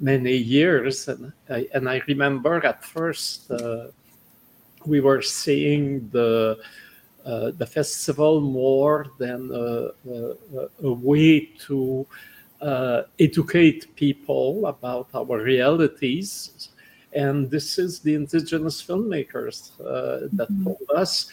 many 0.00 0.36
years. 0.36 1.08
And 1.08 1.32
I, 1.50 1.68
and 1.74 1.88
I 1.88 2.02
remember 2.06 2.64
at 2.64 2.84
first 2.84 3.50
we 4.84 5.00
were 5.00 5.22
seeing 5.22 6.08
the 6.10 6.58
uh, 7.26 7.50
the 7.58 7.66
festival 7.66 8.40
more 8.40 9.06
than 9.18 9.50
a, 9.52 9.90
a, 10.08 10.68
a 10.84 10.92
way 10.92 11.40
to 11.66 12.06
uh, 12.66 13.02
educate 13.20 13.94
people 13.94 14.66
about 14.66 15.08
our 15.14 15.38
realities. 15.38 16.70
And 17.12 17.48
this 17.48 17.78
is 17.78 18.00
the 18.00 18.14
indigenous 18.14 18.82
filmmakers 18.82 19.70
uh, 19.80 20.28
that 20.32 20.50
mm-hmm. 20.50 20.64
told 20.64 20.90
us. 20.94 21.30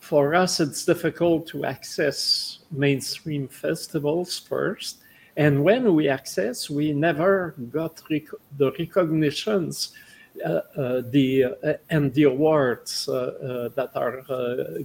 For 0.00 0.34
us, 0.34 0.60
it's 0.60 0.84
difficult 0.84 1.46
to 1.48 1.64
access 1.64 2.60
mainstream 2.70 3.48
festivals 3.48 4.38
first. 4.38 4.98
And 5.36 5.64
when 5.64 5.94
we 5.94 6.08
access, 6.08 6.70
we 6.70 6.92
never 6.92 7.54
got 7.70 8.02
rec- 8.10 8.40
the 8.56 8.70
recognitions 8.78 9.92
uh, 10.44 10.60
uh, 10.76 11.02
the 11.10 11.44
uh, 11.44 11.72
and 11.90 12.14
the 12.14 12.24
awards 12.24 13.06
that 13.06 13.90
are 13.94 14.22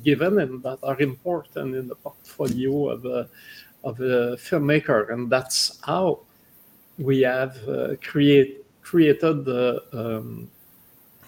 given 0.04 0.40
and 0.40 0.64
that 0.64 0.80
are 0.82 1.00
important 1.00 1.76
in 1.76 1.88
the 1.88 1.96
portfolio 1.96 2.90
of 2.90 3.30
of 3.84 4.00
a 4.00 4.38
filmmaker, 4.38 5.12
and 5.12 5.30
that's 5.30 5.80
how 5.84 6.22
we 6.98 7.22
have 7.22 7.58
create, 8.02 8.66
created 8.82 9.46
the 9.46 9.84
um, 9.94 10.50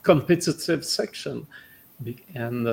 competitive 0.03 0.85
section, 0.85 1.45
and 2.35 2.67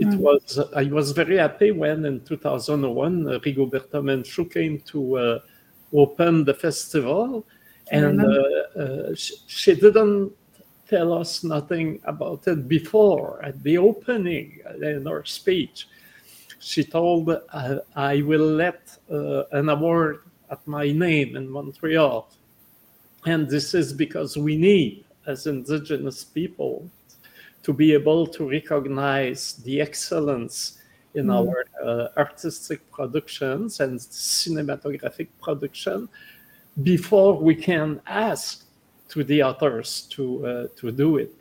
it 0.00 0.08
mm. 0.08 0.16
was 0.16 0.58
I 0.74 0.84
was 0.84 1.12
very 1.12 1.36
happy 1.36 1.70
when 1.70 2.04
in 2.06 2.24
2001 2.24 3.28
uh, 3.28 3.38
Rigoberta 3.40 4.00
Menchú 4.00 4.50
came 4.50 4.80
to 4.86 5.18
uh, 5.18 5.38
open 5.92 6.44
the 6.44 6.54
festival 6.54 7.46
and 7.90 8.20
uh, 8.20 8.80
uh, 8.80 9.14
she, 9.14 9.34
she, 9.46 9.74
didn't 9.74 10.32
tell 10.88 11.12
us 11.12 11.44
nothing 11.44 12.00
about 12.04 12.46
it 12.48 12.66
before 12.66 13.44
at 13.44 13.62
the 13.62 13.76
opening 13.76 14.60
in 14.80 15.04
her 15.06 15.24
speech. 15.24 15.86
She 16.60 16.84
told, 16.84 17.30
uh, 17.30 17.76
I 17.96 18.22
will 18.22 18.46
let 18.46 18.96
uh, 19.10 19.44
an 19.52 19.70
award 19.70 20.20
at 20.50 20.64
my 20.66 20.92
name 20.92 21.36
in 21.36 21.48
Montreal. 21.48 22.30
And 23.26 23.48
this 23.48 23.74
is 23.74 23.92
because 23.92 24.36
we 24.36 24.56
need, 24.56 25.04
as 25.26 25.46
Indigenous 25.46 26.22
people, 26.24 26.88
to 27.62 27.72
be 27.72 27.92
able 27.92 28.26
to 28.26 28.48
recognize 28.48 29.54
the 29.64 29.80
excellence 29.80 30.78
in 31.14 31.26
mm. 31.26 31.36
our 31.38 31.64
uh, 31.82 32.08
artistic 32.16 32.90
productions 32.90 33.80
and 33.80 33.98
cinematographic 33.98 35.28
production 35.42 36.08
before 36.82 37.34
we 37.36 37.54
can 37.54 38.00
ask 38.06 38.64
to 39.08 39.24
the 39.24 39.42
authors 39.42 40.02
to 40.10 40.46
uh, 40.46 40.66
to 40.76 40.92
do 40.92 41.16
it. 41.16 41.34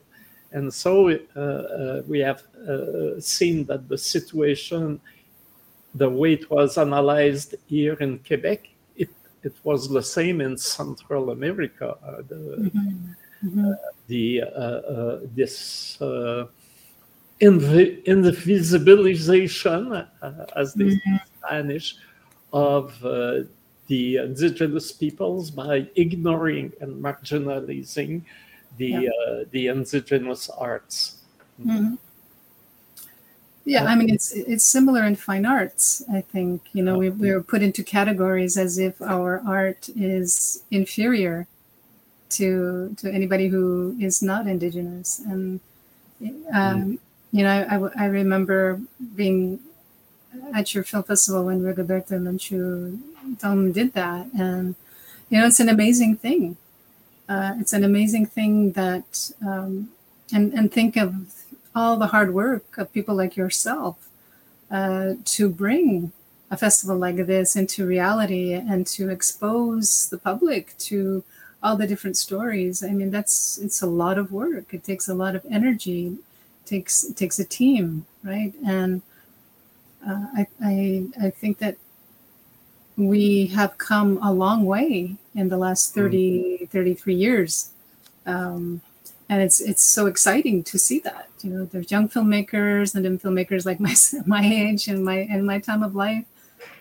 And 0.52 0.74
so 0.74 1.10
uh, 1.10 1.40
uh, 1.40 2.02
we 2.08 2.20
have 2.20 2.44
uh, 2.68 3.20
seen 3.20 3.66
that 3.66 3.88
the 3.88 3.98
situation, 3.98 5.00
the 5.94 6.10
way 6.10 6.34
it 6.34 6.50
was 6.50 6.78
analyzed 6.78 7.56
here 7.68 7.94
in 7.96 8.20
Quebec, 8.20 8.70
it, 8.96 9.10
it 9.44 9.54
was 9.64 9.90
the 9.90 10.02
same 10.02 10.42
in 10.42 10.58
Central 10.58 11.32
America. 11.32 11.98
the, 12.28 12.36
mm-hmm. 12.36 13.48
Mm-hmm. 13.48 13.72
the 14.08 15.30
this 15.36 15.98
in 17.40 17.58
the 17.58 18.10
in 18.10 18.22
the 18.22 18.32
visibilization, 18.32 20.08
as 20.56 20.74
they 20.74 20.86
mm-hmm. 20.86 21.16
Spanish, 21.38 21.96
of 22.52 23.00
the 23.88 24.18
indigenous 24.18 24.92
peoples 24.92 25.50
by 25.50 25.88
ignoring 25.96 26.72
and 26.82 27.04
marginalizing 27.04 28.24
the 28.80 28.88
yeah. 28.88 29.10
uh, 29.28 29.44
the 29.52 29.68
indigenous 29.68 30.50
arts. 30.50 31.18
Mm-hmm. 31.62 31.96
Yeah, 33.65 33.84
I 33.86 33.94
mean 33.94 34.10
it's 34.10 34.32
it's 34.32 34.65
similar 34.65 35.04
in 35.04 35.15
fine 35.15 35.46
arts. 35.46 36.02
I 36.12 36.22
think 36.22 36.62
you 36.74 36.82
know 36.82 36.98
we 36.98 37.10
we're 37.12 37.44
put 37.44 37.62
into 37.62 37.84
categories 37.84 38.58
as 38.58 38.80
if 38.80 39.00
our 39.02 39.44
art 39.46 39.89
is 39.96 40.63
inferior 40.72 41.46
to 42.39 42.96
to 42.98 43.12
anybody 43.12 43.48
who 43.50 43.96
is 44.00 44.24
not 44.24 44.48
indigenous, 44.48 45.20
and 45.20 45.60
um, 46.54 46.98
mm. 46.98 47.00
you 47.32 47.44
know 47.44 47.92
I, 47.96 48.04
I 48.04 48.08
remember 48.08 48.80
being 49.15 49.60
at 50.56 50.74
your 50.74 50.84
film 50.84 51.04
festival 51.04 51.46
when 51.46 51.62
Rigoberta 51.62 52.15
Menchú 52.18 52.98
Tum 53.39 53.72
did 53.72 53.94
that, 53.94 54.28
and 54.34 54.76
you 55.30 55.38
know 55.38 55.46
it's 55.46 55.60
an 55.60 55.70
amazing 55.70 56.15
thing. 56.15 56.58
Uh, 57.30 57.54
it's 57.60 57.74
an 57.74 57.84
amazing 57.84 58.26
thing 58.26 58.72
that 58.72 59.32
um, 59.46 59.89
and 60.34 60.52
and 60.54 60.72
think 60.72 60.98
of 60.98 61.13
all 61.76 61.96
the 61.96 62.08
hard 62.08 62.34
work 62.34 62.78
of 62.80 62.92
people 62.92 63.15
like 63.15 63.38
yourself 63.38 64.10
uh, 64.72 65.13
to 65.24 65.48
bring 65.48 66.12
a 66.52 66.58
festival 66.58 66.98
like 66.98 67.18
this 67.28 67.56
into 67.56 67.86
reality 67.86 68.54
and 68.54 68.88
to 68.88 69.10
expose 69.10 70.10
the 70.10 70.18
public 70.18 70.76
to 70.80 71.24
all 71.62 71.76
the 71.76 71.86
different 71.86 72.18
stories. 72.18 72.84
I 72.84 72.89
mean, 72.89 73.12
that's 73.12 73.60
it's 73.60 73.82
a 73.84 73.88
lot 73.88 74.18
of 74.18 74.32
work. 74.32 74.74
It 74.74 74.84
takes 74.84 75.08
a 75.08 75.13
lot 75.13 75.36
of 75.36 75.46
energy. 75.52 76.18
It 76.63 76.65
takes 76.65 77.04
it 77.04 77.15
takes 77.15 77.38
a 77.38 77.46
team, 77.46 78.06
right? 78.24 78.54
And 78.65 79.04
uh, 80.08 80.26
I, 80.36 80.48
I 80.63 81.06
I 81.22 81.30
think 81.30 81.60
that 81.60 81.78
we 83.00 83.48
have 83.48 83.78
come 83.78 84.20
a 84.22 84.32
long 84.32 84.66
way 84.66 85.16
in 85.34 85.48
the 85.48 85.58
last 85.58 85.96
30 85.96 86.68
33 86.70 87.16
years. 87.16 87.72
Um, 88.26 88.82
and 89.30 89.42
it's 89.42 89.62
it's 89.62 89.84
so 89.84 90.08
exciting 90.08 90.64
to 90.64 90.78
see 90.78 91.00
that 91.00 91.30
you 91.42 91.50
know 91.50 91.66
there's 91.66 91.92
young 91.92 92.10
filmmakers 92.10 92.94
and 92.94 93.06
then 93.06 93.18
filmmakers 93.18 93.66
like 93.66 93.80
my 93.88 93.96
my 94.26 94.46
age 94.46 94.88
and 94.88 95.04
my 95.04 95.20
and 95.30 95.46
my 95.46 95.60
time 95.60 95.82
of 95.82 95.96
life. 95.96 96.26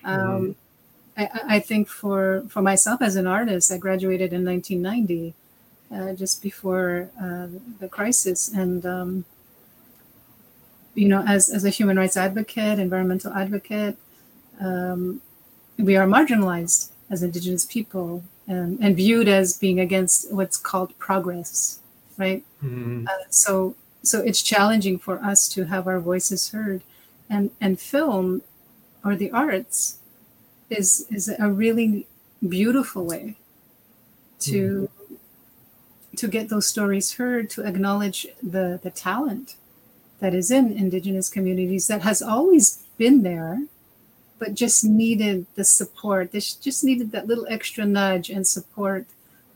Um, 0.02 0.56
I, 1.16 1.28
I 1.56 1.60
think 1.60 1.88
for 1.88 2.44
for 2.48 2.62
myself 2.62 3.00
as 3.00 3.16
an 3.16 3.26
artist 3.26 3.70
i 3.72 3.76
graduated 3.76 4.32
in 4.32 4.44
1990 4.44 5.34
uh, 5.94 6.12
just 6.14 6.42
before 6.42 7.10
uh, 7.20 7.46
the 7.78 7.88
crisis. 7.88 8.48
And 8.48 8.84
um, 8.84 9.24
you 10.94 11.06
know 11.06 11.22
as 11.28 11.48
as 11.48 11.64
a 11.64 11.70
human 11.70 11.96
rights 11.96 12.16
advocate 12.16 12.80
environmental 12.80 13.32
advocate 13.32 13.96
um, 14.60 15.20
we 15.78 15.96
are 15.96 16.06
marginalized 16.06 16.90
as 17.10 17.22
indigenous 17.22 17.64
people 17.64 18.22
and, 18.46 18.78
and 18.80 18.96
viewed 18.96 19.28
as 19.28 19.56
being 19.56 19.80
against 19.80 20.32
what's 20.32 20.56
called 20.56 20.96
progress 20.98 21.80
right? 22.18 22.42
Mhm. 22.62 23.06
uh, 23.06 23.24
so 23.30 23.74
so 24.02 24.20
it's 24.20 24.42
challenging 24.42 24.98
for 24.98 25.18
us 25.22 25.48
to 25.48 25.64
have 25.64 25.86
our 25.86 26.00
voices 26.00 26.50
heard. 26.50 26.82
And 27.30 27.50
and 27.60 27.78
film 27.78 28.42
or 29.04 29.14
the 29.16 29.30
arts 29.30 29.98
is 30.68 31.06
is 31.10 31.28
a 31.38 31.50
really 31.50 32.06
beautiful 32.46 33.04
way 33.04 33.36
to 34.40 34.88
to 36.16 36.28
get 36.28 36.48
those 36.48 36.66
stories 36.66 37.14
heard 37.14 37.48
to 37.50 37.66
acknowledge 37.66 38.26
the 38.42 38.80
the 38.82 38.90
talent 38.90 39.56
that 40.20 40.34
is 40.34 40.50
in 40.50 40.72
indigenous 40.72 41.28
communities 41.30 41.86
that 41.86 42.02
has 42.02 42.20
always 42.22 42.82
been 42.96 43.22
there 43.22 43.62
but 44.38 44.54
just 44.54 44.84
needed 44.84 45.46
the 45.56 45.64
support 45.64 46.32
they 46.32 46.38
just 46.40 46.84
needed 46.84 47.10
that 47.12 47.26
little 47.26 47.46
extra 47.48 47.84
nudge 47.84 48.30
and 48.30 48.46
support 48.46 49.04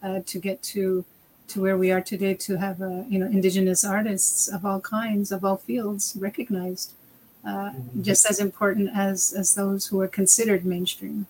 uh, 0.02 0.20
to 0.26 0.38
get 0.38 0.62
to 0.62 1.04
to 1.48 1.60
where 1.60 1.76
we 1.76 1.90
are 1.92 2.00
today 2.00 2.34
to 2.34 2.56
have 2.56 2.80
uh, 2.82 3.02
you 3.08 3.18
know 3.18 3.26
indigenous 3.26 3.84
artists 3.84 4.48
of 4.48 4.64
all 4.64 4.80
kinds 4.80 5.30
of 5.32 5.44
all 5.44 5.56
fields 5.56 6.16
recognized 6.18 6.92
uh, 7.46 7.70
just 8.00 8.24
as 8.30 8.38
important 8.40 8.88
as 8.94 9.32
as 9.36 9.54
those 9.54 9.86
who 9.88 10.00
are 10.00 10.08
considered 10.08 10.64
mainstream 10.64 11.26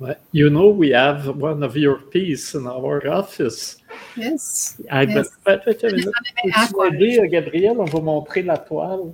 Well, 0.00 0.14
you 0.30 0.48
know, 0.48 0.68
we 0.82 0.90
have 0.94 1.26
one 1.50 1.64
of 1.68 1.74
your 1.76 1.96
pieces 2.14 2.54
in 2.54 2.64
our 2.68 3.02
office. 3.20 3.60
yes 4.16 4.76
ben, 4.78 5.10
Yes. 5.10 5.28
peut- 5.44 5.62
peut- 5.64 5.80
peut- 5.80 5.80
peux-tu 5.80 6.12
Aqua. 6.54 6.90
m'aider, 6.90 7.26
Gabriel? 7.28 7.80
On 7.80 7.86
va 7.94 8.00
montrer 8.00 8.42
la 8.44 8.56
toile. 8.58 9.10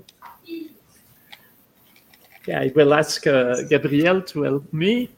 Yeah, 2.47 2.61
I 2.61 2.73
will 2.75 2.93
ask 2.95 3.27
uh, 3.27 3.63
Gabriel 3.69 4.21
to 4.23 4.43
help 4.43 4.73
me. 4.73 5.11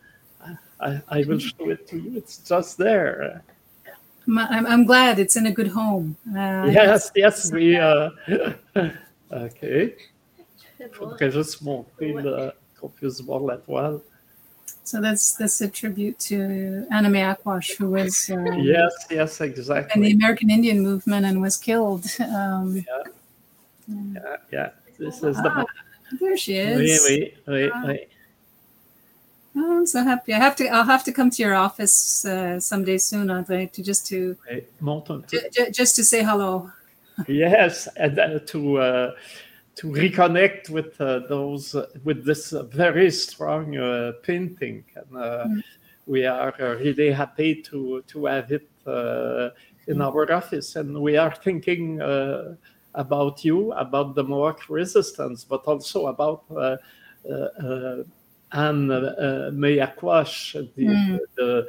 I, 0.80 1.00
I 1.08 1.24
will 1.26 1.38
show 1.38 1.70
it 1.70 1.88
to 1.88 1.98
you. 1.98 2.16
It's 2.18 2.38
just 2.38 2.78
there. 2.78 3.42
I'm, 4.28 4.66
I'm 4.66 4.84
glad 4.84 5.18
it's 5.18 5.36
in 5.36 5.46
a 5.46 5.52
good 5.52 5.68
home 5.68 6.16
uh, 6.30 6.66
Yes, 6.70 7.10
yes, 7.14 7.50
we. 7.52 7.76
Uh, 7.76 8.10
OK. 9.32 9.96
Il 10.78 10.88
faudrait 10.92 11.30
juste 11.30 11.62
montrer 11.62 12.12
là, 12.12 12.52
qu'on 12.78 12.88
puisse 12.88 13.20
voir 13.22 13.40
la 13.40 13.56
toile. 13.56 14.00
so 14.84 15.00
that's 15.00 15.32
that's 15.32 15.60
a 15.60 15.68
tribute 15.68 16.16
to 16.18 16.86
Anna 16.92 17.08
Mae 17.08 17.22
Aquash 17.22 17.76
who 17.76 17.90
was 17.90 18.30
uh, 18.30 18.52
Yes, 18.56 18.92
yes, 19.10 19.40
exactly, 19.40 19.94
in 19.94 20.02
the. 20.02 20.12
American 20.12 20.48
Indian 20.48 20.80
movement 20.80 21.26
and 21.26 21.40
was 21.40 21.56
killed 21.56 22.04
um, 22.20 22.84
Yeah, 23.88 24.36
yeah. 24.52 24.70
This 24.98 25.22
is 25.22 25.36
the. 25.36 25.50
Ah, 25.50 25.64
there 26.20 26.36
she 26.36 26.56
is 26.56 27.04
oui, 27.08 27.34
oui, 27.48 27.70
Ah. 27.72 27.84
oui. 27.86 27.98
Oh, 29.58 29.78
I'm 29.78 29.86
so 29.86 30.04
happy. 30.04 30.34
I 30.34 30.38
have 30.38 30.54
to. 30.56 30.68
I'll 30.68 30.84
have 30.84 31.02
to 31.04 31.12
come 31.12 31.30
to 31.30 31.42
your 31.42 31.54
office 31.54 32.24
uh, 32.26 32.60
someday 32.60 32.98
soon, 32.98 33.30
Andre, 33.30 33.66
to 33.72 33.82
just 33.82 34.06
to 34.08 34.36
oui. 34.50 34.64
Monte 34.80 35.10
un 35.12 35.22
peu. 35.22 35.28
ju- 35.38 35.48
ju- 35.50 35.70
just 35.72 35.96
to 35.96 36.04
say 36.04 36.22
hello. 36.22 36.70
Yes, 37.26 37.88
and 37.96 38.18
uh, 38.18 38.38
to 38.48 38.76
uh, 38.78 39.10
to 39.76 39.86
reconnect 39.86 40.68
with 40.68 41.00
uh, 41.00 41.20
those 41.28 41.74
uh, 41.74 41.86
with 42.04 42.26
this 42.26 42.52
uh, 42.52 42.64
very 42.64 43.10
strong 43.10 43.74
uh, 43.78 44.12
painting, 44.22 44.84
and 44.94 45.16
uh, 45.16 45.46
Mm. 45.48 45.62
we 46.06 46.26
are 46.26 46.52
uh, 46.60 46.74
really 46.78 47.10
happy 47.10 47.62
to 47.62 48.02
to 48.08 48.26
have 48.26 48.52
it 48.52 48.68
uh, 48.86 49.48
in 49.88 50.02
our 50.02 50.30
office, 50.32 50.76
and 50.76 51.00
we 51.00 51.16
are 51.16 51.34
thinking 51.34 52.02
uh, 52.02 52.56
about 52.96 53.44
you, 53.44 53.72
about 53.72 54.14
the 54.14 54.24
Mohawk 54.24 54.68
resistance, 54.68 55.44
but 55.44 55.62
also 55.66 56.06
about. 56.08 56.42
Uh, 56.50 56.76
uh, 57.28 57.32
uh, 57.32 58.02
Anne 58.52 58.90
uh, 58.90 59.50
May 59.52 59.76
the, 59.76 60.86
Mm. 60.86 61.18
the, 61.36 61.68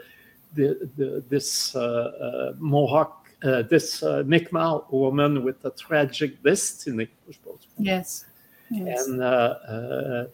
the, 0.53 0.89
the, 0.95 1.23
this 1.27 1.75
uh, 1.75 1.79
uh, 1.81 2.53
Mohawk 2.59 3.27
uh, 3.43 3.63
this 3.63 4.03
uh, 4.03 4.23
Mi'kmaq 4.25 4.91
woman 4.91 5.43
with 5.43 5.63
a 5.65 5.71
tragic 5.71 6.41
destiny. 6.43 7.07
Yes. 7.77 8.25
Yes. 8.69 9.07
And 9.07 9.21
uh, 9.21 9.25
uh, 9.25 10.25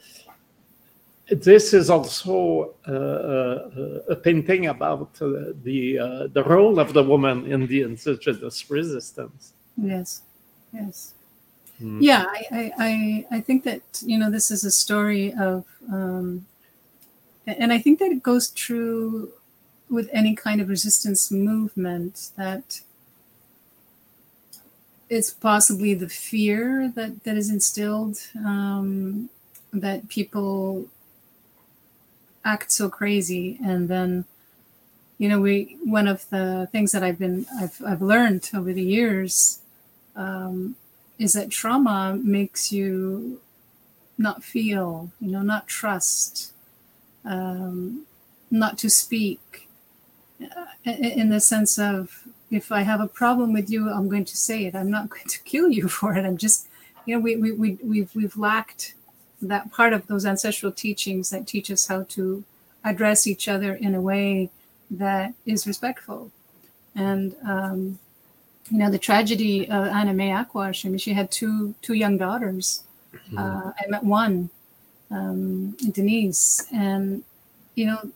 this 1.30 1.74
is 1.74 1.90
also 1.90 2.76
uh, 2.88 4.12
a 4.12 4.16
painting 4.16 4.68
about 4.68 5.10
uh, 5.22 5.54
the 5.64 6.00
uh, 6.00 6.28
the 6.28 6.44
role 6.44 6.80
of 6.80 6.94
the 6.94 7.04
woman 7.04 7.46
in 7.46 7.68
the 7.68 7.82
indigenous 7.82 8.70
resistance. 8.70 9.54
Yes. 9.78 10.24
Yes. 10.74 11.14
Mm. 11.82 12.02
Yeah, 12.02 12.26
I, 12.28 12.46
I, 12.52 12.72
I, 12.78 13.26
I 13.38 13.42
think 13.42 13.64
that, 13.64 13.82
you 14.02 14.18
know, 14.18 14.30
this 14.30 14.52
is 14.52 14.64
a 14.64 14.72
story 14.72 15.34
of, 15.34 15.66
um, 15.92 16.46
and 17.46 17.74
I 17.74 17.80
think 17.80 18.00
that 18.00 18.12
it 18.12 18.24
goes 18.24 18.50
true 18.50 19.32
with 19.90 20.10
any 20.12 20.36
kind 20.36 20.62
of 20.62 20.70
resistance 20.70 21.30
movement 21.30 22.32
that 22.38 22.82
it's 25.10 25.32
possibly 25.32 25.94
the 25.94 26.10
fear 26.10 26.92
that, 26.96 27.24
that 27.24 27.38
is 27.38 27.50
instilled 27.50 28.18
um, 28.38 29.30
that 29.72 30.08
people 30.10 30.86
act 32.46 32.72
so 32.72 32.90
crazy 32.90 33.58
and 33.64 33.88
then 33.88 34.26
you 35.18 35.30
know 35.30 35.40
we 35.40 35.78
one 35.84 36.08
of 36.08 36.30
the 36.30 36.68
things 36.72 36.92
that 36.92 37.02
i've 37.02 37.18
been 37.18 37.46
i've, 37.60 37.82
I've 37.86 38.02
learned 38.02 38.50
over 38.54 38.74
the 38.74 38.84
years 38.84 39.60
um, 40.16 40.76
is 41.18 41.34
that 41.34 41.50
trauma 41.50 42.20
makes 42.22 42.72
you 42.72 43.40
not 44.18 44.44
feel, 44.44 45.12
you 45.20 45.32
know, 45.32 45.42
not 45.42 45.68
trust, 45.68 46.54
um, 47.26 48.06
not 48.52 48.78
to 48.78 48.90
speak, 48.90 49.68
uh, 50.42 50.66
in 50.86 51.30
the 51.30 51.40
sense 51.40 51.80
of 51.80 52.28
if 52.52 52.72
I 52.72 52.82
have 52.82 53.02
a 53.02 53.08
problem 53.08 53.54
with 53.54 53.70
you, 53.70 53.90
I'm 53.90 54.10
going 54.10 54.26
to 54.26 54.38
say 54.38 54.66
it. 54.66 54.76
I'm 54.76 54.92
not 54.92 55.10
going 55.14 55.28
to 55.28 55.40
kill 55.44 55.70
you 55.70 55.88
for 55.88 56.16
it. 56.16 56.26
I'm 56.26 56.38
just, 56.38 56.68
you 57.06 57.16
know, 57.16 57.22
we, 57.22 57.36
we, 57.36 57.52
we, 57.52 57.78
we've, 57.84 58.16
we've 58.16 58.38
lacked 58.38 58.96
that 59.42 59.72
part 59.72 59.94
of 59.94 60.08
those 60.08 60.26
ancestral 60.26 60.72
teachings 60.72 61.30
that 61.32 61.48
teach 61.48 61.70
us 61.70 61.88
how 61.88 62.04
to 62.04 62.44
address 62.84 63.28
each 63.28 63.48
other 63.48 63.74
in 63.74 63.96
a 63.96 64.02
way 64.02 64.50
that 64.90 65.34
is 65.46 65.68
respectful. 65.68 66.32
And, 66.96 67.36
um, 67.46 68.00
you 68.70 68.78
know 68.78 68.90
the 68.90 68.98
tragedy 68.98 69.70
of 69.70 69.86
Anna 69.88 70.14
Mae 70.14 70.30
Aquash. 70.30 70.86
I 70.86 70.90
mean, 70.90 70.98
she 70.98 71.14
had 71.14 71.32
two 71.32 71.76
two 71.82 71.94
young 71.94 72.18
daughters. 72.18 72.84
Uh, 73.38 73.72
I 73.78 73.86
met 73.90 74.04
one, 74.04 74.50
um, 75.12 75.72
Denise, 75.92 76.66
and 76.74 77.24
you 77.76 77.86
know 77.86 78.12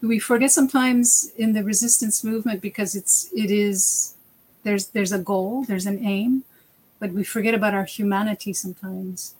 we 0.00 0.18
forget 0.18 0.52
sometimes 0.52 1.30
in 1.36 1.52
the 1.52 1.64
resistance 1.64 2.24
movement 2.24 2.60
because 2.60 2.94
it's 2.94 3.28
it 3.34 3.50
is 3.50 4.14
there's 4.62 4.88
there's 4.88 5.12
a 5.12 5.18
goal, 5.18 5.64
there's 5.64 5.86
an 5.86 6.04
aim, 6.04 6.44
but 6.98 7.10
we 7.12 7.24
forget 7.24 7.54
about 7.54 7.74
our 7.74 7.84
humanity 7.84 8.52
sometimes, 8.52 9.34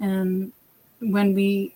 and 0.00 0.52
when 1.00 1.34
we 1.34 1.75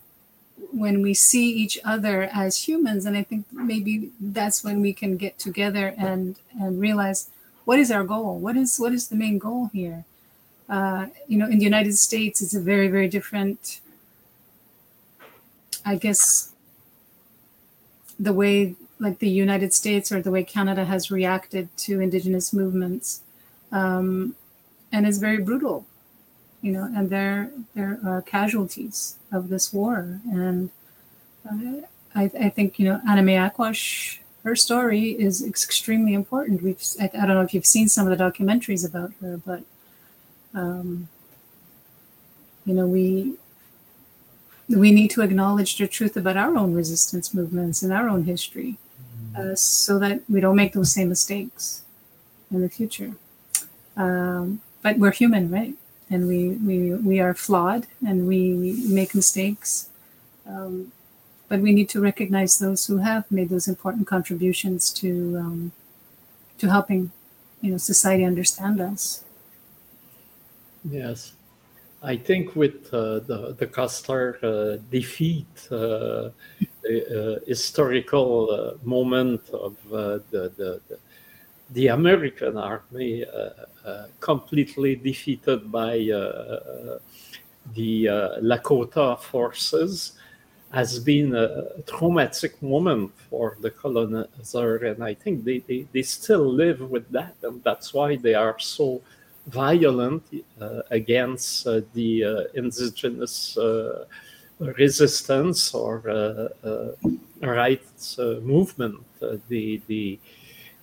when 0.71 1.01
we 1.01 1.13
see 1.13 1.49
each 1.49 1.77
other 1.83 2.29
as 2.33 2.67
humans 2.67 3.05
and 3.05 3.17
i 3.17 3.23
think 3.23 3.45
maybe 3.51 4.11
that's 4.19 4.63
when 4.63 4.81
we 4.81 4.93
can 4.93 5.17
get 5.17 5.37
together 5.39 5.93
and 5.97 6.37
and 6.59 6.79
realize 6.79 7.29
what 7.63 7.77
is 7.77 7.91
our 7.91 8.03
goal? 8.03 8.39
What 8.39 8.57
is 8.57 8.79
what 8.79 8.91
is 8.91 9.07
the 9.09 9.15
main 9.15 9.37
goal 9.37 9.69
here? 9.71 10.03
Uh, 10.67 11.07
you 11.27 11.37
know 11.37 11.47
in 11.47 11.57
the 11.59 11.65
united 11.65 11.95
states 11.97 12.41
it's 12.41 12.55
a 12.55 12.61
very 12.61 12.87
very 12.87 13.09
different 13.09 13.81
i 15.85 15.95
guess 15.95 16.53
the 18.17 18.31
way 18.31 18.75
like 19.01 19.17
the 19.17 19.29
United 19.29 19.73
States 19.73 20.11
or 20.11 20.21
the 20.21 20.29
way 20.29 20.43
Canada 20.43 20.85
has 20.85 21.09
reacted 21.09 21.75
to 21.75 21.99
Indigenous 21.99 22.53
movements, 22.53 23.21
um, 23.71 24.35
and 24.91 25.07
is 25.07 25.17
very 25.17 25.39
brutal, 25.41 25.85
you 26.61 26.71
know. 26.71 26.89
And 26.95 27.09
there 27.09 27.51
there 27.75 27.99
are 28.05 28.21
casualties 28.21 29.17
of 29.31 29.49
this 29.49 29.73
war, 29.73 30.19
and 30.31 30.69
uh, 31.49 31.87
I, 32.15 32.23
I 32.39 32.49
think 32.49 32.79
you 32.79 32.85
know 32.85 33.01
Anna 33.07 33.21
Mae 33.21 33.35
Aquash, 33.35 34.19
her 34.43 34.55
story 34.55 35.11
is 35.11 35.45
extremely 35.45 36.13
important. 36.13 36.61
We've 36.61 36.81
I, 36.99 37.05
I, 37.05 37.25
don't 37.25 37.35
know 37.35 37.41
if 37.41 37.53
you've 37.53 37.65
seen 37.65 37.87
some 37.89 38.07
of 38.07 38.17
the 38.17 38.23
documentaries 38.23 38.85
about 38.87 39.11
her, 39.21 39.37
but 39.37 39.63
um, 40.53 41.09
you 42.65 42.73
know 42.73 42.87
we 42.87 43.35
we 44.69 44.91
need 44.91 45.09
to 45.11 45.21
acknowledge 45.21 45.77
the 45.77 45.87
truth 45.87 46.15
about 46.15 46.37
our 46.37 46.55
own 46.55 46.73
resistance 46.73 47.33
movements 47.33 47.81
and 47.81 47.91
our 47.91 48.07
own 48.07 48.23
history 48.23 48.77
uh, 49.37 49.55
so 49.55 49.99
that 49.99 50.21
we 50.29 50.39
don't 50.39 50.55
make 50.55 50.73
those 50.73 50.93
same 50.93 51.09
mistakes 51.09 51.83
in 52.51 52.61
the 52.61 52.69
future. 52.69 53.15
Um, 53.95 54.61
but 54.81 54.97
we're 54.97 55.11
human, 55.11 55.51
right? 55.51 55.75
And 56.11 56.27
we, 56.27 56.49
we, 56.49 56.93
we 56.93 57.19
are 57.19 57.33
flawed 57.33 57.87
and 58.05 58.27
we 58.27 58.75
make 58.87 59.15
mistakes. 59.15 59.89
Um, 60.45 60.91
but 61.47 61.59
we 61.61 61.73
need 61.73 61.89
to 61.89 61.99
recognize 62.01 62.59
those 62.59 62.85
who 62.85 62.97
have 62.97 63.29
made 63.31 63.49
those 63.49 63.67
important 63.67 64.07
contributions 64.07 64.91
to, 64.93 65.37
um, 65.39 65.71
to 66.59 66.69
helping 66.69 67.11
you 67.61 67.71
know, 67.71 67.77
society 67.77 68.23
understand 68.23 68.79
us. 68.79 69.23
Yes. 70.89 71.33
I 72.03 72.17
think 72.17 72.55
with 72.55 72.91
uh, 72.93 73.19
the 73.19 73.55
the 73.59 73.67
Custer 73.67 74.39
uh, 74.41 74.81
defeat, 74.89 75.45
uh, 75.69 76.29
the 76.81 76.95
uh, 77.37 77.45
historical 77.45 78.49
uh, 78.49 78.87
moment 78.87 79.41
of 79.49 79.75
uh, 79.93 80.17
the, 80.31 80.51
the, 80.57 80.81
the 81.71 81.87
American 81.87 82.57
army 82.57 83.25
uh, 83.25 83.87
uh, 83.87 84.07
completely 84.19 84.95
defeated 84.95 85.71
by 85.71 85.99
uh, 86.09 86.99
the 87.73 88.05
Lakota 88.41 89.19
forces 89.19 90.13
has 90.73 90.99
been 90.99 91.35
a 91.35 91.81
traumatic 91.85 92.61
moment 92.61 93.11
for 93.29 93.57
the 93.59 93.69
colonizer, 93.69 94.85
and 94.85 95.03
I 95.03 95.13
think 95.13 95.43
they, 95.43 95.59
they, 95.59 95.85
they 95.91 96.01
still 96.01 96.45
live 96.45 96.79
with 96.89 97.09
that, 97.11 97.35
and 97.43 97.61
that's 97.63 97.93
why 97.93 98.15
they 98.15 98.35
are 98.35 98.57
so 98.57 99.01
violent 99.47 100.23
uh, 100.61 100.81
against 100.91 101.67
uh, 101.67 101.81
the 101.93 102.23
uh, 102.23 102.43
indigenous 102.53 103.57
resistance 104.59 105.73
or 105.73 106.51
rights 107.41 108.17
movement. 108.17 109.03
the, 109.49 109.81
the, 109.87 110.19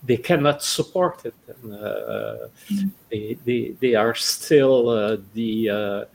they 0.03 0.17
cannot 0.17 0.63
support 0.63 1.25
it. 1.25 1.35
And, 1.47 1.71
mm. 1.71 2.91
they, 3.09 3.37
they, 3.45 3.75
they 3.79 3.95
are 3.95 4.15
still 4.15 5.17
the 5.33 5.69
uh, 5.69 6.05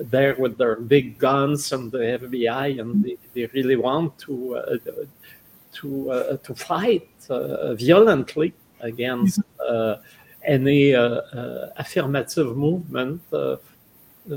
there 0.00 0.34
with 0.38 0.56
their 0.56 0.76
big 0.76 1.18
guns 1.18 1.72
and 1.72 1.92
the 1.92 1.98
FBI, 1.98 2.80
and 2.80 3.04
they, 3.04 3.16
they 3.34 3.46
really 3.52 3.76
want 3.76 4.18
to 4.20 4.56
uh, 4.56 4.76
to 5.74 6.10
uh, 6.10 6.36
to 6.38 6.54
fight 6.54 7.08
violently 7.28 8.54
against 8.80 9.40
mm-hmm 9.40 10.02
any 10.44 10.94
uh, 10.94 11.02
uh, 11.02 11.72
affirmative 11.76 12.56
movement, 12.56 13.22
uh, 13.32 13.56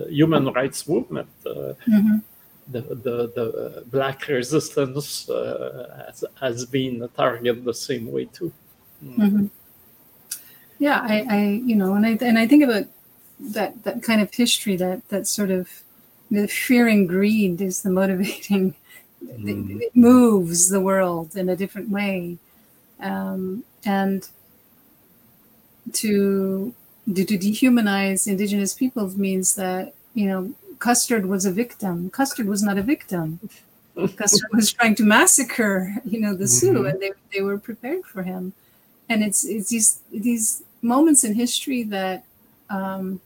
human 0.09 0.51
rights 0.53 0.87
movement. 0.87 1.29
Mm-hmm. 1.45 2.17
The, 2.67 2.81
the, 2.81 3.15
the 3.35 3.83
black 3.91 4.27
resistance 4.27 5.27
has, 5.27 6.23
has 6.39 6.65
been 6.65 7.07
targeted 7.15 7.63
the 7.63 7.73
same 7.73 8.11
way 8.11 8.25
too. 8.25 8.51
Mm. 9.03 9.17
Mm-hmm. 9.17 9.45
Yeah, 10.79 10.99
I, 11.01 11.25
I, 11.29 11.41
you 11.63 11.75
know, 11.75 11.93
and 11.93 12.05
I 12.05 12.17
and 12.21 12.37
I 12.37 12.47
think 12.47 12.63
about 12.63 12.85
that 13.39 13.83
that 13.83 14.01
kind 14.03 14.21
of 14.21 14.33
history 14.33 14.75
that 14.77 15.07
that 15.09 15.27
sort 15.27 15.51
of 15.51 15.69
the 16.31 16.47
fear 16.47 16.87
and 16.87 17.07
greed 17.07 17.61
is 17.61 17.81
the 17.81 17.89
motivating 17.89 18.75
mm. 19.23 19.81
it, 19.81 19.95
moves 19.95 20.69
the 20.69 20.81
world 20.81 21.35
in 21.35 21.49
a 21.49 21.55
different 21.55 21.89
way 21.89 22.37
um, 22.99 23.63
and 23.85 24.29
to 25.93 26.73
to 27.05 27.37
dehumanize 27.37 28.27
indigenous 28.27 28.73
peoples 28.73 29.15
means 29.15 29.55
that 29.55 29.93
you 30.13 30.27
know 30.27 30.53
Custer 30.79 31.25
was 31.25 31.45
a 31.45 31.51
victim. 31.51 32.09
Custer 32.09 32.43
was 32.43 32.61
not 32.61 32.77
a 32.77 32.83
victim. 32.83 33.39
Custer 34.17 34.47
was 34.51 34.73
trying 34.73 34.95
to 34.95 35.03
massacre, 35.03 35.95
you 36.03 36.19
know, 36.19 36.33
the 36.33 36.47
Sioux, 36.47 36.73
mm-hmm. 36.73 36.85
and 36.87 37.01
they, 37.01 37.11
they 37.33 37.41
were 37.41 37.57
prepared 37.57 38.05
for 38.05 38.23
him. 38.23 38.53
And 39.07 39.23
it's 39.23 39.45
it's 39.45 39.69
these 39.69 40.01
these 40.11 40.63
moments 40.81 41.23
in 41.23 41.33
history 41.33 41.83
that 41.83 42.25
um, 42.69 43.21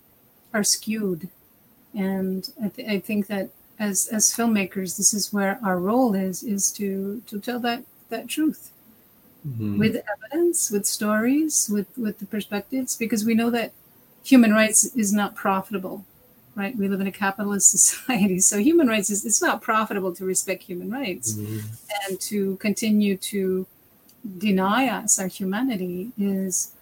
are 0.54 0.64
skewed, 0.64 1.30
and 1.94 2.50
I, 2.64 2.68
th- 2.68 2.90
I 2.90 3.00
think 3.00 3.28
that 3.28 3.50
as 3.80 4.08
as 4.12 4.34
filmmakers, 4.34 4.98
this 4.98 5.14
is 5.14 5.32
where 5.32 5.60
our 5.64 5.80
role 5.80 6.14
is 6.14 6.44
is 6.44 6.72
to 6.74 7.24
to 7.28 7.40
tell 7.40 7.60
that 7.60 7.84
that 8.10 8.28
truth 8.28 8.72
mm-hmm. 9.48 9.80
with 9.80 10.04
evidence, 10.14 10.70
with 10.70 10.86
stories, 10.86 11.70
with 11.72 11.88
with 11.98 12.20
the 12.20 12.26
perspectives, 12.26 12.98
because 12.98 13.26
we 13.26 13.34
know 13.34 13.50
that 13.50 13.72
human 14.24 14.52
rights 14.52 14.94
is 14.96 15.14
not 15.14 15.34
profitable, 15.36 16.06
right? 16.60 16.78
We 16.78 16.88
live 16.88 17.02
in 17.02 17.08
a 17.08 17.12
capitalist 17.12 17.72
society, 17.78 18.40
so 18.40 18.58
human 18.58 18.88
rights 18.88 19.10
is 19.10 19.26
it's 19.26 19.42
not 19.42 19.62
profitable 19.62 20.14
to 20.16 20.26
respect 20.26 20.64
human 20.64 20.92
rights 20.92 21.34
mm-hmm. 21.34 21.60
and 22.08 22.20
to 22.22 22.58
continue 22.58 23.18
to 23.18 23.66
deny 24.38 24.88
us 24.88 25.18
our 25.18 25.28
humanity 25.28 26.12
is 26.18 26.74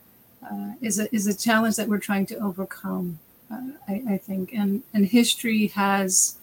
uh, 0.44 0.72
is 0.82 1.00
a 1.00 1.14
is 1.14 1.28
a 1.28 1.38
challenge 1.38 1.76
that 1.76 1.88
we're 1.88 2.00
trying 2.00 2.26
to 2.26 2.36
overcome. 2.40 3.20
Uh, 3.50 3.72
I, 3.88 4.04
I 4.10 4.18
think, 4.18 4.54
and 4.54 4.84
and 4.94 5.06
history 5.06 5.68
has 5.68 6.38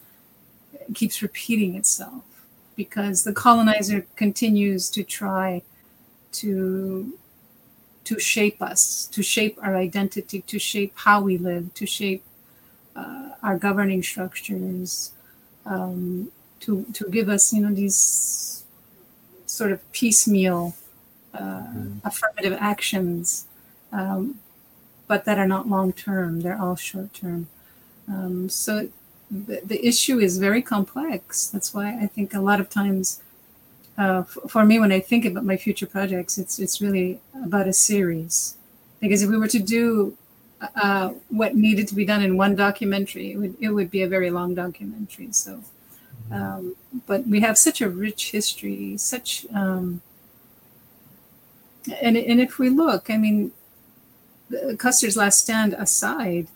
keeps 0.95 1.23
repeating 1.23 1.75
itself 1.75 2.23
because 2.77 3.25
the 3.25 3.33
colonizer 3.33 4.07
continues 4.17 4.91
to 4.91 5.03
try 5.03 5.63
to 6.33 7.17
to 8.05 8.19
shape 8.19 8.61
us, 8.61 9.07
to 9.07 9.23
shape 9.23 9.59
our 9.63 9.77
identity, 9.77 10.43
to 10.43 10.59
shape 10.59 10.93
how 10.97 11.21
we 11.23 11.39
live, 11.39 11.73
to 11.75 11.87
shape 11.87 12.23
uh, 12.97 13.31
our 13.43 13.59
governing 13.59 14.03
structures, 14.03 15.13
um, 15.67 16.31
to 16.61 16.85
to 16.93 17.09
give 17.11 17.29
us, 17.29 17.53
you 17.53 17.63
know, 17.63 17.75
these 17.75 18.65
sort 19.47 19.73
of 19.73 19.81
piecemeal 19.93 20.75
uh, 21.35 21.39
mm. 21.39 22.01
affirmative 22.05 22.57
actions, 22.61 23.47
um, 23.93 24.39
but 25.07 25.25
that 25.25 25.39
are 25.39 25.47
not 25.47 25.69
long 25.69 25.93
term. 25.93 26.41
They're 26.41 26.61
all 26.61 26.77
short 26.77 27.13
term. 27.15 27.49
Um, 28.09 28.49
so 28.49 28.89
the, 29.31 29.61
the 29.65 29.87
issue 29.87 30.19
is 30.19 30.39
very 30.39 30.63
complex. 30.63 31.47
That's 31.47 31.73
why 31.73 31.99
I 32.01 32.07
think 32.07 32.35
a 32.35 32.41
lot 32.41 32.61
of 32.61 32.69
times 32.69 33.23
uh, 33.99 34.21
f- 34.21 34.51
for 34.51 34.65
me 34.65 34.79
when 34.79 34.93
I 34.93 35.01
think 35.01 35.25
about 35.25 35.45
my 35.45 35.57
future 35.57 35.87
projects, 35.87 36.39
it's 36.39 36.59
it's 36.59 36.81
really 36.81 37.21
about 37.45 37.69
a 37.69 37.73
series. 37.73 38.57
Because 39.01 39.23
if 39.23 39.31
we 39.31 39.39
were 39.39 39.49
to 39.49 39.59
do 39.59 40.17
uh, 40.77 41.09
what 41.29 41.57
needed 41.57 41.89
to 41.89 41.95
be 41.95 42.05
done 42.05 42.23
in 42.23 42.37
one 42.37 42.55
documentary, 42.55 43.33
it 43.33 43.37
would 43.37 43.57
it 43.61 43.71
would 43.71 43.91
be 43.91 44.03
a 44.03 44.09
very 44.09 44.31
long 44.31 44.55
documentary. 44.55 45.29
So, 45.33 45.61
mm-hmm. 46.31 46.35
um, 46.35 46.77
but 47.07 47.27
we 47.27 47.41
have 47.41 47.59
such 47.59 47.81
a 47.81 47.89
rich 47.89 48.31
history, 48.31 48.97
such 48.97 49.47
um, 49.55 50.01
and 52.01 52.17
and 52.17 52.41
if 52.41 52.59
we 52.59 52.71
look, 52.71 53.11
I 53.11 53.17
mean, 53.17 53.53
Custer's 54.79 55.17
Last 55.17 55.41
Stand 55.41 55.75
aside, 55.75 56.49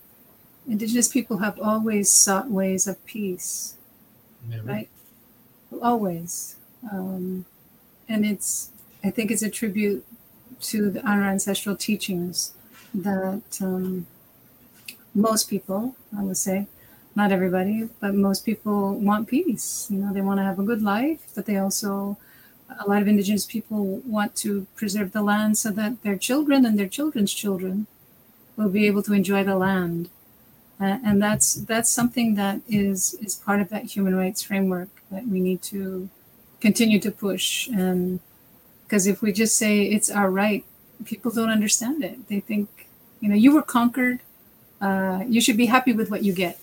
Indigenous 0.67 1.09
people 1.09 1.39
have 1.39 1.59
always 1.61 2.11
sought 2.11 2.51
ways 2.51 2.87
of 2.87 3.05
peace, 3.05 3.77
right? 4.65 4.89
Always 5.83 6.57
um, 6.91 7.45
and 8.09 8.25
it's, 8.25 8.71
I 9.05 9.11
think 9.11 9.31
it's 9.31 9.43
a 9.43 9.51
tribute 9.51 10.05
to 10.61 10.91
the, 10.91 11.07
our 11.07 11.23
ancestral 11.23 11.77
teachings 11.77 12.53
that 12.95 13.59
um, 13.61 14.07
most 15.15 15.51
people, 15.51 15.97
I 16.17 16.23
would 16.23 16.37
say, 16.37 16.67
not 17.15 17.33
everybody, 17.33 17.89
but 18.01 18.15
most 18.15 18.45
people 18.45 18.95
want 18.95 19.29
peace. 19.29 19.89
You 19.91 19.99
know, 19.99 20.13
they 20.13 20.21
want 20.21 20.39
to 20.39 20.45
have 20.45 20.59
a 20.59 20.63
good 20.63 20.83
life, 20.83 21.21
but 21.35 21.47
they 21.47 21.57
also, 21.57 22.17
a 22.79 22.89
lot 22.89 23.03
of 23.03 23.09
indigenous 23.09 23.45
people 23.45 24.01
want 24.07 24.37
to 24.37 24.67
preserve 24.77 25.13
the 25.13 25.23
land 25.23 25.59
so 25.59 25.71
that 25.73 26.03
their 26.03 26.17
children 26.17 26.65
and 26.65 26.79
their 26.79 26.89
children's 26.89 27.33
children 27.33 27.87
will 28.57 28.69
be 28.69 28.87
able 28.87 29.03
to 29.03 29.13
enjoy 29.13 29.43
the 29.43 29.57
land. 29.57 30.11
Uh, 30.81 30.99
and 31.05 31.21
that's 31.21 31.55
that's 31.55 31.91
something 31.91 32.37
that 32.37 32.61
is 32.69 33.15
is 33.15 33.35
part 33.35 33.61
of 33.61 33.69
that 33.69 33.85
human 33.97 34.15
rights 34.15 34.43
framework 34.45 34.89
that 35.11 35.27
we 35.27 35.41
need 35.41 35.61
to 35.61 36.09
continue 36.61 37.01
to 37.01 37.11
push 37.11 37.67
and 37.69 38.21
because 38.85 39.09
if 39.09 39.21
we 39.21 39.33
just 39.33 39.57
say 39.57 39.83
it's 39.83 40.09
our 40.09 40.31
right 40.31 40.65
people 41.05 41.33
don't 41.33 41.51
understand 41.51 42.05
it 42.05 42.29
they 42.29 42.39
think 42.39 42.78
you 43.21 43.29
know 43.29 43.35
you 43.35 43.55
were 43.55 43.63
conquered 43.63 44.21
uh, 44.81 45.25
you 45.29 45.41
should 45.41 45.57
be 45.57 45.67
happy 45.67 45.93
with 45.93 46.11
what 46.11 46.23
you 46.23 46.33
get 46.33 46.59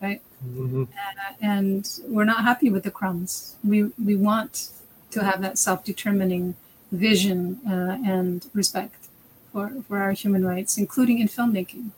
right 0.00 0.20
mm-hmm. 0.44 0.84
uh, 0.84 1.32
and 1.40 2.00
we're 2.08 2.24
not 2.24 2.42
happy 2.42 2.70
with 2.70 2.82
the 2.82 2.90
crumbs 2.90 3.56
we 3.64 3.84
we 4.04 4.16
want 4.16 4.70
to 5.10 5.22
have 5.22 5.40
that 5.42 5.58
self-determining 5.58 6.54
vision 6.92 7.58
uh, 7.66 7.98
and 8.04 8.46
respect 8.54 9.08
for, 9.52 9.70
for 9.86 9.98
our 9.98 10.12
human 10.12 10.44
rights, 10.44 10.78
including 10.78 11.18
in 11.18 11.28
filmmaking. 11.28 11.90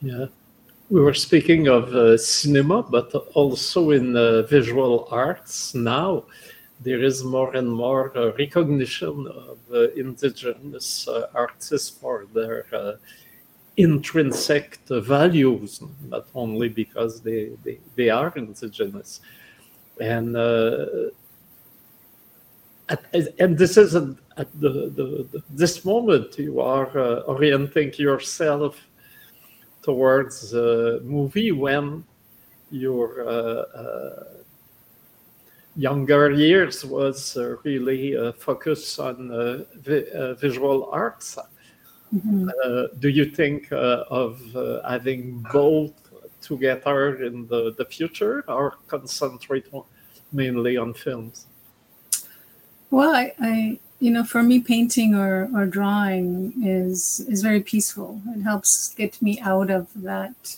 Yeah. 0.00 0.26
We 0.90 1.00
were 1.00 1.14
speaking 1.14 1.68
of 1.68 1.94
uh, 1.94 2.16
cinema, 2.16 2.82
but 2.82 3.12
also 3.34 3.90
in 3.90 4.16
uh, 4.16 4.42
visual 4.42 5.06
arts 5.10 5.74
now. 5.74 6.24
There 6.80 7.02
is 7.02 7.24
more 7.24 7.54
and 7.56 7.70
more 7.70 8.16
uh, 8.16 8.32
recognition 8.38 9.26
of 9.26 9.58
uh, 9.72 9.90
indigenous 9.92 11.08
uh, 11.08 11.26
artists 11.34 11.90
for 11.90 12.26
their 12.32 12.66
uh, 12.72 12.92
intrinsic 13.76 14.78
values, 14.88 15.80
not 16.06 16.26
only 16.34 16.68
because 16.68 17.20
they, 17.20 17.50
they, 17.64 17.78
they 17.96 18.10
are 18.10 18.32
indigenous. 18.36 19.20
And 20.00 20.36
and 23.38 23.58
this 23.58 23.76
is 23.76 23.94
at, 23.94 24.04
at 24.38 24.60
the, 24.60 24.70
the, 24.70 25.26
the, 25.30 25.42
this 25.50 25.84
moment 25.84 26.38
you 26.38 26.60
are 26.60 26.96
orienting 27.24 27.92
yourself 27.98 28.80
towards 29.82 30.54
a 30.54 31.00
movie 31.02 31.52
when 31.52 32.04
your 32.70 33.26
uh, 33.26 33.32
uh, 33.32 34.24
younger 35.78 36.30
years 36.32 36.84
was 36.84 37.36
uh, 37.36 37.56
really 37.62 38.16
focused 38.38 38.98
on 38.98 39.16
vi 39.84 39.98
visual 40.40 40.88
arts. 40.92 41.38
Mm 42.12 42.20
-hmm. 42.20 43.00
do 43.00 43.08
you 43.08 43.26
think 43.40 43.72
of 44.20 44.32
having 44.84 45.22
both 45.52 45.94
together 46.40 47.00
in 47.26 47.46
the, 47.46 47.74
the 47.78 47.84
future 47.84 48.44
or 48.48 48.74
concentrate 48.86 49.66
mainly 50.32 50.76
on 50.78 50.94
films? 50.94 51.46
Well, 52.90 53.12
I, 53.22 53.34
I 53.40 53.78
you 54.00 54.10
know 54.10 54.24
for 54.24 54.42
me 54.42 54.60
painting 54.60 55.14
or, 55.14 55.48
or 55.54 55.66
drawing 55.66 56.54
is 56.64 57.20
is 57.28 57.42
very 57.42 57.60
peaceful 57.60 58.20
it 58.36 58.42
helps 58.42 58.94
get 58.94 59.20
me 59.20 59.40
out 59.40 59.70
of 59.70 59.88
that 59.96 60.56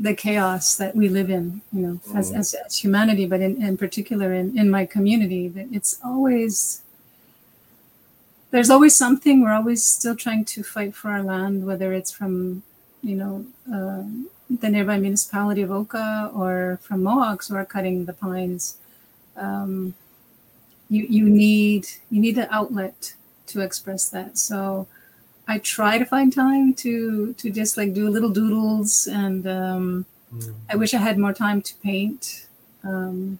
the 0.00 0.14
chaos 0.14 0.76
that 0.76 0.94
we 0.94 1.08
live 1.08 1.28
in 1.28 1.60
you 1.72 1.80
know 1.80 2.00
mm. 2.08 2.16
as, 2.16 2.32
as, 2.32 2.54
as, 2.54 2.78
humanity 2.78 3.26
but 3.26 3.40
in, 3.40 3.60
in 3.60 3.76
particular 3.76 4.32
in, 4.32 4.56
in 4.56 4.70
my 4.70 4.86
community 4.86 5.48
that 5.48 5.66
it's 5.72 5.98
always 6.04 6.82
there's 8.50 8.70
always 8.70 8.96
something. 8.96 9.42
We're 9.42 9.52
always 9.52 9.84
still 9.84 10.16
trying 10.16 10.44
to 10.46 10.62
fight 10.62 10.94
for 10.94 11.10
our 11.10 11.22
land 11.22 11.66
whether 11.66 11.92
it's 11.92 12.10
from 12.10 12.62
you 13.02 13.16
know 13.16 13.46
uh, 13.72 14.04
the 14.50 14.68
nearby 14.70 14.98
municipality 14.98 15.62
of 15.62 15.70
oka 15.70 16.30
or 16.34 16.78
from 16.82 17.02
mohawks 17.02 17.48
who 17.48 17.56
are 17.56 17.66
cutting 17.66 18.06
the 18.06 18.12
pines. 18.12 18.78
Um, 19.36 19.94
you 20.88 21.06
you 21.08 21.28
need 21.28 21.86
you 22.10 22.20
need 22.20 22.38
an 22.38 22.48
outlet 22.50 23.14
to 23.48 23.60
express 23.60 24.08
that. 24.08 24.38
So 24.38 24.86
i 25.48 25.58
try 25.58 25.98
to 25.98 26.04
find 26.04 26.32
time 26.32 26.72
to 26.74 27.32
to 27.34 27.50
just 27.50 27.76
like 27.76 27.92
do 27.94 28.08
little 28.08 28.30
doodles 28.30 29.08
and 29.08 29.46
um, 29.46 30.06
mm. 30.32 30.54
i 30.70 30.76
wish 30.76 30.94
i 30.94 30.98
had 30.98 31.18
more 31.18 31.32
time 31.32 31.60
to 31.60 31.74
paint 31.82 32.46
um, 32.84 33.38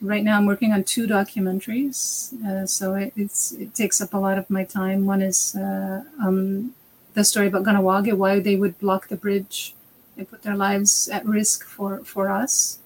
right 0.00 0.24
now 0.24 0.36
i'm 0.36 0.46
working 0.46 0.72
on 0.72 0.82
two 0.82 1.06
documentaries 1.06 2.32
uh, 2.44 2.66
so 2.66 2.94
it, 2.94 3.12
it's 3.16 3.52
it 3.52 3.74
takes 3.74 4.00
up 4.00 4.14
a 4.14 4.18
lot 4.18 4.38
of 4.38 4.48
my 4.50 4.64
time 4.64 5.06
one 5.06 5.22
is 5.22 5.54
uh, 5.56 6.02
um, 6.24 6.74
the 7.14 7.24
story 7.24 7.48
about 7.48 7.64
Kahnawake, 7.64 8.12
why 8.12 8.38
they 8.38 8.54
would 8.54 8.78
block 8.78 9.08
the 9.08 9.16
bridge 9.16 9.74
and 10.16 10.30
put 10.30 10.42
their 10.42 10.56
lives 10.56 11.08
at 11.08 11.24
risk 11.26 11.64
for 11.64 12.02
for 12.04 12.30
us 12.30 12.80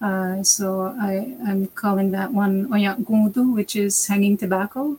uh, 0.00 0.42
so 0.42 0.94
I, 1.00 1.34
am 1.48 1.66
calling 1.68 2.12
that 2.12 2.32
one 2.32 2.68
Oyak 2.68 3.04
Gundu, 3.04 3.52
which 3.52 3.74
is 3.74 4.06
hanging 4.06 4.36
tobacco. 4.36 4.98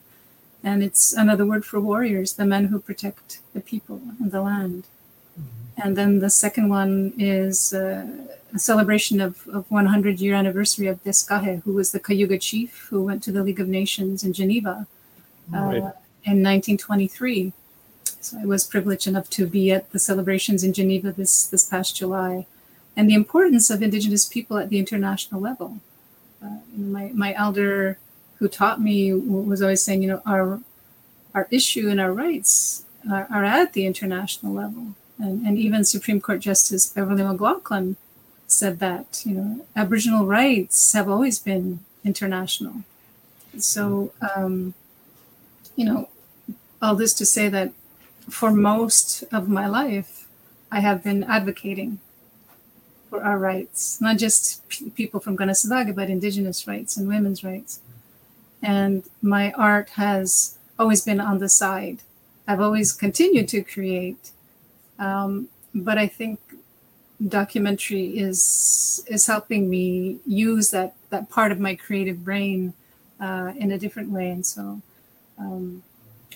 And 0.63 0.83
it's 0.83 1.13
another 1.13 1.45
word 1.45 1.65
for 1.65 1.79
warriors, 1.79 2.33
the 2.33 2.45
men 2.45 2.65
who 2.65 2.79
protect 2.79 3.39
the 3.53 3.61
people 3.61 4.01
and 4.19 4.31
the 4.31 4.41
land. 4.41 4.87
Mm-hmm. 5.39 5.81
And 5.81 5.97
then 5.97 6.19
the 6.19 6.29
second 6.29 6.69
one 6.69 7.13
is 7.17 7.73
uh, 7.73 8.05
a 8.53 8.59
celebration 8.59 9.21
of, 9.21 9.47
of 9.47 9.69
100 9.71 10.19
year 10.19 10.35
anniversary 10.35 10.87
of 10.87 11.03
Deskahe, 11.03 11.63
who 11.63 11.73
was 11.73 11.91
the 11.91 11.99
Cayuga 11.99 12.37
chief 12.37 12.87
who 12.89 13.03
went 13.03 13.23
to 13.23 13.31
the 13.31 13.43
League 13.43 13.59
of 13.59 13.67
Nations 13.67 14.23
in 14.23 14.33
Geneva 14.33 14.87
uh, 15.53 15.57
right. 15.57 15.75
in 16.25 16.43
1923. 16.43 17.53
So 18.21 18.37
I 18.41 18.45
was 18.45 18.65
privileged 18.65 19.07
enough 19.07 19.29
to 19.31 19.47
be 19.47 19.71
at 19.71 19.91
the 19.91 19.99
celebrations 19.99 20.63
in 20.63 20.73
Geneva 20.73 21.11
this, 21.11 21.47
this 21.47 21.69
past 21.69 21.95
July 21.95 22.47
and 22.97 23.09
the 23.09 23.13
importance 23.13 23.69
of 23.69 23.81
Indigenous 23.81 24.25
people 24.27 24.57
at 24.57 24.69
the 24.69 24.77
international 24.77 25.39
level. 25.39 25.79
Uh, 26.43 26.57
my, 26.75 27.11
my 27.13 27.33
elder 27.33 27.97
who 28.39 28.47
taught 28.47 28.81
me 28.81 29.13
was 29.13 29.61
always 29.61 29.83
saying, 29.83 30.01
you 30.01 30.09
know, 30.09 30.21
our, 30.25 30.61
our 31.35 31.47
issue 31.51 31.89
and 31.89 31.99
our 31.99 32.13
rights 32.13 32.85
are, 33.09 33.27
are 33.29 33.43
at 33.43 33.73
the 33.73 33.85
international 33.85 34.53
level. 34.53 34.95
And, 35.17 35.45
and 35.45 35.57
even 35.57 35.83
Supreme 35.83 36.21
Court 36.21 36.39
Justice 36.39 36.87
Beverly 36.87 37.23
McLachlin 37.23 37.97
said 38.47 38.79
that, 38.79 39.21
you 39.25 39.35
know, 39.35 39.65
Aboriginal 39.75 40.25
rights 40.25 40.93
have 40.93 41.09
always 41.09 41.37
been 41.37 41.79
international. 42.03 42.83
So, 43.57 44.13
um, 44.35 44.73
you 45.75 45.85
know, 45.85 46.09
all 46.81 46.95
this 46.95 47.13
to 47.15 47.25
say 47.25 47.49
that 47.49 47.73
for 48.29 48.51
most 48.51 49.23
of 49.31 49.49
my 49.49 49.67
life, 49.67 50.27
I 50.71 50.79
have 50.79 51.03
been 51.03 51.23
advocating 51.23 51.99
for 53.09 53.23
our 53.23 53.37
rights, 53.37 53.99
not 53.99 54.17
just 54.17 54.67
p- 54.69 54.89
people 54.91 55.19
from 55.19 55.35
Kanehsatà:ke, 55.35 55.95
but 55.95 56.09
Indigenous 56.09 56.67
rights 56.67 56.95
and 56.95 57.07
women's 57.07 57.43
rights. 57.43 57.81
And 58.61 59.03
my 59.21 59.51
art 59.53 59.91
has 59.91 60.57
always 60.77 61.01
been 61.03 61.19
on 61.19 61.39
the 61.39 61.49
side. 61.49 62.01
I've 62.47 62.61
always 62.61 62.91
continued 62.93 63.47
to 63.49 63.61
create, 63.61 64.31
um, 64.97 65.49
but 65.73 65.97
I 65.97 66.07
think 66.07 66.39
documentary 67.27 68.17
is 68.17 69.03
is 69.07 69.27
helping 69.27 69.69
me 69.69 70.17
use 70.25 70.71
that 70.71 70.95
that 71.09 71.29
part 71.29 71.51
of 71.51 71.59
my 71.59 71.75
creative 71.75 72.23
brain 72.23 72.73
uh, 73.19 73.51
in 73.55 73.71
a 73.71 73.77
different 73.77 74.09
way, 74.09 74.31
and 74.31 74.45
so 74.45 74.81
um, 75.37 75.83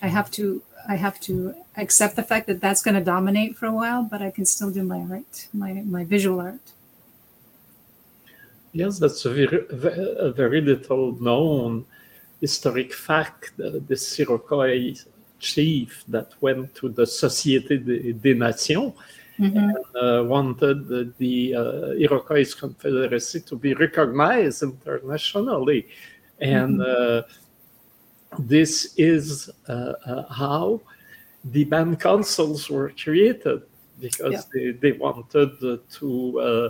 I 0.02 0.08
have 0.08 0.30
to 0.32 0.62
I 0.88 0.98
have 0.98 1.20
to 1.22 1.56
accept 1.78 2.16
the 2.16 2.24
fact 2.24 2.46
that 2.48 2.62
that's 2.62 2.84
going 2.84 2.96
to 2.96 3.04
dominate 3.04 3.58
for 3.58 3.66
a 3.66 3.74
while, 3.74 4.04
but 4.04 4.22
I 4.22 4.30
can 4.30 4.46
still 4.46 4.70
do 4.70 4.84
my 4.84 5.00
art, 5.00 5.48
my 5.54 5.74
my 5.74 6.04
visual 6.04 6.40
art. 6.40 6.74
Yes, 8.74 9.00
that's 9.00 9.24
a 9.26 9.30
very, 9.30 9.66
a 10.18 10.32
very 10.32 10.60
little 10.60 11.14
known 11.22 11.86
historic 12.48 12.92
fact. 12.94 13.52
Uh, 13.60 13.80
this 13.90 14.04
Iroquois 14.20 14.94
chief 15.40 16.04
that 16.08 16.30
went 16.42 16.74
to 16.76 16.86
the 16.90 17.06
Société 17.06 17.76
des 18.24 18.36
Nations 18.36 18.94
mm-hmm. 19.40 19.58
and 19.58 19.86
uh, 19.96 20.24
wanted 20.24 20.88
the, 20.88 21.02
the 21.18 21.56
uh, 21.56 22.06
Iroquois 22.06 22.54
Confederacy 22.64 23.40
to 23.50 23.56
be 23.56 23.74
recognized 23.74 24.64
internationally, 24.64 25.88
and. 26.40 26.80
Mm-hmm 26.80 27.20
uh, 27.20 27.22
this 28.40 28.96
is 28.98 29.50
how 30.42 30.82
the 31.46 31.64
band 31.66 32.00
councils 32.00 32.70
were 32.70 32.92
created 32.92 33.62
because 34.00 34.34
yeah. 34.34 34.42
they, 34.54 34.72
they 34.72 34.92
wanted 34.98 35.52
to 35.92 36.40
uh, 36.40 36.44
uh, 36.44 36.48
uh, 36.48 36.70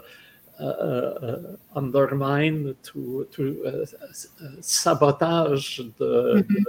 Uh, 0.60 0.66
uh, 0.66 1.56
undermine, 1.76 2.76
to, 2.84 3.28
to 3.32 3.66
uh, 3.66 3.86
sabotage 4.62 5.80
the, 5.98 6.46
mm-hmm. 6.46 6.64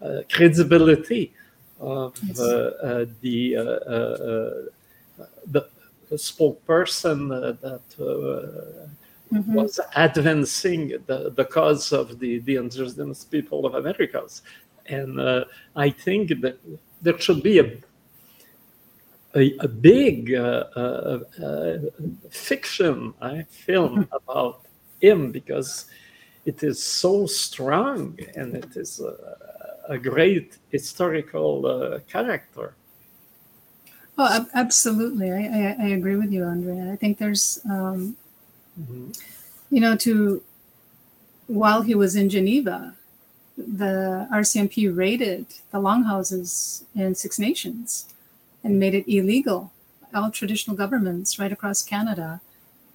the 0.00 0.24
credibility 0.30 1.34
of 1.80 2.16
yes. 2.22 2.38
the, 2.38 3.08
the 5.50 5.66
spokesperson 6.12 7.28
that 7.60 7.82
mm-hmm. 7.98 9.52
was 9.52 9.80
advancing 9.96 10.94
the, 11.06 11.30
the 11.34 11.44
cause 11.44 11.92
of 11.92 12.20
the, 12.20 12.38
the 12.38 12.54
indigenous 12.54 13.24
people 13.24 13.66
of 13.66 13.74
Americas. 13.74 14.42
And 14.86 15.18
uh, 15.20 15.44
I 15.74 15.90
think 15.90 16.40
that 16.40 16.56
there 17.02 17.18
should 17.18 17.42
be 17.42 17.58
a 17.58 17.78
a, 19.38 19.56
a 19.60 19.68
big 19.68 20.34
uh, 20.34 20.64
uh, 20.76 21.18
uh 21.42 21.78
fiction 22.30 23.14
I 23.20 23.44
film 23.44 24.04
mm-hmm. 24.04 24.14
about 24.22 24.66
him 25.00 25.30
because 25.32 25.86
it 26.44 26.62
is 26.62 26.82
so 26.82 27.26
strong 27.26 28.18
and 28.34 28.54
it 28.54 28.76
is 28.76 29.00
a, 29.00 29.14
a 29.94 29.98
great 29.98 30.58
historical 30.70 31.66
uh, 31.66 31.98
character. 32.08 32.74
Oh, 34.20 34.46
absolutely. 34.54 35.30
I, 35.30 35.42
I, 35.60 35.76
I, 35.84 35.88
agree 35.98 36.16
with 36.16 36.32
you, 36.32 36.42
André. 36.42 36.92
I 36.92 36.96
think 36.96 37.18
there's 37.18 37.60
um, 37.70 38.16
Mm-hmm. 38.80 39.10
You 39.70 39.80
know, 39.80 39.96
to 39.96 40.42
while 41.46 41.82
he 41.82 41.94
was 41.94 42.16
in 42.16 42.28
Geneva, 42.28 42.94
the 43.56 44.28
RCMP 44.32 44.94
raided 44.94 45.46
the 45.70 45.80
longhouses 45.80 46.84
in 46.94 47.14
Six 47.14 47.38
Nations 47.38 48.06
and 48.62 48.78
made 48.78 48.94
it 48.94 49.08
illegal. 49.08 49.72
All 50.14 50.30
traditional 50.30 50.76
governments 50.76 51.38
right 51.38 51.52
across 51.52 51.82
Canada 51.82 52.40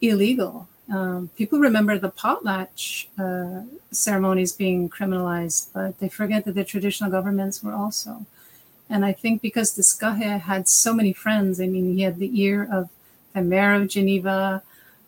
illegal 0.02 0.68
Um, 0.90 1.30
people 1.38 1.60
remember 1.60 1.98
the 1.98 2.12
potlatch 2.12 3.08
uh, 3.18 3.64
ceremonies 3.92 4.52
being 4.52 4.90
criminalized, 4.90 5.70
but 5.74 6.00
they 6.00 6.10
forget 6.10 6.44
that 6.44 6.56
the 6.56 6.66
traditional 6.66 7.10
governments 7.10 7.64
were 7.64 7.74
also. 7.74 8.26
And 8.90 9.06
I 9.06 9.14
think 9.14 9.42
because 9.42 9.72
Deskahe 9.78 10.42
had 10.42 10.68
so 10.68 10.94
many 10.94 11.14
friends, 11.14 11.60
I 11.60 11.68
mean, 11.68 11.96
he 11.96 12.04
had 12.04 12.20
the 12.20 12.32
ear 12.42 12.68
of 12.70 12.90
the 13.34 13.42
mayor 13.42 13.74
of 13.74 13.88
Geneva, 13.88 14.62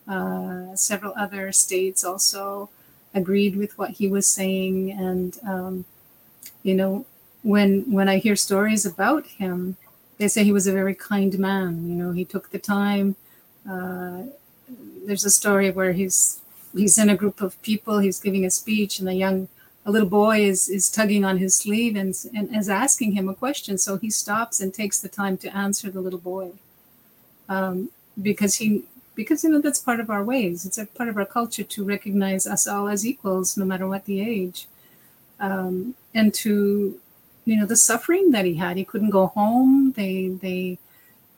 uh, 0.08 0.74
several 0.74 1.12
other 1.14 1.52
states 1.52 2.04
also 2.04 2.70
agreed 3.12 3.54
with 3.56 3.76
what 3.78 3.90
he 4.00 4.08
was 4.08 4.26
saying. 4.26 4.92
And, 4.92 5.38
um, 5.46 5.84
you 6.62 6.74
know, 6.74 7.04
when 7.42 7.84
when 7.92 8.08
I 8.08 8.16
hear 8.18 8.36
stories 8.36 8.86
about 8.86 9.26
him, 9.26 9.76
they 10.18 10.28
say 10.28 10.44
he 10.44 10.52
was 10.52 10.66
a 10.66 10.72
very 10.72 10.94
kind 10.94 11.38
man. 11.38 11.88
You 11.88 11.94
know, 11.96 12.12
he 12.12 12.24
took 12.24 12.50
the 12.50 12.58
time. 12.58 13.16
Uh, 13.68 14.22
there's 15.04 15.24
a 15.24 15.30
story 15.30 15.70
where 15.70 15.92
he's 15.92 16.40
he's 16.74 16.98
in 16.98 17.08
a 17.08 17.16
group 17.16 17.40
of 17.40 17.60
people, 17.62 17.98
he's 17.98 18.20
giving 18.20 18.44
a 18.44 18.50
speech, 18.50 18.98
and 18.98 19.08
a 19.08 19.14
young 19.14 19.48
a 19.84 19.90
little 19.90 20.08
boy 20.08 20.40
is 20.40 20.68
is 20.68 20.90
tugging 20.90 21.24
on 21.24 21.38
his 21.38 21.54
sleeve 21.54 21.96
and, 21.96 22.14
and 22.34 22.54
is 22.54 22.68
asking 22.68 23.12
him 23.12 23.28
a 23.28 23.34
question. 23.34 23.78
So 23.78 23.96
he 23.96 24.10
stops 24.10 24.60
and 24.60 24.74
takes 24.74 25.00
the 25.00 25.08
time 25.08 25.36
to 25.38 25.56
answer 25.56 25.90
the 25.90 26.00
little 26.00 26.18
boy, 26.18 26.52
um, 27.48 27.90
because 28.20 28.56
he 28.56 28.82
because 29.14 29.44
you 29.44 29.50
know 29.50 29.60
that's 29.60 29.78
part 29.78 30.00
of 30.00 30.10
our 30.10 30.24
ways. 30.24 30.66
It's 30.66 30.78
a 30.78 30.86
part 30.86 31.08
of 31.08 31.16
our 31.16 31.24
culture 31.24 31.62
to 31.62 31.84
recognize 31.84 32.46
us 32.46 32.66
all 32.66 32.88
as 32.88 33.06
equals, 33.06 33.56
no 33.56 33.64
matter 33.64 33.86
what 33.86 34.04
the 34.06 34.20
age, 34.20 34.66
um, 35.38 35.94
and 36.14 36.34
to 36.34 37.00
you 37.46 37.56
know 37.56 37.64
the 37.64 37.76
suffering 37.76 38.32
that 38.32 38.44
he 38.44 38.54
had. 38.54 38.76
He 38.76 38.84
couldn't 38.84 39.10
go 39.10 39.28
home. 39.28 39.92
They 39.92 40.28
they 40.28 40.78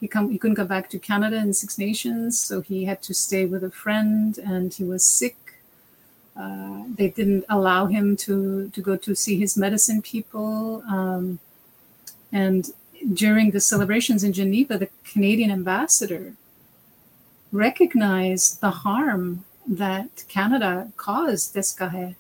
he 0.01 0.09
come 0.09 0.31
he 0.31 0.39
couldn't 0.39 0.55
go 0.55 0.65
back 0.65 0.89
to 0.91 0.99
Canada 0.99 1.37
and 1.37 1.55
Six 1.55 1.79
Nations, 1.79 2.39
so 2.41 2.61
he 2.61 2.85
had 2.87 3.03
to 3.03 3.15
stay 3.15 3.45
with 3.45 3.63
a 3.63 3.71
friend, 3.71 4.39
and 4.39 4.73
he 4.73 4.85
was 4.85 5.05
sick. 5.05 5.37
Uh, 6.37 6.85
they 6.97 7.09
didn't 7.09 7.45
allow 7.49 7.87
him 7.87 8.17
to 8.17 8.71
to 8.71 8.81
go 8.81 8.97
to 8.97 9.15
see 9.15 9.39
his 9.39 9.57
medicine 9.57 10.01
people, 10.01 10.83
um, 10.89 11.39
and 12.33 12.71
during 13.13 13.51
the 13.51 13.61
celebrations 13.61 14.25
in 14.25 14.33
Geneva, 14.33 14.79
the 14.79 14.89
Canadian 15.05 15.51
ambassador 15.51 16.35
recognized 17.53 18.61
the 18.61 18.71
harm 18.71 19.45
that 19.67 20.25
Canada 20.29 20.91
caused 20.97 21.55
Deskahe, 21.55 22.17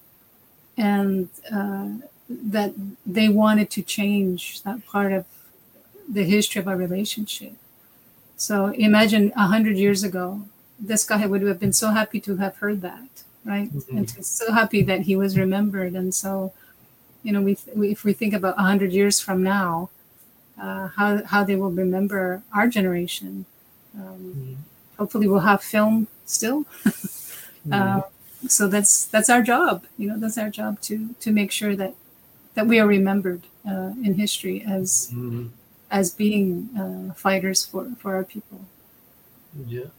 and 0.76 1.28
uh, 1.51 1.89
that 2.29 2.74
they 3.07 3.29
wanted 3.29 3.70
to 3.70 3.83
change 3.83 4.62
that 4.62 4.87
part 4.87 5.12
of 5.12 5.24
the 6.09 6.24
history 6.24 6.61
of 6.61 6.68
our 6.68 6.76
relationship. 6.76 7.55
So 8.37 8.68
imagine 8.68 9.33
a 9.37 9.47
hundred 9.49 9.76
years 9.76 10.05
ago, 10.05 10.43
this 10.79 11.05
guy 11.05 11.26
would 11.26 11.43
have 11.43 11.61
been 11.61 11.72
so 11.72 11.91
happy 11.91 12.20
to 12.20 12.37
have 12.37 12.57
heard 12.59 12.83
that, 12.83 13.09
right? 13.45 13.72
Mhm. 13.72 13.97
And 13.99 14.11
so 14.26 14.53
happy 14.53 14.83
that 14.83 15.03
he 15.03 15.16
was 15.16 15.39
remembered. 15.39 15.95
And 15.95 16.14
so, 16.14 16.53
you 17.22 17.33
know, 17.33 17.43
we, 17.43 17.59
we 17.74 17.91
if 17.93 18.05
we 18.05 18.12
think 18.12 18.35
about 18.35 18.59
a 18.59 18.62
hundred 18.62 18.93
years 18.93 19.20
from 19.20 19.43
now, 19.43 19.91
uh, 20.61 20.89
how 20.97 21.24
how 21.24 21.45
they 21.45 21.57
will 21.57 21.70
remember 21.72 22.43
our 22.53 22.68
generation. 22.68 23.47
Um, 23.99 24.59
hopefully, 24.99 25.29
we'll 25.29 25.41
have 25.53 25.62
film 25.62 26.09
still. 26.26 26.66
Uh, 27.70 28.03
so 28.47 28.66
that's 28.68 29.05
that's 29.05 29.29
our 29.29 29.43
job. 29.43 29.85
You 29.99 30.09
know, 30.09 30.18
that's 30.18 30.39
our 30.39 30.51
job 30.51 30.81
to 30.83 31.14
to 31.20 31.31
make 31.31 31.51
sure 31.53 31.76
that 31.76 31.95
that 32.59 32.66
we 32.66 32.80
are 32.80 32.88
remembered 32.88 33.42
uh, 33.70 33.92
in 34.06 34.12
history 34.24 34.64
as 34.66 35.11
Mhm. 35.14 35.44
as 36.00 36.06
being 36.24 36.48
uh, 36.82 37.14
fighters 37.24 37.59
for 37.70 37.82
for 38.00 38.11
our 38.18 38.24
people. 38.34 38.61
Yeah. 39.74 39.90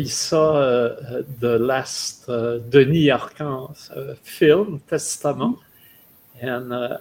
I 0.00 0.04
saw 0.04 0.46
uh, 0.62 1.22
the 1.44 1.58
last 1.58 2.28
uh, 2.28 2.60
Denys 2.70 3.10
Arcand's 3.18 3.90
uh, 3.90 4.14
film, 4.38 4.80
Testament, 4.94 5.56
and 6.40 6.72
uh, 6.72 6.98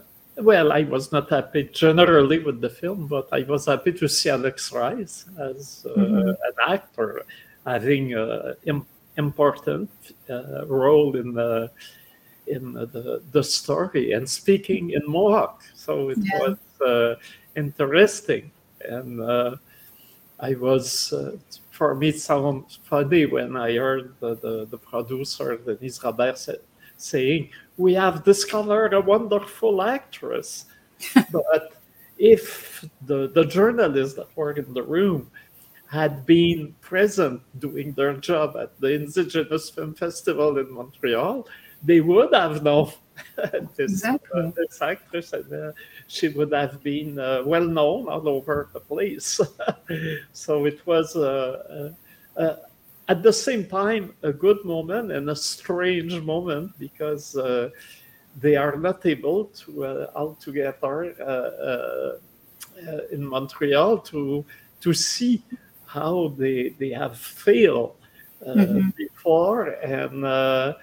well, 0.50 0.68
I 0.80 0.82
was 0.96 1.12
not 1.12 1.30
happy 1.30 1.64
generally 1.86 2.40
with 2.48 2.60
the 2.66 2.70
film, 2.82 3.00
but 3.16 3.26
I 3.32 3.42
was 3.54 3.64
happy 3.74 3.92
to 4.02 4.08
see 4.08 4.30
Alex 4.32 4.72
Rice 4.74 5.16
as 5.50 5.86
uh, 5.86 5.94
Mhm. 5.94 6.30
an 6.50 6.56
actor 6.76 7.10
having 7.74 8.04
an 8.16 8.56
Im- 8.72 8.88
important 9.26 9.90
uh, 10.30 10.66
role 10.84 11.12
in 11.22 11.28
the 11.40 11.70
in 12.48 12.74
the, 12.74 13.22
the 13.32 13.44
story 13.44 14.14
and 14.14 14.28
speaking 14.30 14.92
in 14.92 15.02
Mohawk. 15.06 15.64
So 15.76 16.10
it 16.10 16.18
Yeah. 16.22 16.40
was 16.40 16.58
uh, 16.82 17.16
interesting. 17.56 18.52
And 18.88 19.22
uh, 19.22 19.56
I 20.40 20.56
was, 20.56 21.14
uh, 21.14 21.38
for 21.70 21.94
me, 21.96 22.10
it 22.10 22.20
sounds 22.20 22.80
funny 22.84 23.26
when 23.26 23.56
I 23.56 23.76
heard 23.76 24.16
the, 24.20 24.36
the, 24.36 24.66
the 24.70 24.78
producer, 24.78 25.58
Denise 25.58 26.04
Robert, 26.04 26.38
sa- 26.38 26.54
saying, 26.98 27.50
We 27.78 27.94
have 27.94 28.24
discovered 28.24 28.94
a 28.94 29.02
wonderful 29.02 29.82
actress. 29.82 30.66
but 31.32 31.74
if 32.18 32.86
the, 33.06 33.30
the 33.34 33.46
journalists 33.46 34.16
that 34.16 34.36
were 34.36 34.52
in 34.52 34.74
the 34.74 34.84
room 34.84 35.30
had 35.90 36.26
been 36.26 36.74
present 36.80 37.42
doing 37.60 37.92
their 37.94 38.14
job 38.14 38.56
at 38.56 38.80
the 38.80 38.94
Indigenous 38.94 39.70
Film 39.70 39.94
Festival 39.94 40.58
in 40.58 40.72
Montreal, 40.72 41.48
they 41.84 42.02
would 42.02 42.34
have 42.34 42.64
known 42.64 42.92
this, 43.76 44.04
Exactly. 44.04 44.42
uh, 44.42 44.52
this 44.56 44.82
actress, 44.82 45.34
and 45.34 45.52
uh, 45.54 45.72
she 46.08 46.30
would 46.30 46.52
have 46.54 46.82
been 46.84 47.20
uh, 47.20 47.44
well 47.46 47.66
known 47.66 48.08
all 48.08 48.28
over 48.28 48.70
the 48.74 48.80
place. 48.80 49.40
so 50.34 50.66
it 50.66 50.86
was, 50.86 51.16
uh, 51.16 51.92
uh, 52.38 52.40
uh, 52.40 52.56
at 53.08 53.24
the 53.24 53.34
same 53.34 53.66
time, 53.68 54.14
a 54.24 54.32
good 54.32 54.64
moment 54.64 55.12
and 55.12 55.30
a 55.30 55.36
strange 55.36 56.20
moment 56.22 56.72
because 56.78 57.36
uh, 57.36 57.70
they 58.40 58.56
are 58.56 58.78
not 58.78 59.06
able 59.06 59.46
to 59.46 59.84
uh, 59.86 60.12
all 60.16 60.36
together 60.36 61.14
uh, 61.20 61.24
uh, 61.24 62.18
uh, 62.88 63.00
in 63.12 63.26
Montreal 63.26 63.98
to 64.00 64.46
to 64.80 64.94
see 64.94 65.44
how 65.86 66.30
they 66.38 66.70
they 66.80 66.90
have 66.90 67.18
failed 67.18 67.96
uh, 68.46 68.56
Mhm. 68.56 68.94
before 68.96 69.76
and 69.84 70.24
uh, 70.26 70.74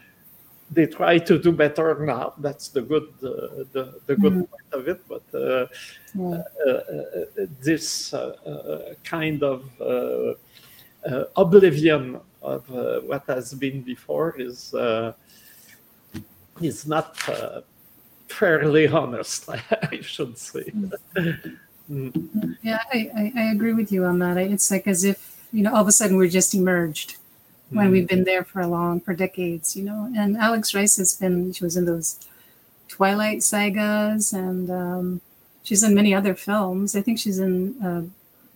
they 0.70 0.86
try 0.86 1.18
to 1.18 1.38
do 1.38 1.52
better 1.52 2.04
now. 2.04 2.34
That's 2.38 2.68
the 2.68 2.82
good 2.82 3.08
uh, 3.22 3.64
the 3.72 4.00
the 4.06 4.16
good 4.16 4.34
Mhm. 4.34 4.48
point 4.50 4.70
of 4.72 4.88
it. 4.88 5.00
But 5.08 5.24
uh, 5.34 5.66
Yeah. 6.14 6.42
uh, 6.66 6.70
uh, 6.70 7.46
this 7.62 8.12
uh, 8.12 8.18
uh, 8.46 8.94
kind 9.04 9.42
of 9.42 9.58
uh, 9.80 10.34
uh, 11.08 11.24
oblivion 11.36 12.20
of 12.42 12.62
uh, 12.70 13.00
what 13.00 13.24
has 13.26 13.54
been 13.54 13.82
before 13.82 14.34
is 14.38 14.74
uh, 14.74 15.12
is 16.60 16.86
not 16.86 17.16
uh, 17.28 17.60
fairly 18.28 18.88
honest. 18.88 19.48
I 19.92 20.00
should 20.02 20.36
say. 20.38 20.72
Mm. 21.90 22.12
Yeah, 22.62 22.82
I, 22.92 23.10
I, 23.16 23.32
I 23.36 23.44
agree 23.52 23.72
with 23.72 23.90
you 23.90 24.04
on 24.04 24.18
that. 24.18 24.36
It's 24.36 24.70
like 24.70 24.86
as 24.86 25.04
if, 25.04 25.18
you 25.52 25.62
know, 25.62 25.72
all 25.72 25.80
of 25.80 25.88
a 25.88 25.92
sudden 25.92 26.16
we're 26.18 26.28
just 26.28 26.52
emerged 26.54 27.16
when 27.70 27.88
Mm. 27.88 27.92
we've 27.92 28.08
been 28.08 28.24
there 28.24 28.44
for 28.44 28.60
a 28.60 28.66
long, 28.66 29.00
for 29.00 29.14
decades, 29.14 29.76
you 29.76 29.84
know. 29.84 30.10
And 30.16 30.36
Alex 30.36 30.74
Rice 30.74 30.96
has 30.96 31.14
been, 31.14 31.52
she 31.52 31.64
was 31.64 31.76
in 31.76 31.84
those 31.84 32.18
Twilight 32.88 33.42
sagas 33.42 34.32
and 34.32 34.70
um, 34.70 35.20
she's 35.62 35.82
in 35.82 35.94
many 35.94 36.14
other 36.14 36.34
films. 36.34 36.96
I 36.96 37.02
think 37.02 37.18
she's 37.18 37.38
in, 37.38 37.76
uh, 37.84 38.02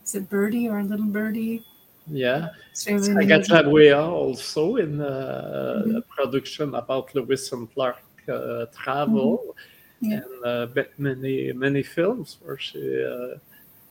is 0.04 0.14
it 0.14 0.30
Birdie 0.30 0.68
or 0.68 0.82
Little 0.82 1.06
Birdie? 1.06 1.62
Yeah, 2.10 2.48
Australian 2.72 3.16
Sacagawea 3.16 4.02
also 4.08 4.76
in 4.76 5.00
uh, 5.00 5.84
a 5.96 6.00
production 6.02 6.74
about 6.74 7.14
Lewis 7.14 7.52
and 7.52 7.72
Clark 7.72 8.02
uh, 8.28 8.66
travel, 8.74 9.54
Yeah. 10.00 10.18
and 10.18 10.44
uh, 10.44 10.82
many 10.98 11.52
many 11.52 11.82
films 11.84 12.38
where 12.42 12.58
she 12.58 12.82
uh, 13.04 13.38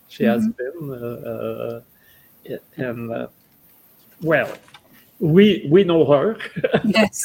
she 0.09 0.25
has 0.25 0.43
been, 0.59 0.91
uh, 0.91 1.31
uh, 1.31 1.81
and 2.75 3.11
uh, 3.11 3.27
well, 4.21 4.51
we 5.21 5.67
we 5.69 5.83
know 5.83 6.03
her 6.05 6.37
Yes. 6.83 7.23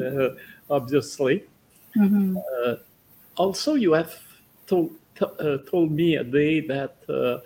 uh, 0.00 0.34
obviously. 0.70 1.44
hmm 1.94 2.36
Uh, 2.36 2.74
also, 3.36 3.74
you 3.74 3.92
have 3.94 4.12
told 4.66 4.90
t- 5.14 5.34
uh, 5.38 5.58
told 5.70 5.90
me 5.90 6.16
a 6.16 6.24
day 6.24 6.60
that 6.66 6.96
uh, 7.08 7.38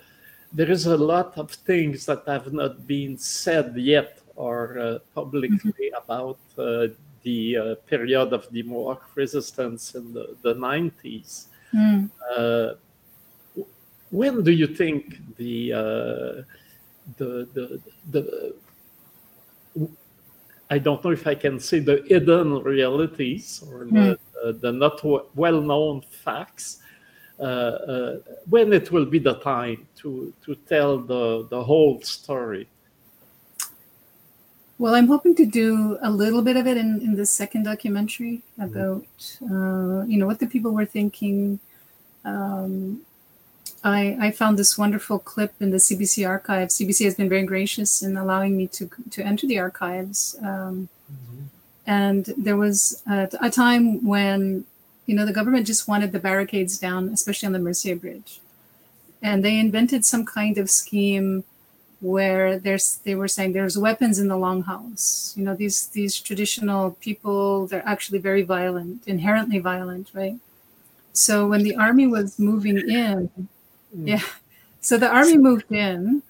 there 0.52 0.70
is 0.70 0.86
a 0.86 0.96
lot 0.96 1.36
of 1.36 1.50
things 1.68 2.06
that 2.06 2.22
have 2.26 2.52
not 2.52 2.86
been 2.86 3.18
said 3.18 3.76
yet 3.76 4.20
or 4.36 4.78
uh, 4.78 4.98
publicly 5.14 5.90
about 6.02 6.38
uh, 6.56 6.88
the 7.22 7.56
uh, 7.56 7.74
period 7.86 8.32
of 8.32 8.48
the 8.52 8.62
Mohawk 8.62 9.02
resistance 9.16 9.94
in 9.94 10.12
the, 10.14 10.36
the 10.42 10.54
90s. 10.54 11.48
Mm. 11.74 12.08
Uh, 12.36 12.74
when 14.10 14.42
do 14.42 14.52
you 14.52 14.66
think 14.66 15.20
the 15.36 15.72
uh, 15.72 16.32
the 17.18 17.48
the 17.52 17.80
the 18.10 18.54
I 20.70 20.78
don't 20.78 21.02
know 21.02 21.10
if 21.10 21.26
I 21.26 21.34
can 21.34 21.58
say 21.58 21.78
the 21.78 22.04
hidden 22.06 22.62
realities 22.62 23.62
or 23.70 23.86
the, 23.86 24.18
uh, 24.44 24.52
the 24.60 24.72
not 24.72 24.98
w- 24.98 25.24
well-known 25.34 26.02
facts. 26.10 26.80
Uh, 27.40 27.42
uh, 27.42 28.18
when 28.50 28.72
it 28.72 28.90
will 28.90 29.06
be 29.06 29.20
the 29.20 29.34
time 29.34 29.86
to 29.94 30.34
to 30.44 30.56
tell 30.56 30.98
the 30.98 31.46
the 31.50 31.62
whole 31.62 32.00
story. 32.02 32.66
Well, 34.78 34.94
I'm 34.94 35.08
hoping 35.08 35.34
to 35.36 35.46
do 35.46 35.98
a 36.02 36.10
little 36.10 36.42
bit 36.42 36.56
of 36.56 36.66
it 36.66 36.76
in, 36.76 37.00
in 37.00 37.16
the 37.16 37.26
second 37.26 37.64
documentary 37.64 38.42
about, 38.60 39.06
uh, 39.42 40.04
you 40.06 40.18
know, 40.18 40.26
what 40.26 40.38
the 40.38 40.46
people 40.46 40.70
were 40.70 40.84
thinking. 40.84 41.58
Um, 42.24 43.02
I, 43.84 44.16
I 44.20 44.30
found 44.32 44.58
this 44.58 44.76
wonderful 44.78 45.18
clip 45.18 45.54
in 45.60 45.70
the 45.70 45.78
CBC 45.78 46.26
archive. 46.28 46.68
CBC 46.68 47.04
has 47.04 47.14
been 47.14 47.28
very 47.28 47.44
gracious 47.44 48.02
in 48.02 48.16
allowing 48.16 48.56
me 48.56 48.66
to 48.68 48.90
to 49.10 49.22
enter 49.24 49.46
the 49.46 49.58
archives. 49.58 50.36
Um, 50.42 50.88
And 51.86 52.26
there 52.36 52.56
was 52.56 53.02
a, 53.06 53.28
a 53.40 53.50
time 53.50 54.04
when, 54.06 54.64
you 55.06 55.14
know, 55.16 55.24
the 55.26 55.32
government 55.32 55.66
just 55.66 55.88
wanted 55.88 56.12
the 56.12 56.18
barricades 56.20 56.78
down, 56.78 57.08
especially 57.08 57.46
on 57.46 57.52
the 57.54 57.58
Mercier 57.58 57.96
Bridge, 57.96 58.40
and 59.22 59.44
they 59.44 59.58
invented 59.58 60.04
some 60.04 60.24
kind 60.24 60.58
of 60.58 60.70
scheme 60.70 61.44
where 62.00 62.58
there's 62.58 62.98
they 63.04 63.14
were 63.14 63.28
saying 63.28 63.52
there's 63.52 63.78
weapons 63.78 64.18
in 64.18 64.28
the 64.28 64.36
longhouse. 64.36 65.36
You 65.36 65.44
know, 65.44 65.54
these 65.54 65.88
these 65.88 66.20
traditional 66.20 66.92
people 67.00 67.66
they're 67.68 67.86
actually 67.88 68.18
very 68.20 68.42
violent, 68.42 69.02
inherently 69.06 69.58
violent, 69.58 70.10
right? 70.14 70.38
So 71.12 71.48
when 71.48 71.62
the 71.64 71.76
army 71.76 72.06
was 72.06 72.38
moving 72.38 72.78
in, 72.78 73.30
yeah. 73.92 74.22
So 74.80 74.96
the 74.96 75.08
army 75.08 75.38
moved 75.38 75.72
in, 75.72 76.22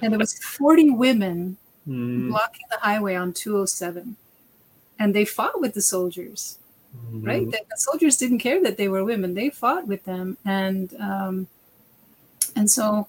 and 0.00 0.12
there 0.12 0.18
was 0.18 0.38
40 0.44 0.90
women 0.90 1.56
Mm, 1.88 2.28
blocking 2.28 2.66
the 2.70 2.78
highway 2.78 3.14
on 3.14 3.32
207, 3.32 4.16
and 4.98 5.14
they 5.14 5.24
fought 5.24 5.60
with 5.60 5.74
the 5.74 5.82
soldiers. 5.82 6.58
Right? 7.22 7.42
mm, 7.42 7.50
The, 7.50 7.58
the 7.70 7.76
soldiers 7.76 8.16
didn't 8.16 8.40
care 8.40 8.62
that 8.62 8.76
they 8.76 8.88
were 8.88 9.04
women; 9.04 9.34
they 9.34 9.50
fought 9.50 9.86
with 9.86 10.04
them, 10.04 10.36
and 10.44 10.94
um, 11.00 11.46
and 12.56 12.70
so 12.70 13.06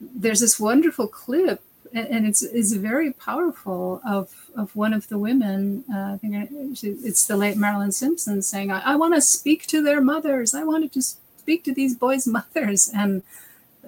there's 0.00 0.40
this 0.40 0.58
wonderful 0.60 1.06
clip, 1.08 1.62
and, 1.92 2.08
and 2.08 2.26
it's 2.26 2.42
it's 2.42 2.72
very 2.72 3.12
powerful 3.12 4.00
of 4.06 4.34
of 4.56 4.74
one 4.76 4.92
of 4.92 5.08
the 5.08 5.18
women. 5.18 5.84
Uh, 5.92 6.14
I 6.14 6.18
think 6.18 6.50
it's 6.82 7.26
the 7.26 7.36
late 7.36 7.56
Marilyn 7.56 7.92
Simpson 7.92 8.42
saying, 8.42 8.70
"I, 8.72 8.80
I 8.92 8.96
want 8.96 9.14
to 9.14 9.20
speak 9.20 9.66
to 9.68 9.82
their 9.82 10.00
mothers. 10.00 10.54
I 10.54 10.64
wanted 10.64 10.92
to 10.92 11.02
speak 11.42 11.64
to 11.64 11.74
these 11.74 11.94
boys' 11.96 12.26
mothers." 12.38 12.90
And 12.94 13.22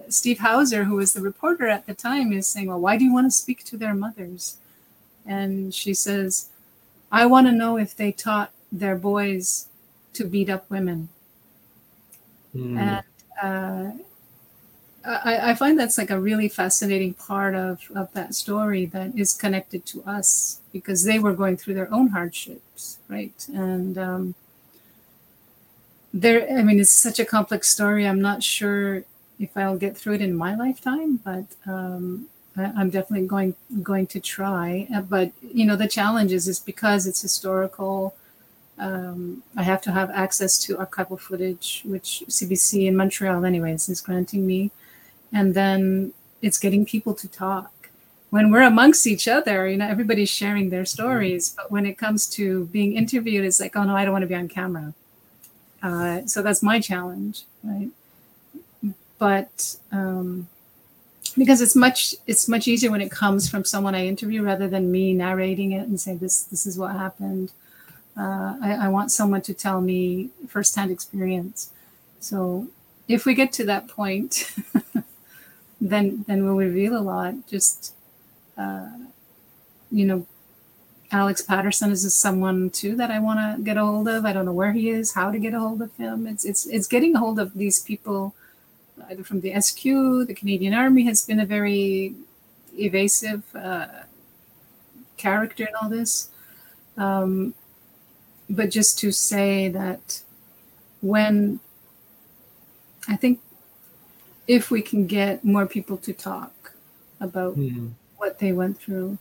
Steve 0.09 0.41
Hauser, 0.41 0.85
who 0.85 0.97
was 0.97 1.13
the 1.13 1.21
reporter 1.23 1.69
at 1.69 1.87
the 1.87 1.95
time, 1.95 2.33
is 2.33 2.47
saying, 2.49 2.69
"Well, 2.69 2.81
why 2.81 2.97
do 2.97 3.05
you 3.05 3.13
want 3.13 3.27
to 3.27 3.31
speak 3.43 3.65
to 3.65 3.77
their 3.77 3.95
mothers?" 3.95 4.57
And 5.27 5.75
she 5.75 5.95
says, 5.95 6.51
"I 7.11 7.27
want 7.27 7.47
to 7.47 7.53
know 7.53 7.79
if 7.79 7.97
they 7.97 8.13
taught 8.13 8.51
their 8.73 8.97
boys 8.97 9.69
to 10.15 10.25
beat 10.25 10.51
up 10.51 10.71
women." 10.71 11.09
mm, 12.55 12.79
and 12.79 13.03
uh, 13.43 13.93
I, 15.05 15.51
I 15.51 15.55
find 15.55 15.79
that's 15.79 15.99
like 15.99 16.11
a 16.11 16.19
really 16.19 16.49
fascinating 16.49 17.15
part 17.15 17.55
of, 17.55 17.91
of 17.95 18.13
that 18.15 18.35
story 18.35 18.87
that 18.87 19.17
is 19.19 19.35
connected 19.35 19.85
to 19.87 20.03
us 20.05 20.61
because 20.73 21.05
they 21.05 21.19
were 21.19 21.35
going 21.35 21.57
through 21.57 21.75
their 21.75 21.93
own 21.93 22.09
hardships, 22.09 22.99
right? 23.09 23.47
And 23.53 23.99
um, 23.99 24.35
there, 26.15 26.41
I 26.59 26.62
mean, 26.62 26.81
it's 26.81 26.93
such 26.93 27.19
a 27.19 27.25
complex 27.25 27.71
story. 27.71 28.07
I'm 28.07 28.21
not 28.21 28.43
sure 28.43 29.05
if 29.39 29.57
I'll 29.57 29.77
get 29.77 29.97
through 29.99 30.15
it 30.15 30.23
in 30.23 30.35
my 30.35 30.55
lifetime, 30.55 31.17
but 31.25 31.45
um, 31.67 32.29
I, 32.57 32.65
I'm 32.77 32.91
definitely 32.91 33.27
going 33.27 33.55
going 33.83 34.07
to 34.09 34.21
try. 34.21 34.87
Uh, 34.95 35.03
But 35.03 35.33
you 35.43 35.67
know, 35.67 35.77
the 35.77 35.89
challenge 35.89 36.33
is 36.33 36.49
is 36.49 36.61
because 36.61 37.07
it's 37.07 37.21
historical 37.21 38.15
um, 38.79 39.43
I 39.57 39.62
have 39.62 39.83
to 39.83 39.93
have 39.93 40.11
access 40.11 40.59
to 40.65 40.77
archival 40.77 41.19
footage, 41.19 41.83
which 41.85 42.25
CBC 42.29 42.87
in 42.87 42.97
Montreal, 42.97 43.45
anyways, 43.45 43.89
is 43.89 44.01
granting 44.01 44.47
me. 44.47 44.71
And 45.33 45.55
then 45.55 46.12
it's 46.43 46.59
getting 46.59 46.85
people 46.85 47.15
to 47.15 47.29
talk. 47.29 47.71
When 48.31 48.51
we're 48.51 48.62
amongst 48.62 49.07
each 49.07 49.29
other, 49.29 49.69
you 49.69 49.77
know, 49.77 49.87
everybody's 49.87 50.29
sharing 50.29 50.71
their 50.71 50.85
stories. 50.85 51.51
But 51.57 51.71
when 51.71 51.87
it 51.87 51.99
comes 51.99 52.27
to 52.31 52.67
being 52.67 52.95
interviewed, 52.97 53.45
it's 53.45 53.61
like, 53.61 53.77
oh 53.77 53.85
no, 53.85 53.97
I 53.97 54.05
don't 54.05 54.12
want 54.12 54.23
to 54.23 54.29
be 54.29 54.35
on 54.35 54.49
camera. 54.49 54.93
Uh, 55.85 56.26
so 56.26 56.43
that's 56.43 56.62
my 56.62 56.80
challenge, 56.80 57.43
right? 57.62 57.91
But 59.18 59.76
um, 59.93 60.49
because 61.39 61.61
it's 61.61 61.76
much 61.76 62.16
it's 62.26 62.49
much 62.49 62.66
easier 62.66 62.91
when 62.91 63.01
it 63.01 63.11
comes 63.11 63.49
from 63.49 63.64
someone 63.64 63.95
I 63.95 64.07
interview 64.07 64.43
rather 64.43 64.66
than 64.66 64.91
me 64.91 65.12
narrating 65.12 65.72
it 65.72 65.87
and 65.87 66.01
saying 66.01 66.18
this 66.18 66.43
this 66.45 66.66
is 66.66 66.78
what 66.78 66.93
happened 66.93 67.53
uh, 68.16 68.57
I, 68.62 68.78
I 68.82 68.89
want 68.89 69.11
someone 69.11 69.43
to 69.43 69.55
tell 69.55 69.80
me 69.80 70.30
firsthand 70.49 70.91
experience. 70.91 71.70
So 72.20 72.68
if 73.09 73.26
we 73.26 73.35
get 73.35 73.53
to 73.55 73.64
that 73.64 73.89
point, 73.89 74.53
then 75.80 76.24
then 76.26 76.45
we'll 76.45 76.55
reveal 76.55 76.97
a 76.97 77.03
lot. 77.03 77.47
Just 77.47 77.95
uh, 78.57 78.89
you 79.91 80.07
know, 80.07 80.26
Alex 81.15 81.43
Patterson 81.43 81.93
is 81.93 82.12
someone 82.12 82.71
too 82.71 82.97
that 82.97 83.12
I 83.12 83.21
want 83.21 83.39
to 83.39 83.62
get 83.62 83.77
a 83.77 83.85
hold 83.87 84.09
of. 84.09 84.27
I 84.27 84.33
don't 84.33 84.47
know 84.47 84.53
where 84.53 84.73
he 84.73 84.91
is, 84.91 85.15
how 85.15 85.31
to 85.31 85.39
get 85.39 85.55
a 85.55 85.61
hold 85.61 85.81
of 85.81 85.95
him. 85.97 86.27
It's 86.27 86.45
it's 86.45 86.67
it's 86.67 86.89
getting 86.89 87.15
a 87.15 87.21
hold 87.21 87.39
of 87.39 87.55
these 87.55 87.79
people, 87.81 88.35
either 89.09 89.23
from 89.23 89.41
the 89.41 89.53
SQ, 89.61 89.85
the 90.27 90.35
Canadian 90.37 90.75
Army 90.75 91.05
has 91.05 91.25
been 91.25 91.39
a 91.39 91.47
very 91.47 92.17
evasive 92.77 93.45
uh, 93.55 93.87
character 95.17 95.62
in 95.62 95.75
all 95.81 95.89
this. 95.89 96.31
Um, 96.97 97.55
but 98.51 98.71
just 98.71 98.99
to 98.99 99.12
say 99.12 99.69
that 99.69 100.23
when 101.01 101.61
I 103.07 103.15
think 103.15 103.39
if 104.49 104.69
we 104.69 104.83
can 104.83 105.07
get 105.07 105.45
more 105.45 105.67
people 105.67 105.97
to 105.99 106.12
talk 106.12 106.73
about 107.21 107.57
mm, 107.57 107.93
what 108.17 108.41
they 108.41 108.53
went 108.53 108.79
through, 108.79 109.17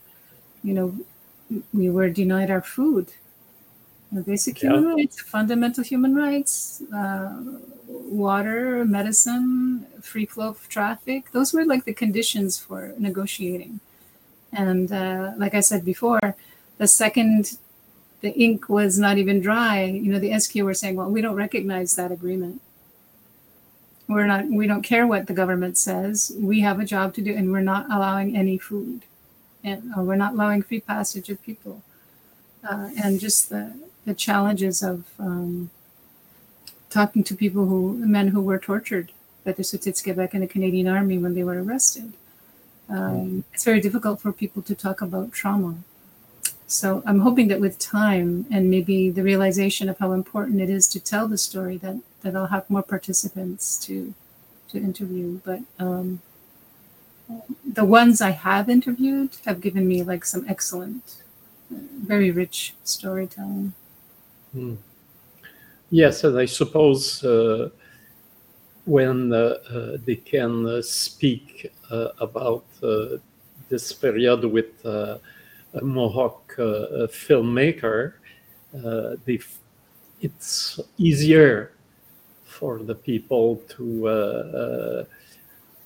you 0.64 0.74
know, 0.74 0.98
we 1.72 1.90
were 1.90 2.08
denied 2.10 2.50
our 2.50 2.62
food. 2.62 3.12
The 4.12 4.22
basic 4.22 4.62
Yeah. 4.62 4.70
human 4.74 4.94
rights, 4.96 5.20
fundamental 5.20 5.82
human 5.84 6.14
rights, 6.14 6.82
uh, 6.94 7.42
water, 7.88 8.84
medicine, 8.84 9.86
free 10.00 10.26
flow 10.26 10.48
of 10.48 10.68
traffic. 10.68 11.32
Those 11.32 11.52
were 11.52 11.64
like 11.64 11.84
the 11.84 11.94
conditions 11.94 12.58
for 12.58 12.94
negotiating. 12.98 13.80
And 14.52 14.92
uh, 14.92 15.32
like 15.36 15.54
I 15.54 15.60
said 15.60 15.84
before, 15.84 16.36
the 16.78 16.86
second 16.86 17.58
the 18.20 18.32
ink 18.40 18.68
was 18.70 18.98
not 18.98 19.18
even 19.18 19.38
dry, 19.40 19.84
you 19.84 20.10
know, 20.10 20.18
the 20.18 20.32
SQ 20.32 20.54
were 20.62 20.72
saying, 20.72 20.96
well, 20.96 21.10
we 21.10 21.20
don't 21.20 21.34
recognize 21.34 21.94
that 21.96 22.10
agreement. 22.10 22.62
We're 24.08 24.26
not, 24.26 24.46
we 24.46 24.66
don't 24.66 24.82
care 24.82 25.06
what 25.06 25.26
the 25.26 25.34
government 25.34 25.76
says. 25.76 26.32
We 26.38 26.60
have 26.60 26.80
a 26.80 26.84
job 26.86 27.12
to 27.14 27.20
do, 27.22 27.34
and 27.34 27.52
we're 27.52 27.60
not 27.60 27.86
allowing 27.90 28.34
any 28.36 28.56
food, 28.56 29.04
and 29.64 29.92
or 29.96 30.04
we're 30.04 30.16
not 30.16 30.34
allowing 30.34 30.62
free 30.62 30.80
passage 30.80 31.28
of 31.30 31.42
people, 31.42 31.82
uh, 32.68 32.90
and 33.02 33.18
just 33.18 33.48
the 33.48 33.74
the 34.04 34.14
challenges 34.14 34.82
of 34.82 35.04
um, 35.18 35.70
talking 36.90 37.24
to 37.24 37.34
people 37.34 37.66
who 37.66 37.94
men 38.16 38.28
who 38.28 38.40
were 38.40 38.58
tortured 38.58 39.10
by 39.44 39.52
the 39.52 39.62
Sotits 39.62 40.04
back 40.16 40.34
in 40.34 40.40
the 40.40 40.46
Canadian 40.46 40.88
Army 40.88 41.18
when 41.18 41.34
they 41.34 41.44
were 41.44 41.62
arrested. 41.62 42.12
Um, 42.88 43.44
it's 43.52 43.64
very 43.64 43.80
difficult 43.80 44.20
for 44.20 44.32
people 44.32 44.62
to 44.62 44.74
talk 44.74 45.00
about 45.00 45.32
trauma. 45.32 45.76
So 46.66 47.02
I'm 47.06 47.20
hoping 47.20 47.48
that 47.48 47.60
with 47.60 47.78
time 47.78 48.46
and 48.50 48.70
maybe 48.70 49.10
the 49.10 49.22
realization 49.22 49.88
of 49.88 49.98
how 49.98 50.12
important 50.12 50.60
it 50.60 50.70
is 50.70 50.86
to 50.88 51.00
tell 51.00 51.28
the 51.28 51.38
story, 51.38 51.76
that 51.78 51.96
that 52.22 52.34
I'll 52.36 52.46
have 52.46 52.68
more 52.68 52.82
participants 52.82 53.78
to 53.86 54.14
to 54.70 54.78
interview. 54.78 55.40
But 55.44 55.60
um, 55.78 56.20
the 57.64 57.84
ones 57.84 58.20
I 58.20 58.30
have 58.30 58.68
interviewed 58.68 59.30
have 59.44 59.60
given 59.60 59.86
me 59.86 60.02
like 60.02 60.24
some 60.24 60.44
excellent, 60.48 61.22
very 61.70 62.30
rich 62.30 62.74
storytelling. 62.84 63.74
mm. 64.54 64.76
Yes, 65.90 66.24
and 66.24 66.36
I 66.38 66.46
suppose 66.46 67.22
uh, 67.22 67.68
when 68.84 69.32
uh, 69.32 69.36
uh, 69.36 69.96
they 70.04 70.16
can 70.16 70.66
uh, 70.66 70.82
speak 70.82 71.72
uh, 71.90 72.08
about 72.18 72.64
this 73.68 73.92
period 73.92 74.44
with 74.44 74.84
a 74.84 75.20
Mohawk 75.82 76.56
filmmaker, 76.56 78.14
they 79.24 79.38
it's 80.20 80.80
easier 80.98 81.72
for 82.44 82.78
the 82.78 82.94
people 82.94 83.62
to 83.76 85.06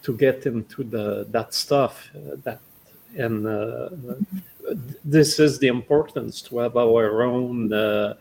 to 0.08 0.16
get 0.16 0.46
into 0.46 0.82
the 0.84 1.26
that 1.28 1.52
stuff 1.52 2.08
uh, 2.16 2.36
that 2.44 2.60
and 3.24 3.46
uh, 3.46 3.90
this 5.04 5.38
is 5.38 5.58
the 5.58 5.66
importance 5.66 6.40
to 6.40 6.58
have 6.58 6.76
our 6.78 7.22
own 7.22 7.70
uh, 7.72 8.14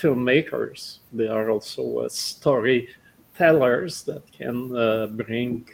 filmmakers. 0.00 0.98
They 1.12 1.26
are 1.26 1.50
also 1.50 2.06
storytellers 2.08 4.04
that 4.04 4.22
can 4.38 4.56
bring 5.16 5.64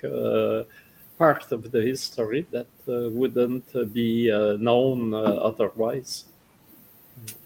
part 1.18 1.52
of 1.52 1.70
the 1.70 1.82
history 1.82 2.46
that 2.50 2.72
uh, 2.88 3.10
wouldn't 3.10 3.68
uh, 3.74 3.84
be 3.84 4.30
uh, 4.30 4.56
known 4.68 5.12
otherwise. 5.50 6.24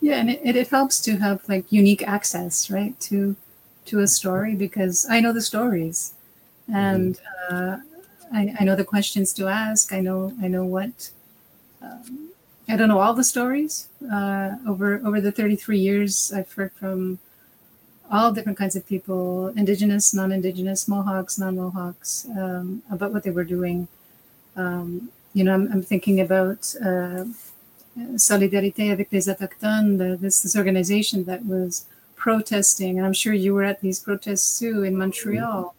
Yeah, 0.01 0.19
and 0.21 0.31
it, 0.31 0.57
it 0.57 0.69
helps 0.69 1.01
to 1.07 1.17
have 1.17 1.41
like 1.49 1.73
unique 1.73 2.07
access, 2.07 2.71
right, 2.71 2.95
to 3.09 3.35
to 3.87 4.01
a 4.01 4.07
story 4.07 4.55
because 4.55 5.07
I 5.11 5.21
know 5.21 5.33
the 5.33 5.41
stories, 5.53 6.15
and 6.73 7.21
uh, 7.51 7.79
I, 8.33 8.55
I 8.61 8.65
know 8.65 8.77
the 8.77 8.85
questions 8.85 9.33
to 9.35 9.49
ask. 9.49 9.93
I 9.93 10.01
know 10.01 10.33
I 10.43 10.49
know 10.49 10.65
what 10.65 11.11
um, 11.83 12.31
I 12.69 12.77
don't 12.77 12.89
know 12.89 13.01
all 13.01 13.15
the 13.15 13.25
stories. 13.25 13.89
Uh, 14.11 14.57
over 14.67 15.01
over 15.05 15.21
the 15.21 15.33
33 15.33 15.79
years, 15.79 16.33
I've 16.35 16.53
heard 16.53 16.73
from 16.73 17.19
all 18.11 18.31
different 18.31 18.59
kinds 18.59 18.77
of 18.77 18.87
people, 18.87 19.49
indigenous, 19.57 20.13
non-indigenous, 20.13 20.87
Mohawks, 20.87 21.39
non-Mohawks, 21.39 22.27
um, 22.37 22.83
about 22.91 23.13
what 23.13 23.23
they 23.23 23.31
were 23.31 23.45
doing. 23.45 23.89
Um, 24.55 25.11
you 25.33 25.45
know, 25.45 25.55
I'm, 25.55 25.73
I'm 25.73 25.83
thinking 25.83 26.21
about 26.21 26.75
uh, 26.85 27.25
Solidarité 28.17 28.91
avec 28.91 29.11
les 29.13 29.29
Autochtones, 29.29 29.97
the, 29.97 30.17
this, 30.21 30.43
this 30.43 30.57
organization 30.57 31.25
that 31.25 31.47
was 31.47 31.87
protesting, 32.17 32.99
and 32.99 33.07
I'm 33.07 33.13
sure 33.15 33.33
you 33.33 33.55
were 33.55 33.65
at 33.65 33.81
these 33.81 33.99
protests 33.99 34.59
too 34.59 34.83
in 34.83 34.97
Montreal, 34.97 35.75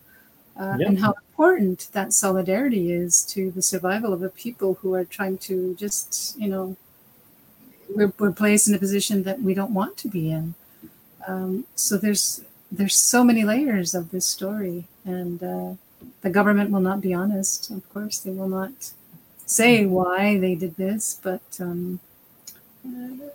uh, 0.60 0.76
Yeah. 0.80 0.88
and 0.88 0.99
how 0.99 1.14
important 1.30 1.89
that 1.93 2.14
solidarity 2.14 2.91
is 2.91 3.24
to 3.26 3.51
the 3.51 3.62
survival 3.62 4.14
of 4.14 4.22
a 4.24 4.30
people 4.30 4.76
who 4.76 4.93
are 4.93 5.06
trying 5.06 5.38
to 5.39 5.76
just, 5.76 6.38
you 6.39 6.47
know, 6.47 6.76
we're, 7.95 8.14
we're 8.20 8.32
placed 8.32 8.68
in 8.68 8.74
a 8.76 8.80
position 8.80 9.24
that 9.24 9.41
we 9.41 9.54
don't 9.54 9.74
want 9.74 9.97
to 9.97 10.08
be 10.08 10.32
in. 10.32 10.54
Um, 11.28 11.66
so 11.76 11.97
there's 11.97 12.41
there's 12.72 12.95
so 12.95 13.24
many 13.24 13.43
layers 13.43 13.93
of 13.93 14.10
this 14.10 14.26
story, 14.26 14.86
and 15.06 15.41
uh, 15.43 15.74
the 16.22 16.30
government 16.30 16.72
will 16.72 16.80
not 16.82 17.01
be 17.01 17.14
honest. 17.14 17.70
Of 17.70 17.88
course, 17.93 18.18
they 18.20 18.32
will 18.32 18.49
not 18.49 18.91
say 19.45 19.86
why 19.86 20.39
they 20.39 20.56
did 20.56 20.76
this, 20.76 21.20
but 21.22 21.43
um, 21.60 21.99
uh, 22.86 23.30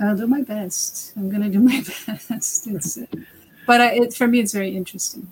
I'll 0.00 0.16
do 0.16 0.26
my 0.26 0.42
best. 0.42 1.12
I'm 1.16 1.30
going 1.30 1.42
to 1.42 1.48
do 1.48 1.60
my 1.60 1.80
best. 2.28 2.66
It's, 2.66 2.98
uh, 2.98 3.06
but 3.66 3.80
I, 3.80 3.92
it, 3.94 4.14
for 4.14 4.26
me, 4.26 4.40
it's 4.40 4.52
very 4.52 4.76
interesting. 4.76 5.28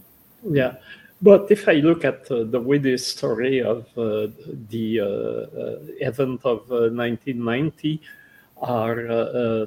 Yeah, 0.48 0.76
but 1.22 1.50
if 1.50 1.68
I 1.68 1.74
look 1.74 2.04
at 2.04 2.30
uh, 2.30 2.44
the 2.44 2.60
way 2.60 2.78
the 2.78 2.96
story 2.98 3.62
of 3.62 3.86
uh, 3.96 4.28
the 4.70 5.00
uh, 5.00 5.04
uh, 5.04 5.78
event 6.00 6.40
of 6.44 6.60
uh, 6.70 6.90
1990 6.92 8.00
are 8.58 9.08
uh, 9.08 9.14
uh, 9.14 9.66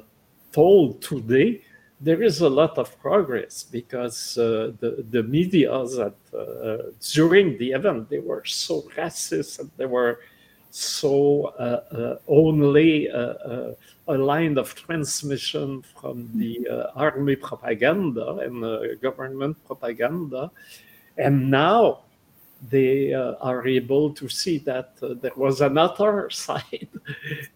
told 0.52 1.02
today, 1.02 1.62
there 2.00 2.22
is 2.22 2.40
a 2.42 2.48
lot 2.48 2.78
of 2.78 2.96
progress 3.00 3.64
because 3.64 4.38
uh, 4.38 4.70
the 4.78 5.04
the 5.10 5.22
media 5.24 5.70
that 5.70 6.14
uh, 6.32 6.90
during 7.12 7.58
the 7.58 7.72
event 7.72 8.08
they 8.08 8.20
were 8.20 8.44
so 8.44 8.82
racist 8.96 9.58
and 9.58 9.70
they 9.76 9.86
were 9.86 10.20
so 10.70 11.46
uh, 11.58 11.82
uh, 11.96 12.16
only 12.28 13.10
uh, 13.10 13.18
uh, 13.18 13.74
a 14.08 14.16
line 14.16 14.58
of 14.58 14.74
transmission 14.74 15.82
from 15.82 16.30
the 16.34 16.66
uh, 16.68 16.90
army 16.94 17.34
propaganda 17.36 18.36
and 18.44 18.64
uh, 18.64 18.94
government 19.02 19.56
propaganda. 19.66 20.50
And 21.18 21.50
now 21.50 22.00
they 22.70 23.12
uh, 23.14 23.34
are 23.40 23.66
able 23.66 24.12
to 24.14 24.28
see 24.28 24.58
that 24.58 24.92
uh, 25.02 25.14
there 25.20 25.36
was 25.36 25.60
another 25.60 26.30
side, 26.46 26.88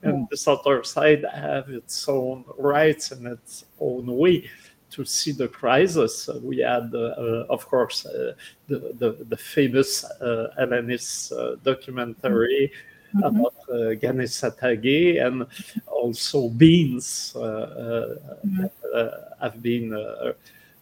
and 0.02 0.28
this 0.30 0.46
other 0.46 0.84
side 0.84 1.24
have 1.32 1.68
its 1.70 2.08
own 2.08 2.44
rights 2.58 3.10
and 3.12 3.26
its 3.26 3.64
own 3.80 4.06
way 4.06 4.48
to 4.90 5.04
see 5.04 5.32
the 5.32 5.48
crisis. 5.48 6.28
Uh, 6.28 6.38
we 6.42 6.58
had, 6.58 6.90
uh, 6.94 6.98
uh, 6.98 7.46
of 7.48 7.66
course, 7.66 8.04
uh, 8.06 8.34
the, 8.68 8.94
the, 8.98 9.24
the 9.28 9.36
famous 9.36 10.04
uh, 10.04 10.48
Alanis 10.60 11.32
uh, 11.32 11.56
documentary 11.64 12.70
Mhm. 13.14 13.24
about 13.28 13.54
uh, 13.68 13.94
Kanehsatà:ke 14.00 15.18
and 15.20 15.44
also 15.86 16.48
beans 16.48 17.34
uh, 17.36 17.40
uh, 17.40 18.16
Mhm. 18.46 18.70
uh, 18.94 19.10
have 19.40 19.60
been 19.62 19.92
uh, 19.92 20.32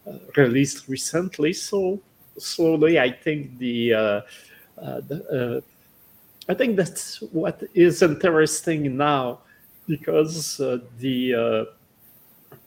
uh, 0.06 0.18
released 0.36 0.86
recently. 0.88 1.52
So 1.52 1.98
slowly, 2.40 2.98
I 2.98 3.10
think 3.10 3.58
the, 3.58 3.94
uh, 3.94 4.20
uh, 4.80 5.00
the 5.06 5.18
uh, 5.30 5.60
I 6.50 6.54
think 6.54 6.76
that's 6.76 7.20
what 7.32 7.62
is 7.74 8.02
interesting 8.02 8.96
now 8.96 9.40
because 9.86 10.60
uh, 10.60 10.78
the 10.98 11.34
uh, 11.34 11.64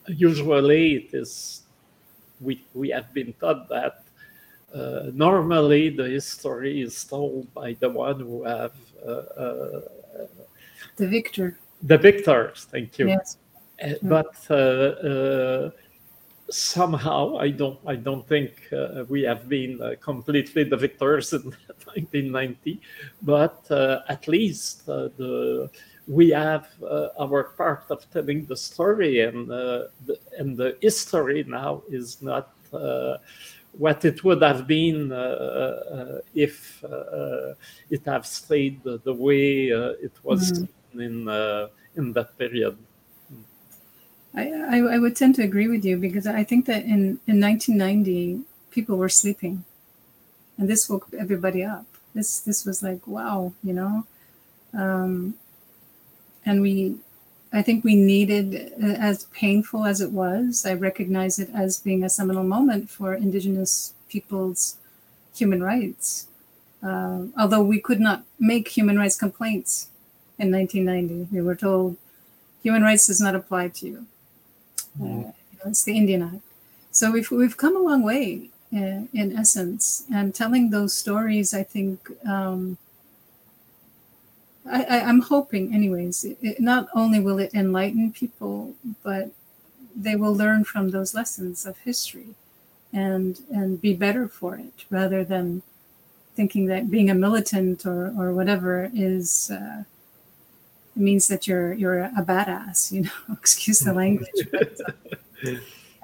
usually 0.08 0.96
it 0.96 1.14
is 1.14 1.64
we 2.40 2.64
we 2.74 2.90
have 2.90 3.14
been 3.14 3.34
taught 3.40 3.68
that 3.70 4.04
uh, 4.74 5.12
normally 5.14 5.90
the 5.90 6.08
history 6.10 6.82
is 6.82 7.04
told 7.04 7.54
by 7.54 7.74
the 7.80 7.90
one 7.90 8.20
who 8.20 8.44
have 8.44 8.74
uh, 9.06 9.12
uh, 9.12 9.82
The 10.98 11.08
victor. 11.08 11.58
the 11.82 11.98
victors. 11.98 12.68
Thank 12.72 13.00
you. 13.00 13.08
Yes. 13.10 13.38
Uh, 13.84 13.94
but 14.04 14.36
uh, 14.50 14.54
uh, 14.54 15.72
somehow 16.54 17.38
I 17.38 17.50
don't 17.50 17.80
I 17.86 17.96
don't 17.96 18.28
think 18.28 18.52
uh, 18.72 19.06
we 19.10 19.24
have 19.24 19.50
been 19.50 19.82
uh, 19.82 19.96
completely 20.02 20.64
the 20.64 20.78
victors 20.78 21.34
in 21.34 21.42
1990, 21.86 22.80
but 23.22 23.66
uh, 23.72 24.02
at 24.08 24.28
least 24.28 24.88
uh, 24.88 25.10
the 25.18 25.70
we 26.08 26.30
have 26.30 26.68
uh, 26.84 27.10
our 27.20 27.44
part 27.56 27.86
of 27.90 28.10
telling 28.12 28.46
the 28.46 28.58
story, 28.58 29.22
and 29.22 29.50
uh, 29.52 29.86
the, 30.06 30.18
and 30.38 30.58
the 30.58 30.78
history 30.82 31.44
now 31.48 31.82
is 31.90 32.22
not. 32.22 32.54
Uh, 32.72 33.18
what 33.76 34.06
it 34.06 34.24
would 34.24 34.42
have 34.44 34.68
been 34.68 35.12
uh, 35.12 35.16
uh, 35.16 36.20
if 36.36 36.84
uh, 36.84 37.54
it 37.90 38.06
have 38.06 38.24
stayed 38.24 38.84
the, 38.84 39.00
the 39.04 39.12
way 39.12 39.72
uh, 39.72 39.94
it 40.00 40.14
was 40.22 40.64
in 40.94 41.28
uh, 41.28 41.68
in 41.96 42.14
that 42.14 42.38
period. 42.38 42.78
I, 44.36 44.80
I, 44.80 44.98
would 44.98 45.16
tend 45.16 45.36
to 45.36 45.44
agree 45.44 45.68
with 45.68 45.86
you 45.86 45.98
because 45.98 46.26
I 46.26 46.44
think 46.44 46.66
that 46.66 46.84
in, 46.84 47.20
in 47.28 47.40
1990, 47.40 48.42
people 48.72 48.98
were 48.98 49.10
sleeping. 49.10 49.64
And 50.58 50.68
this 50.68 50.90
woke 50.90 51.08
everybody 51.18 51.64
up. 51.64 51.86
This 52.16 52.40
this 52.40 52.66
was 52.66 52.84
like, 52.84 53.08
wow, 53.08 53.54
you 53.64 53.74
know? 53.74 54.06
Um, 54.74 55.36
and 56.46 56.62
we, 56.62 56.96
I 57.52 57.62
think 57.62 57.84
we 57.84 57.96
needed, 57.96 58.74
uh, 58.84 58.88
as 58.88 59.26
painful 59.26 59.86
as 59.86 60.02
it 60.02 60.12
was, 60.12 60.66
I 60.66 60.74
recognize 60.74 61.40
it 61.40 61.50
as 61.54 61.80
being 61.80 62.04
a 62.04 62.10
seminal 62.10 62.44
moment 62.44 62.90
for 62.90 63.14
Indigenous 63.14 63.94
people's 64.10 64.78
human 65.36 65.64
rights. 65.64 66.28
Uh, 66.82 67.28
although 67.38 67.64
we 67.64 67.80
could 67.80 68.00
not 68.00 68.24
make 68.40 68.68
human 68.70 68.98
rights 68.98 69.18
complaints 69.18 69.90
in 70.38 70.52
1990, 70.52 71.34
we 71.34 71.42
were 71.42 71.56
told 71.56 71.98
human 72.62 72.82
rights 72.82 73.08
does 73.08 73.22
not 73.22 73.36
apply 73.36 73.70
to 73.70 73.88
you. 73.88 74.08
Uh, 75.02 75.06
you 75.06 75.24
know, 75.24 75.34
it's 75.66 75.84
the 75.84 75.98
Indian 75.98 76.22
Act. 76.22 76.42
So 76.92 77.12
we've 77.12 77.30
we've 77.32 77.58
come 77.58 77.76
a 77.76 77.80
long 77.80 78.04
way 78.04 78.50
uh, 78.72 79.06
in 79.14 79.36
essence, 79.38 80.06
and 80.14 80.34
telling 80.34 80.70
those 80.70 80.94
stories, 80.94 81.54
I 81.54 81.64
think. 81.64 82.10
Um, 82.26 82.78
I, 84.66 85.02
I'm 85.02 85.20
hoping, 85.20 85.74
anyways. 85.74 86.24
It, 86.24 86.38
it, 86.42 86.60
not 86.62 86.88
only 86.96 87.20
will 87.20 87.38
it 87.40 87.54
enlighten 87.54 88.14
people, 88.14 88.74
but 89.04 89.30
they 89.96 90.16
will 90.16 90.34
learn 90.34 90.64
from 90.64 90.92
those 90.92 91.14
lessons 91.14 91.66
of 91.66 91.78
history, 91.80 92.36
and 92.94 93.42
and 93.52 93.82
be 93.82 93.94
better 93.94 94.28
for 94.28 94.56
it, 94.56 94.86
rather 94.90 95.24
than 95.24 95.64
thinking 96.36 96.66
that 96.68 96.90
being 96.90 97.10
a 97.10 97.16
militant 97.16 97.86
or 97.86 98.14
or 98.18 98.34
whatever 98.34 98.90
is. 98.94 99.52
Uh, 99.52 99.84
means 100.96 101.28
that 101.28 101.48
you're 101.48 101.74
you're 101.74 102.04
a 102.04 102.24
badass, 102.24 102.92
you 102.92 103.02
know. 103.04 103.12
Excuse 103.34 103.80
the 103.80 103.94
language. 103.94 104.30
But, 104.52 104.80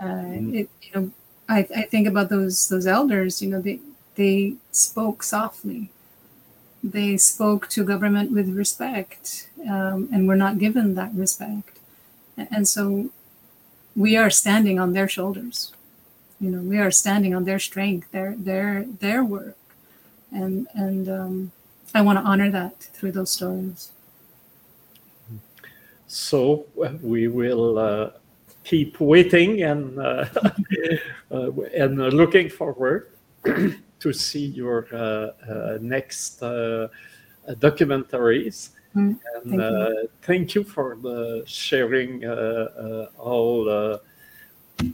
uh, 0.02 0.34
it, 0.60 0.70
you 0.82 0.92
know, 0.94 1.12
I, 1.48 1.60
I 1.76 1.82
think 1.84 2.08
about 2.08 2.30
those 2.30 2.70
those 2.70 2.88
elders. 2.88 3.42
You 3.42 3.50
know, 3.50 3.62
they 3.62 3.80
they 4.16 4.56
spoke 4.72 5.24
softly. 5.24 5.92
They 6.84 7.18
spoke 7.18 7.68
to 7.70 7.84
government 7.84 8.32
with 8.32 8.50
respect, 8.50 9.50
um, 9.68 10.08
and 10.14 10.28
were 10.28 10.38
not 10.38 10.60
given 10.60 10.96
that 10.96 11.14
respect. 11.14 11.78
And 12.38 12.68
so, 12.68 13.10
we 13.96 14.16
are 14.16 14.30
standing 14.30 14.80
on 14.80 14.94
their 14.94 15.10
shoulders. 15.10 15.74
You 16.40 16.52
know, 16.52 16.62
we 16.62 16.78
are 16.78 16.92
standing 16.92 17.36
on 17.36 17.44
their 17.44 17.60
strength, 17.60 18.10
their 18.12 18.34
their 18.38 18.86
their 18.86 19.26
work, 19.26 19.58
and 20.32 20.68
and 20.74 21.10
um, 21.10 21.52
I 21.94 22.02
want 22.02 22.18
to 22.18 22.24
honor 22.24 22.50
that 22.52 22.80
through 22.94 23.12
those 23.12 23.32
stories. 23.32 23.92
So 26.10 26.66
we 27.04 27.28
will 27.28 27.78
uh, 27.78 28.10
keep 28.64 29.00
waiting 29.00 29.62
and 29.62 30.00
uh, 30.00 30.26
uh, 31.32 31.52
and 31.76 31.98
looking 31.98 32.50
forward 32.50 33.12
to 33.46 34.14
see 34.14 34.48
your 34.48 34.88
uh, 34.92 35.78
next 35.80 36.42
documentaries. 36.42 38.70
Mm, 38.96 39.20
and 39.36 39.52
thank 39.52 39.70
you. 39.70 40.10
thank 40.24 40.56
you 40.56 40.64
for 40.64 40.98
the 41.00 41.44
sharing 41.46 42.26
all 42.26 44.00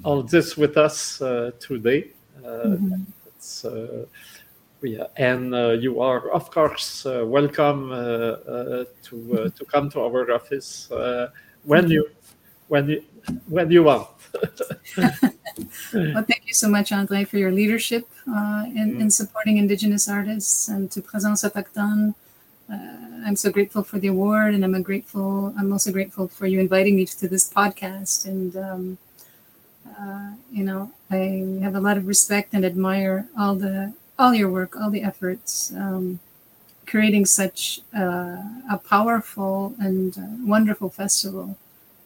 all 0.03 0.21
this 0.21 0.57
with 0.57 0.75
us 0.75 1.19
today. 1.59 2.11
Mhm. 2.43 3.05
It's, 3.27 3.65
yeah, 4.85 5.07
and 5.17 5.53
uh, 5.53 5.71
you 5.71 5.99
are, 6.01 6.29
of 6.31 6.49
course, 6.51 7.05
uh, 7.05 7.23
welcome 7.25 7.91
uh, 7.91 8.85
to 9.03 9.51
to 9.55 9.65
come 9.65 9.89
to 9.91 10.01
our 10.01 10.31
office 10.31 10.89
when 11.63 11.89
you 11.89 12.09
when 12.67 12.89
you 12.89 13.03
when 13.47 13.71
you 13.71 13.83
want. 13.83 14.09
Well, 15.93 16.25
thank 16.27 16.43
you 16.45 16.53
so 16.53 16.67
much, 16.67 16.91
André, 16.91 17.27
for 17.27 17.37
your 17.37 17.51
leadership 17.51 18.07
uh, 18.27 18.65
in, 18.67 18.99
in 18.99 19.09
supporting 19.09 19.57
Indigenous 19.57 20.09
artists 20.09 20.67
and 20.67 20.91
to 20.91 21.01
Présence 21.01 21.43
Autochtone. 21.43 22.13
Uh, 22.69 23.25
I'm 23.25 23.35
so 23.37 23.51
grateful 23.51 23.83
for 23.83 23.97
the 23.99 24.07
award, 24.07 24.53
and 24.53 24.65
I'm 24.65 24.81
grateful. 24.81 25.53
I'm 25.57 25.71
also 25.71 25.91
grateful 25.91 26.27
for 26.27 26.45
you 26.45 26.59
inviting 26.59 26.95
me 26.97 27.05
to 27.05 27.27
this 27.27 27.49
podcast. 27.49 28.25
And 28.25 28.55
um, 28.57 28.97
uh, 29.97 30.31
you 30.51 30.63
know, 30.63 30.91
I 31.09 31.61
have 31.61 31.75
a 31.75 31.79
lot 31.79 31.97
of 31.97 32.07
respect 32.07 32.53
and 32.53 32.65
admire 32.65 33.27
all 33.37 33.55
the 33.55 33.93
all 34.17 34.33
your 34.33 34.49
work, 34.49 34.75
all 34.75 34.89
the 34.89 35.03
efforts, 35.03 35.73
um, 35.75 36.19
creating 36.85 37.25
such 37.25 37.81
uh, 37.95 38.37
a 38.71 38.79
powerful 38.89 39.73
and 39.79 40.17
uh, 40.17 40.21
wonderful 40.45 40.89
festival 40.89 41.57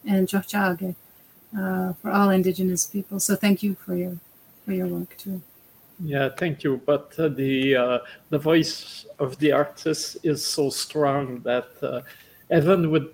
in 0.04 0.26
Tiohtià:ke 0.26 0.94
uh, 1.56 1.92
for 1.94 2.10
all 2.10 2.30
Indigenous 2.30 2.86
people. 2.86 3.20
So 3.20 3.36
thank 3.36 3.62
you 3.62 3.74
for 3.74 3.94
your 3.94 4.16
for 4.64 4.72
your 4.72 4.86
work 4.86 5.16
too. 5.16 5.40
Yeah, 6.02 6.30
thank 6.30 6.64
you. 6.64 6.80
But 6.86 7.14
uh, 7.18 7.28
the 7.28 7.76
uh, 7.76 7.98
the 8.30 8.38
voice 8.38 9.06
of 9.18 9.38
the 9.38 9.52
artist 9.52 10.16
is 10.22 10.44
so 10.44 10.70
strong 10.70 11.40
that 11.40 11.68
uh, 11.82 12.00
even 12.50 12.90
with 12.90 13.12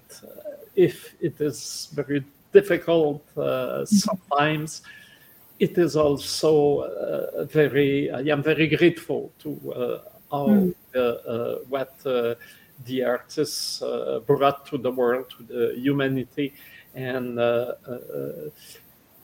if 0.76 1.14
it 1.20 1.40
is 1.40 1.88
very 1.92 2.22
difficult 2.52 3.22
sometimes, 3.86 4.82
it 5.58 5.78
is 5.78 5.96
also 5.96 7.46
very. 7.50 8.10
I 8.10 8.20
am 8.20 8.42
very 8.42 8.68
grateful 8.68 9.32
to 9.40 10.00
all 10.30 10.48
mm. 10.48 10.74
the, 10.92 11.62
what 11.68 11.98
the 12.84 13.04
artists 13.04 13.82
brought 14.26 14.66
to 14.66 14.78
the 14.78 14.90
world, 14.90 15.26
to 15.36 15.42
the 15.42 15.74
humanity, 15.78 16.54
and 16.94 17.38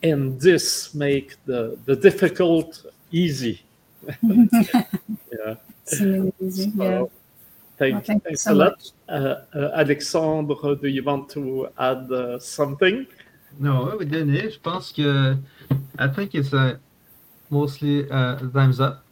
and 0.03 0.41
this 0.41 0.95
make 0.95 1.37
the 1.45 1.79
the 1.85 1.97
difficult 1.97 2.85
easy. 3.11 3.63
yeah. 4.23 5.55
Easy. 6.41 6.73
So, 6.77 6.85
yeah. 6.85 7.05
Thank, 7.79 7.95
well, 7.95 8.03
thank 8.05 8.23
thanks 8.25 8.43
so 8.43 8.53
a 8.53 8.55
lot. 8.55 8.91
Uh, 9.09 9.13
uh, 9.55 9.71
Alexandre, 9.75 10.77
do 10.77 10.89
you 10.89 11.03
want 11.03 11.29
to 11.31 11.69
add 11.79 12.13
uh, 12.13 12.39
something? 12.39 13.07
No, 13.59 13.97
oui, 13.99 14.07
Denis, 14.07 14.51
je 14.51 14.59
pense 14.59 14.93
que 14.93 15.37
I 15.99 16.09
think 16.09 16.35
it's 16.35 16.53
uh, 16.53 16.77
mostly 17.51 18.11
uh, 18.11 18.37
time's 18.53 18.81
up 18.81 19.05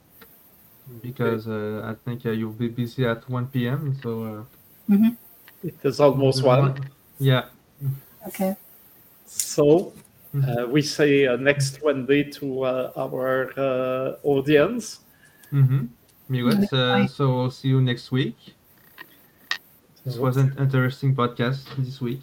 because 1.02 1.46
uh, 1.46 1.82
I 1.84 1.94
think 2.04 2.26
uh, 2.26 2.30
you'll 2.30 2.52
be 2.52 2.68
busy 2.68 3.06
at 3.06 3.28
1 3.28 3.46
p.m. 3.48 3.96
So 4.02 4.24
uh, 4.24 4.92
mm-hmm. 4.92 5.10
it 5.62 5.76
is 5.84 6.00
almost 6.00 6.42
one. 6.42 6.74
Yeah. 7.18 7.44
Okay. 8.26 8.56
So 9.26 9.92
uh, 10.34 10.66
we 10.68 10.82
say 10.82 11.26
uh, 11.26 11.36
next 11.36 11.82
Wednesday 11.82 12.24
to 12.24 12.64
uh, 12.64 12.92
our 12.96 13.52
uh, 13.58 14.16
audience. 14.22 15.00
Mm-hmm. 15.52 15.86
Yes, 16.32 16.72
uh, 16.72 17.06
so 17.08 17.34
we'll 17.34 17.50
see 17.50 17.68
you 17.68 17.80
next 17.80 18.12
week. 18.12 18.36
This 20.04 20.16
was 20.16 20.36
an 20.36 20.54
interesting 20.58 21.14
podcast 21.14 21.64
this 21.76 22.00
week. 22.00 22.22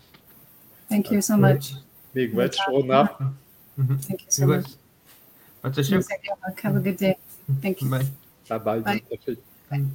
Thank 0.90 1.12
you 1.12 1.22
so 1.22 1.36
much. 1.36 1.74
Big 2.14 2.34
wet 2.34 2.56
Shona. 2.56 3.34
Mm-hmm. 3.80 3.96
Thank 3.98 4.22
you 4.26 4.32
so 4.32 4.48
much. 4.48 4.66
Have 5.64 6.76
a 6.76 6.80
good 6.80 6.98
day. 6.98 7.18
Thank 7.62 7.82
you. 7.82 7.90
Bye. 7.90 8.06
Bye 8.50 8.58
bye. 8.58 9.02
Bye. 9.70 9.86